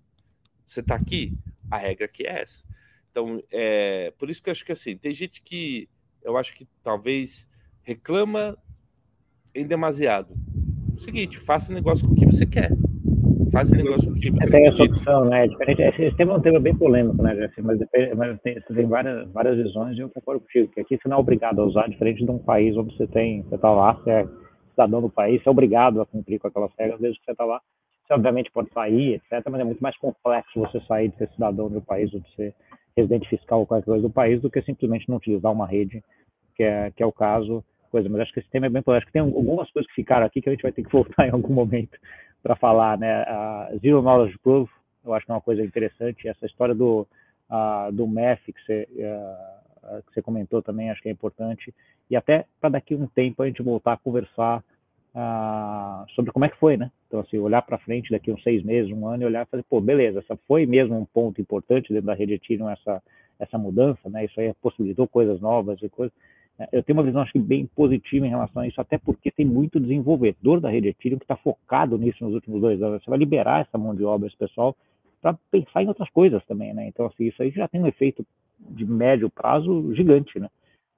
Você 0.66 0.82
está 0.82 0.96
aqui, 0.96 1.38
a 1.70 1.78
regra 1.78 2.06
aqui 2.06 2.28
é 2.28 2.42
essa. 2.42 2.64
Então, 3.12 3.42
é, 3.52 4.12
por 4.18 4.30
isso 4.30 4.42
que 4.42 4.50
eu 4.50 4.52
acho 4.52 4.66
que 4.66 4.72
assim, 4.72 4.98
tem 4.98 5.12
gente 5.12 5.42
que 5.42 5.90
eu 6.22 6.38
acho 6.38 6.54
que 6.54 6.68
talvez 6.84 7.50
reclama 7.82 8.58
em 9.56 9.66
demasiado. 9.66 10.36
O 10.94 11.00
seguinte, 11.00 11.38
faça 11.38 11.74
negócio 11.74 12.08
com 12.08 12.14
o 12.14 12.16
que 12.16 12.26
você 12.26 12.46
quer. 12.46 12.72
Faz 13.52 13.72
negócio 13.72 14.14
que 14.14 14.30
você 14.30 14.52
tem 14.52 14.68
essa 14.68 14.84
opção, 14.84 15.26
né? 15.26 15.46
É 15.46 15.48
diferente. 15.48 15.82
Esse 15.82 16.16
tema 16.18 16.34
é 16.34 16.38
um 16.38 16.42
tema 16.42 16.60
bem 16.60 16.76
polêmico, 16.76 17.22
né, 17.24 17.36
Jeff? 17.36 17.62
Mas, 17.62 17.80
mas 18.16 18.40
tem, 18.42 18.54
você 18.56 18.74
tem 18.74 18.86
várias, 18.86 19.28
várias 19.32 19.58
visões 19.58 19.98
e 19.98 20.02
eu 20.02 20.10
concordo 20.10 20.42
contigo, 20.42 20.72
que 20.72 20.82
aqui 20.82 20.98
você 20.98 21.08
não 21.10 21.18
é 21.18 21.20
obrigado 21.20 21.60
a 21.60 21.66
usar, 21.66 21.88
diferente 21.90 22.24
de 22.24 22.30
um 22.30 22.38
país 22.38 22.78
onde 22.78 22.96
você 22.96 23.08
tem, 23.08 23.42
você 23.44 23.56
está 23.56 23.72
lá, 23.72 23.94
você 23.94 24.12
é 24.12 24.28
cidadão 24.80 25.02
do 25.02 25.10
país, 25.10 25.42
é 25.46 25.50
obrigado 25.50 26.02
a 26.02 26.06
cumprir 26.06 26.40
com 26.40 26.48
aquelas 26.48 26.72
regras 26.78 27.00
desde 27.00 27.20
que 27.20 27.26
você 27.26 27.32
está 27.32 27.46
lá. 27.46 27.62
Você 28.06 28.14
obviamente 28.14 28.52
pode 28.52 28.72
sair, 28.72 29.16
etc., 29.16 29.48
mas 29.52 29.62
é 29.62 29.64
muito 29.64 29.84
mais 29.84 29.98
complexo 29.98 30.60
você 30.60 30.80
sair 30.82 31.10
de 31.10 31.18
ser 31.18 31.30
cidadão 31.30 31.70
do 31.70 31.82
país 31.82 32.14
ou 32.14 32.20
de 32.20 32.36
ser 32.36 32.56
residente 32.96 33.30
fiscal 33.30 33.60
ou 33.60 33.68
qualquer 33.68 33.86
coisa 33.86 34.02
do 34.02 34.10
país 34.10 34.42
do 34.42 34.50
que 34.50 34.62
simplesmente 34.62 35.08
não 35.10 35.18
utilizar 35.18 35.52
uma 35.52 35.68
rede, 35.68 36.04
que 36.56 36.64
é, 36.64 36.92
que 36.92 37.04
é 37.04 37.06
o 37.06 37.12
caso 37.12 37.64
coisa, 37.90 38.08
mas 38.08 38.22
acho 38.22 38.34
que 38.34 38.40
esse 38.40 38.50
tema 38.50 38.68
é 38.68 38.70
bem. 38.70 38.84
Acho 38.86 39.06
que 39.06 39.12
tem 39.12 39.22
algumas 39.22 39.70
coisas 39.72 39.90
que 39.90 39.96
ficaram 39.96 40.26
aqui 40.26 40.42
que 40.42 40.50
a 40.50 40.52
gente 40.52 40.62
vai 40.62 40.72
ter 40.72 40.84
que 40.84 40.92
voltar 40.94 41.28
em 41.28 41.32
algum 41.32 41.54
momento 41.54 41.98
para 42.42 42.56
falar, 42.56 42.98
né? 42.98 43.24
A 43.24 43.72
Zero 43.82 44.02
Knowledge 44.02 44.38
Proof, 44.40 44.70
eu 45.04 45.14
acho 45.14 45.26
que 45.26 45.32
é 45.32 45.36
uma 45.36 45.42
coisa 45.42 45.64
interessante. 45.64 46.28
Essa 46.28 46.46
história 46.46 46.74
do, 46.74 47.08
uh, 47.50 47.92
do 47.92 48.08
MEF 48.08 48.54
que 48.54 48.62
você, 48.64 48.88
uh, 48.92 49.59
que 50.08 50.14
você 50.14 50.22
comentou 50.22 50.62
também, 50.62 50.90
acho 50.90 51.02
que 51.02 51.10
é 51.10 51.12
importante. 51.12 51.74
E 52.10 52.16
até 52.16 52.46
para 52.60 52.70
daqui 52.70 52.96
um 52.96 53.08
tempo 53.08 53.44
a 53.44 53.48
gente 53.48 53.62
voltar 53.62 53.94
a 53.94 53.98
conversar 53.98 54.64
uh, 55.16 56.10
sobre 56.14 56.32
como 56.32 56.46
é 56.46 56.50
que 56.50 56.58
foi, 56.58 56.78
né? 56.78 56.92
Então, 57.08 57.20
assim, 57.20 57.38
olhar 57.38 57.62
para 57.62 57.78
frente 57.80 58.12
daqui 58.12 58.32
uns 58.32 58.44
seis 58.44 58.64
meses, 58.64 58.92
um 58.92 59.08
ano 59.08 59.24
e 59.24 59.26
olhar 59.26 59.46
e 59.46 59.50
fazer, 59.50 59.64
pô, 59.64 59.82
beleza, 59.82 60.20
essa 60.20 60.38
foi 60.48 60.66
mesmo 60.66 60.98
um 60.98 61.06
ponto 61.06 61.42
importante 61.42 61.92
dentro 61.92 62.06
da 62.06 62.14
rede 62.14 62.34
Ethereum, 62.34 62.70
essa, 62.70 63.02
essa 63.40 63.58
mudança, 63.58 64.10
né? 64.10 64.26
Isso 64.26 64.40
aí 64.40 64.54
possibilitou 64.62 65.08
coisas 65.08 65.40
novas 65.42 65.82
e 65.82 65.90
coisas. 65.90 66.14
Eu 66.74 66.84
tenho 66.84 67.00
uma 67.00 67.06
visão, 67.06 67.22
acho 67.22 67.32
que, 67.32 67.40
bem 67.40 67.66
positiva 67.68 68.28
em 68.28 68.30
relação 68.30 68.62
a 68.62 68.68
isso, 68.68 68.82
até 68.82 68.98
porque 68.98 69.32
tem 69.32 69.46
muito 69.46 69.80
desenvolvedor 69.80 70.60
da 70.60 70.70
rede 70.70 70.90
Ethereum 70.90 71.18
que 71.18 71.24
está 71.24 71.38
focado 71.38 71.98
nisso 71.98 72.24
nos 72.24 72.34
últimos 72.34 72.60
dois 72.60 72.82
anos. 72.82 73.02
Você 73.02 73.10
vai 73.10 73.18
liberar 73.18 73.62
essa 73.62 73.78
mão 73.78 73.96
de 73.96 74.04
obra, 74.04 74.28
esse 74.28 74.38
pessoal, 74.38 74.76
para 75.22 75.38
pensar 75.50 75.84
em 75.84 75.88
outras 75.88 76.10
coisas 76.10 76.46
também, 76.46 76.74
né? 76.74 76.88
Então, 76.88 77.06
assim, 77.06 77.26
isso 77.26 77.42
aí 77.42 77.50
já 77.52 77.68
tem 77.68 77.82
um 77.82 77.88
efeito 77.88 78.26
de 78.60 78.86
médio 78.86 79.30
prazo 79.30 79.94
gigante, 79.96 80.40
né? 80.40 80.50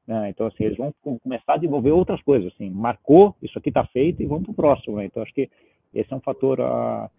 É, 0.08 0.30
então, 0.30 0.48
assim, 0.48 0.64
eles 0.64 0.78
vão 0.78 0.94
começar 1.02 1.54
a 1.54 1.58
desenvolver 1.58 1.92
outras 1.92 2.22
coisas, 2.24 2.52
assim, 2.54 2.70
marcou, 2.70 3.36
isso 3.42 3.58
aqui 3.58 3.70
está 3.70 3.86
feito 3.86 4.22
e 4.22 4.26
vamos 4.26 4.44
para 4.44 4.52
o 4.52 4.56
próximo, 4.56 4.98
né? 4.98 5.06
Então, 5.06 5.22
acho 5.22 5.34
que 5.34 5.50
esse 5.94 6.12
é 6.12 6.16
um 6.16 6.22
fator 6.22 6.60
uh, 6.60 7.10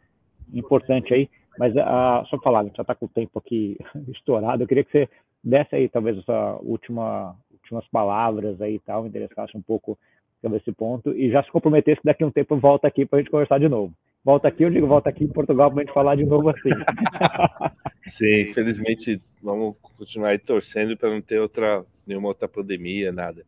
importante 0.52 1.14
aí. 1.14 1.28
Mas, 1.58 1.74
uh, 1.74 2.26
só 2.28 2.38
falar, 2.40 2.60
a 2.60 2.64
gente 2.64 2.76
já 2.76 2.82
está 2.82 2.94
com 2.94 3.06
o 3.06 3.08
tempo 3.08 3.38
aqui 3.38 3.78
estourado, 4.08 4.62
eu 4.62 4.66
queria 4.66 4.84
que 4.84 4.90
você 4.90 5.08
desse 5.42 5.74
aí, 5.74 5.88
talvez, 5.88 6.18
essa 6.18 6.58
última 6.62 7.36
últimas 7.62 7.86
palavras 7.88 8.60
aí 8.60 8.74
e 8.74 8.78
tal, 8.80 9.06
interessasse 9.06 9.56
um 9.56 9.62
pouco 9.62 9.98
sobre 10.40 10.58
esse 10.58 10.72
ponto 10.72 11.12
e 11.16 11.30
já 11.30 11.42
se 11.42 11.50
comprometesse 11.50 12.00
que 12.00 12.06
daqui 12.06 12.24
a 12.24 12.26
um 12.26 12.30
tempo 12.30 12.56
volta 12.56 12.88
aqui 12.88 13.06
para 13.06 13.18
a 13.18 13.22
gente 13.22 13.30
conversar 13.30 13.58
de 13.58 13.68
novo. 13.68 13.94
Volta 14.24 14.48
aqui, 14.48 14.62
eu 14.62 14.70
digo 14.70 14.86
volta 14.86 15.10
aqui 15.10 15.24
em 15.24 15.28
Portugal 15.28 15.70
para 15.70 15.82
a 15.82 15.84
gente 15.84 15.94
falar 15.94 16.16
de 16.16 16.24
novo 16.24 16.48
assim. 16.48 16.70
Sim, 18.06 18.42
infelizmente 18.42 19.20
vamos 19.42 19.76
continuar 19.80 20.30
aí 20.30 20.38
torcendo 20.38 20.96
para 20.96 21.10
não 21.10 21.20
ter 21.20 21.40
outra 21.40 21.84
nenhuma 22.06 22.28
outra 22.28 22.48
pandemia, 22.48 23.12
nada. 23.12 23.44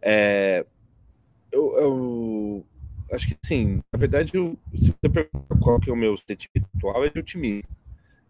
É, 0.00 0.64
eu, 1.52 1.78
eu, 1.78 2.66
acho 3.12 3.28
que 3.28 3.36
sim, 3.44 3.82
na 3.92 3.98
verdade, 3.98 4.32
eu, 4.34 4.56
se 4.74 4.92
você 4.92 5.08
perguntar 5.08 5.58
qual 5.60 5.80
que 5.80 5.90
é 5.90 5.92
o 5.92 5.96
meu 5.96 6.16
sentimento 6.16 6.68
atual, 6.76 7.04
é 7.04 7.10
de 7.10 7.18
otimismo. 7.18 7.68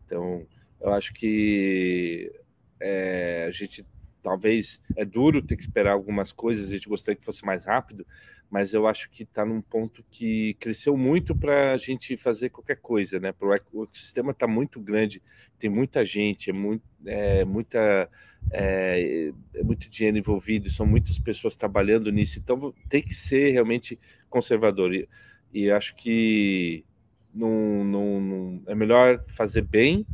Então, 0.05 0.45
eu 0.80 0.93
acho 0.93 1.12
que 1.12 2.32
é, 2.80 3.47
a 3.49 3.51
gente 3.51 3.84
talvez 4.22 4.80
é 4.96 5.04
duro 5.04 5.42
ter 5.42 5.56
que 5.56 5.62
esperar 5.62 5.92
algumas 5.92 6.32
coisas, 6.32 6.68
a 6.68 6.72
gente 6.72 6.88
gostaria 6.88 7.16
que 7.16 7.24
fosse 7.24 7.44
mais 7.44 7.64
rápido, 7.64 8.06
mas 8.50 8.74
eu 8.74 8.86
acho 8.86 9.08
que 9.10 9.22
está 9.22 9.44
num 9.44 9.60
ponto 9.60 10.04
que 10.10 10.54
cresceu 10.54 10.96
muito 10.96 11.36
para 11.36 11.72
a 11.72 11.76
gente 11.76 12.16
fazer 12.16 12.50
qualquer 12.50 12.76
coisa, 12.76 13.20
né? 13.20 13.32
O 13.72 13.86
sistema 13.86 14.32
está 14.32 14.46
muito 14.48 14.80
grande, 14.80 15.22
tem 15.58 15.70
muita 15.70 16.04
gente, 16.04 16.50
é, 16.50 16.52
muito, 16.52 16.82
é 17.06 17.44
muita 17.44 18.10
é, 18.50 19.32
é, 19.54 19.62
muito 19.62 19.88
dinheiro 19.88 20.18
envolvido, 20.18 20.68
são 20.68 20.84
muitas 20.84 21.18
pessoas 21.18 21.54
trabalhando 21.54 22.10
nisso, 22.10 22.38
então 22.40 22.74
tem 22.88 23.02
que 23.02 23.14
ser 23.14 23.52
realmente 23.52 23.98
conservador. 24.28 24.92
E, 24.94 25.08
e 25.52 25.70
acho 25.70 25.94
que 25.94 26.84
não, 27.32 27.84
não, 27.84 28.20
não, 28.20 28.62
é 28.66 28.74
melhor 28.74 29.24
fazer 29.26 29.62
bem, 29.62 30.04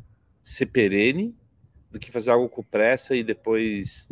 ser 0.43 0.67
perene 0.67 1.35
do 1.97 2.01
que 2.01 2.13
fazer 2.13 2.31
algo 2.31 2.49
com 2.49 2.63
pressa 2.63 3.17
e 3.17 3.25
depois. 3.25 4.07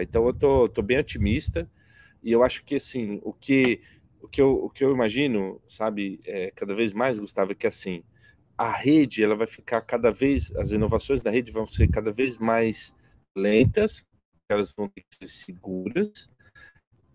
Então 0.00 0.26
eu 0.26 0.32
tô, 0.32 0.68
tô 0.68 0.82
bem 0.82 0.98
otimista 0.98 1.68
e 2.22 2.30
eu 2.30 2.44
acho 2.44 2.64
que 2.64 2.76
assim 2.76 3.20
o 3.24 3.32
que 3.32 3.80
o 4.22 4.28
que 4.28 4.40
eu, 4.40 4.52
o 4.64 4.70
que 4.70 4.82
eu 4.82 4.92
imagino, 4.92 5.60
sabe, 5.68 6.18
é, 6.24 6.50
cada 6.52 6.72
vez 6.72 6.94
mais, 6.94 7.18
Gustavo, 7.18 7.52
é 7.52 7.54
que 7.54 7.66
assim 7.66 8.02
a 8.56 8.70
rede 8.70 9.22
ela 9.22 9.34
vai 9.34 9.46
ficar 9.46 9.82
cada 9.82 10.10
vez 10.10 10.54
as 10.56 10.70
inovações 10.70 11.20
da 11.20 11.30
rede 11.30 11.52
vão 11.52 11.66
ser 11.66 11.88
cada 11.88 12.10
vez 12.10 12.38
mais 12.38 12.96
lentas, 13.36 14.04
elas 14.48 14.72
vão 14.72 14.88
ter 14.88 15.02
que 15.02 15.16
ser 15.16 15.26
seguras, 15.26 16.30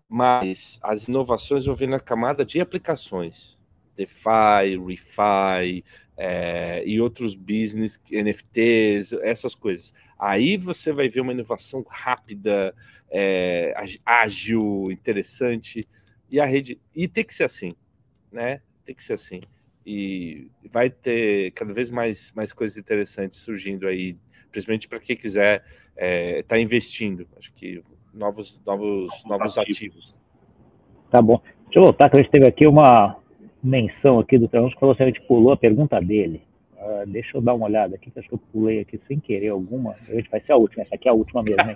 mas 0.08 0.78
as 0.82 1.08
inovações 1.08 1.64
vão 1.64 1.74
vir 1.74 1.88
na 1.88 1.98
camada 1.98 2.44
de 2.44 2.60
aplicações. 2.60 3.58
DeFi, 3.96 4.78
ReFi 4.86 5.84
é, 6.16 6.82
e 6.86 7.00
outros 7.00 7.34
business, 7.34 8.00
NFTs, 8.10 9.14
essas 9.22 9.54
coisas. 9.54 9.94
Aí 10.20 10.58
você 10.58 10.92
vai 10.92 11.08
ver 11.08 11.22
uma 11.22 11.32
inovação 11.32 11.82
rápida, 11.88 12.74
é, 13.10 13.72
ágil, 14.04 14.90
interessante. 14.92 15.88
E 16.30 16.38
a 16.38 16.44
rede. 16.44 16.78
E 16.94 17.08
tem 17.08 17.24
que 17.24 17.32
ser 17.32 17.44
assim, 17.44 17.74
né? 18.30 18.60
Tem 18.84 18.94
que 18.94 19.02
ser 19.02 19.14
assim. 19.14 19.40
E 19.86 20.50
vai 20.70 20.90
ter 20.90 21.52
cada 21.52 21.72
vez 21.72 21.90
mais, 21.90 22.32
mais 22.36 22.52
coisas 22.52 22.76
interessantes 22.76 23.38
surgindo 23.38 23.88
aí, 23.88 24.14
principalmente 24.50 24.88
para 24.88 25.00
quem 25.00 25.16
quiser 25.16 25.64
estar 25.94 25.96
é, 25.96 26.42
tá 26.42 26.58
investindo. 26.58 27.26
Acho 27.38 27.50
que 27.54 27.82
novos, 28.12 28.60
novos, 28.66 29.24
novos 29.24 29.56
ativos. 29.56 30.14
Tá 31.10 31.22
bom. 31.22 31.40
Deixa 31.64 31.78
eu 31.78 31.82
voltar, 31.84 32.10
que 32.10 32.18
a 32.18 32.22
gente 32.22 32.30
teve 32.30 32.46
aqui 32.46 32.66
uma 32.66 33.16
menção 33.62 34.18
aqui 34.18 34.36
do 34.36 34.48
Trans 34.48 34.74
que 34.74 34.80
falou 34.80 34.92
assim, 34.92 35.04
a 35.04 35.06
gente 35.06 35.22
pulou 35.22 35.52
a 35.52 35.56
pergunta 35.56 35.98
dele. 35.98 36.42
Uh, 36.80 37.06
deixa 37.06 37.36
eu 37.36 37.42
dar 37.42 37.52
uma 37.52 37.66
olhada 37.66 37.94
aqui, 37.94 38.10
que 38.10 38.18
acho 38.18 38.28
que 38.28 38.34
eu 38.34 38.40
pulei 38.52 38.80
aqui 38.80 38.98
sem 39.06 39.20
querer 39.20 39.48
alguma. 39.48 39.96
Vai 40.30 40.40
ser 40.40 40.52
a 40.52 40.56
última, 40.56 40.82
essa 40.82 40.94
aqui 40.94 41.08
é 41.08 41.10
a 41.10 41.14
última 41.14 41.42
mesmo, 41.42 41.62
né? 41.66 41.74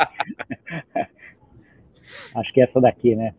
acho 2.34 2.52
que 2.54 2.60
é 2.62 2.64
essa 2.64 2.80
daqui, 2.80 3.14
né? 3.14 3.34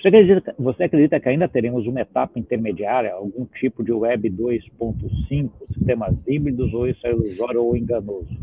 Você 0.00 0.06
acredita, 0.06 0.54
você 0.56 0.84
acredita 0.84 1.18
que 1.18 1.28
ainda 1.28 1.48
teremos 1.48 1.84
uma 1.86 2.00
etapa 2.00 2.38
intermediária, 2.38 3.12
algum 3.12 3.44
tipo 3.44 3.82
de 3.82 3.92
Web 3.92 4.30
2.5, 4.30 5.50
sistemas 5.74 6.16
híbridos, 6.28 6.72
ou 6.72 6.88
isso 6.88 7.04
é 7.04 7.10
ilusório 7.10 7.64
ou 7.64 7.76
enganoso? 7.76 8.38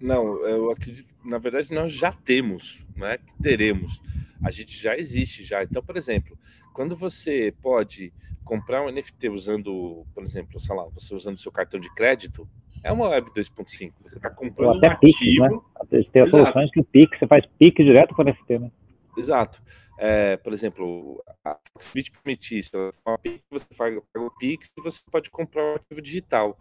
Não, 0.00 0.46
eu 0.46 0.70
acredito, 0.70 1.12
na 1.24 1.38
verdade, 1.38 1.72
nós 1.72 1.92
já 1.92 2.12
temos, 2.12 2.86
não 2.96 3.06
é 3.08 3.18
que 3.18 3.34
teremos. 3.42 4.00
A 4.44 4.50
gente 4.50 4.80
já 4.80 4.96
existe 4.96 5.42
já. 5.42 5.64
Então, 5.64 5.82
por 5.82 5.96
exemplo, 5.96 6.38
quando 6.72 6.94
você 6.94 7.52
pode 7.62 8.12
comprar 8.44 8.82
um 8.82 8.90
NFT 8.90 9.28
usando, 9.28 10.06
por 10.14 10.22
exemplo, 10.22 10.60
sei 10.60 10.76
lá, 10.76 10.84
você 10.92 11.14
usando 11.14 11.38
seu 11.38 11.50
cartão 11.50 11.80
de 11.80 11.92
crédito, 11.94 12.48
é 12.82 12.92
uma 12.92 13.08
Web 13.08 13.30
2.5. 13.30 13.92
Você 14.02 14.16
está 14.16 14.30
comprando 14.30 14.76
até 14.76 14.94
um 14.94 14.98
Pix, 14.98 15.14
ativo. 15.14 15.64
Né? 15.90 16.04
Tem 16.12 16.28
soluções 16.28 16.70
que 16.70 16.80
o 16.80 16.84
Pix, 16.84 17.18
você 17.18 17.26
faz 17.26 17.44
Pix 17.58 17.84
direto 17.84 18.14
com 18.14 18.22
o 18.22 18.24
NFT, 18.24 18.58
né? 18.58 18.70
Exato. 19.16 19.62
É, 19.98 20.36
por 20.36 20.52
exemplo, 20.52 21.24
a 21.44 21.56
Fit 21.80 22.10
permite 22.10 22.58
isso. 22.58 22.70
Você 23.50 23.74
faz 23.74 23.96
o 24.16 24.30
Pix 24.38 24.70
e 24.76 24.80
você 24.82 25.00
pode 25.10 25.30
comprar 25.30 25.64
um 25.64 25.74
ativo 25.76 26.02
digital. 26.02 26.58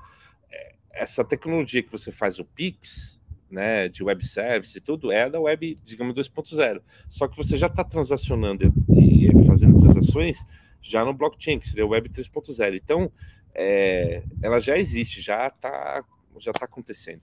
É, 0.49 0.75
essa 0.93 1.25
tecnologia 1.25 1.83
que 1.83 1.91
você 1.91 2.11
faz 2.11 2.39
o 2.39 2.45
Pix, 2.45 3.19
né, 3.49 3.89
de 3.89 4.03
web 4.03 4.25
service 4.25 4.77
e 4.77 4.81
tudo, 4.81 5.11
é 5.11 5.29
da 5.29 5.39
web, 5.41 5.75
digamos, 5.83 6.15
2.0. 6.15 6.81
Só 7.09 7.27
que 7.27 7.35
você 7.35 7.57
já 7.57 7.67
está 7.67 7.83
transacionando 7.83 8.73
e 8.89 9.45
fazendo 9.45 9.81
transações 9.81 10.43
já 10.83 11.03
no 11.03 11.13
blockchain, 11.13 11.57
que 11.57 11.67
seria 11.67 11.85
o 11.85 11.89
Web 11.89 12.09
3.0. 12.09 12.75
Então, 12.75 13.09
é, 13.55 14.21
ela 14.41 14.59
já 14.59 14.77
existe, 14.77 15.21
já 15.21 15.47
está 15.47 16.03
já 16.39 16.51
tá 16.51 16.65
acontecendo. 16.65 17.21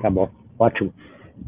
Tá 0.00 0.10
bom, 0.10 0.30
ótimo. 0.58 0.92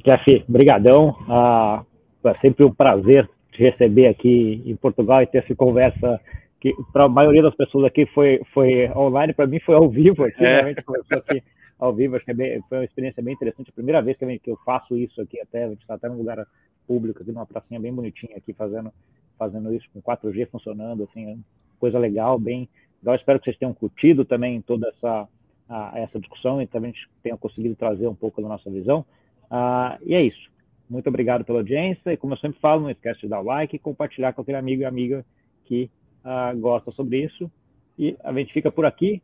Jeff, 0.05 0.45
brigadão. 0.49 1.17
Ah, 1.29 1.85
é 2.25 2.35
sempre 2.39 2.65
um 2.65 2.73
prazer 2.73 3.29
te 3.53 3.63
receber 3.63 4.07
aqui 4.07 4.63
em 4.65 4.77
Portugal 4.77 5.23
e 5.23 5.27
ter 5.27 5.39
essa 5.39 5.55
conversa 5.55 6.21
que 6.61 6.75
para 6.93 7.05
a 7.05 7.09
maioria 7.09 7.43
das 7.43 7.55
pessoas 7.55 7.87
aqui 7.87 8.07
foi, 8.07 8.41
foi 8.53 8.89
online, 8.91 9.33
para 9.33 9.47
mim 9.47 9.59
foi 9.61 9.75
ao 9.75 9.89
vivo 9.89 10.25
aqui, 10.25 10.45
é. 10.45 10.63
né? 10.63 10.75
aqui 11.11 11.43
ao 11.79 11.95
vivo, 11.95 12.17
acho 12.17 12.25
que 12.25 12.31
é 12.31 12.35
bem, 12.35 12.61
foi 12.69 12.79
uma 12.79 12.85
experiência 12.85 13.23
bem 13.23 13.33
interessante, 13.33 13.71
a 13.71 13.73
primeira 13.73 14.03
vez 14.03 14.19
que 14.19 14.25
eu, 14.25 14.29
que 14.41 14.51
eu 14.51 14.59
faço 14.65 14.95
isso 14.97 15.21
aqui 15.23 15.41
até, 15.41 15.65
a 15.65 15.69
gente 15.71 15.81
está 15.81 15.95
até 15.95 16.09
num 16.09 16.19
lugar 16.19 16.47
público 16.91 17.23
aqui, 17.23 17.31
numa 17.31 17.47
pracinha 17.47 17.79
bem 17.79 17.95
bonitinha 17.95 18.37
aqui, 18.37 18.53
fazendo, 18.53 18.93
fazendo 19.39 19.73
isso 19.73 19.87
com 19.95 20.03
4G 20.03 20.49
funcionando, 20.51 21.05
assim, 21.05 21.31
é 21.31 21.37
coisa 21.79 22.01
legal, 22.01 22.37
bem 22.37 22.69
legal. 23.01 23.15
Espero 23.15 23.39
que 23.39 23.45
vocês 23.45 23.57
tenham 23.57 23.73
curtido 23.73 24.25
também 24.25 24.61
toda 24.61 24.89
essa, 24.89 25.29
a, 25.69 25.93
essa 25.95 26.19
discussão 26.19 26.61
e 26.61 26.67
também 26.67 26.93
tenham 27.23 27.39
conseguido 27.39 27.77
trazer 27.77 28.09
um 28.09 28.15
pouco 28.15 28.43
da 28.43 28.49
nossa 28.49 28.69
visão. 28.69 29.07
Ah, 29.49 29.99
e 30.05 30.15
é 30.17 30.21
isso. 30.21 30.51
Muito 30.89 31.07
obrigado 31.07 31.45
pela 31.45 31.61
audiência 31.61 32.13
e 32.13 32.17
como 32.17 32.33
eu 32.33 32.39
sempre 32.39 32.59
falo, 32.59 32.83
não 32.83 32.91
esquece 32.91 33.21
de 33.21 33.29
dar 33.29 33.41
o 33.41 33.45
like 33.45 33.77
e 33.77 33.79
compartilhar 33.79 34.33
com 34.33 34.43
aquele 34.43 34.59
amigo 34.59 34.83
e 34.83 34.85
amiga 34.85 35.25
que 35.67 35.89
ah, 36.25 36.53
gosta 36.55 36.91
sobre 36.91 37.23
isso. 37.23 37.49
E 37.97 38.17
a 38.25 38.33
gente 38.33 38.53
fica 38.53 38.73
por 38.73 38.85
aqui. 38.85 39.23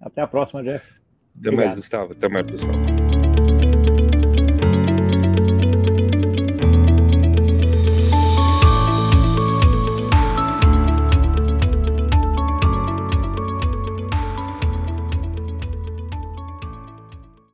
Até 0.00 0.22
a 0.22 0.26
próxima, 0.26 0.62
Jeff. 0.62 0.84
Até 0.86 1.48
Obrigado. 1.48 1.56
mais, 1.56 1.74
Gustavo. 1.74 2.12
Até 2.12 2.28
mais, 2.28 2.46
pessoal. 2.46 3.01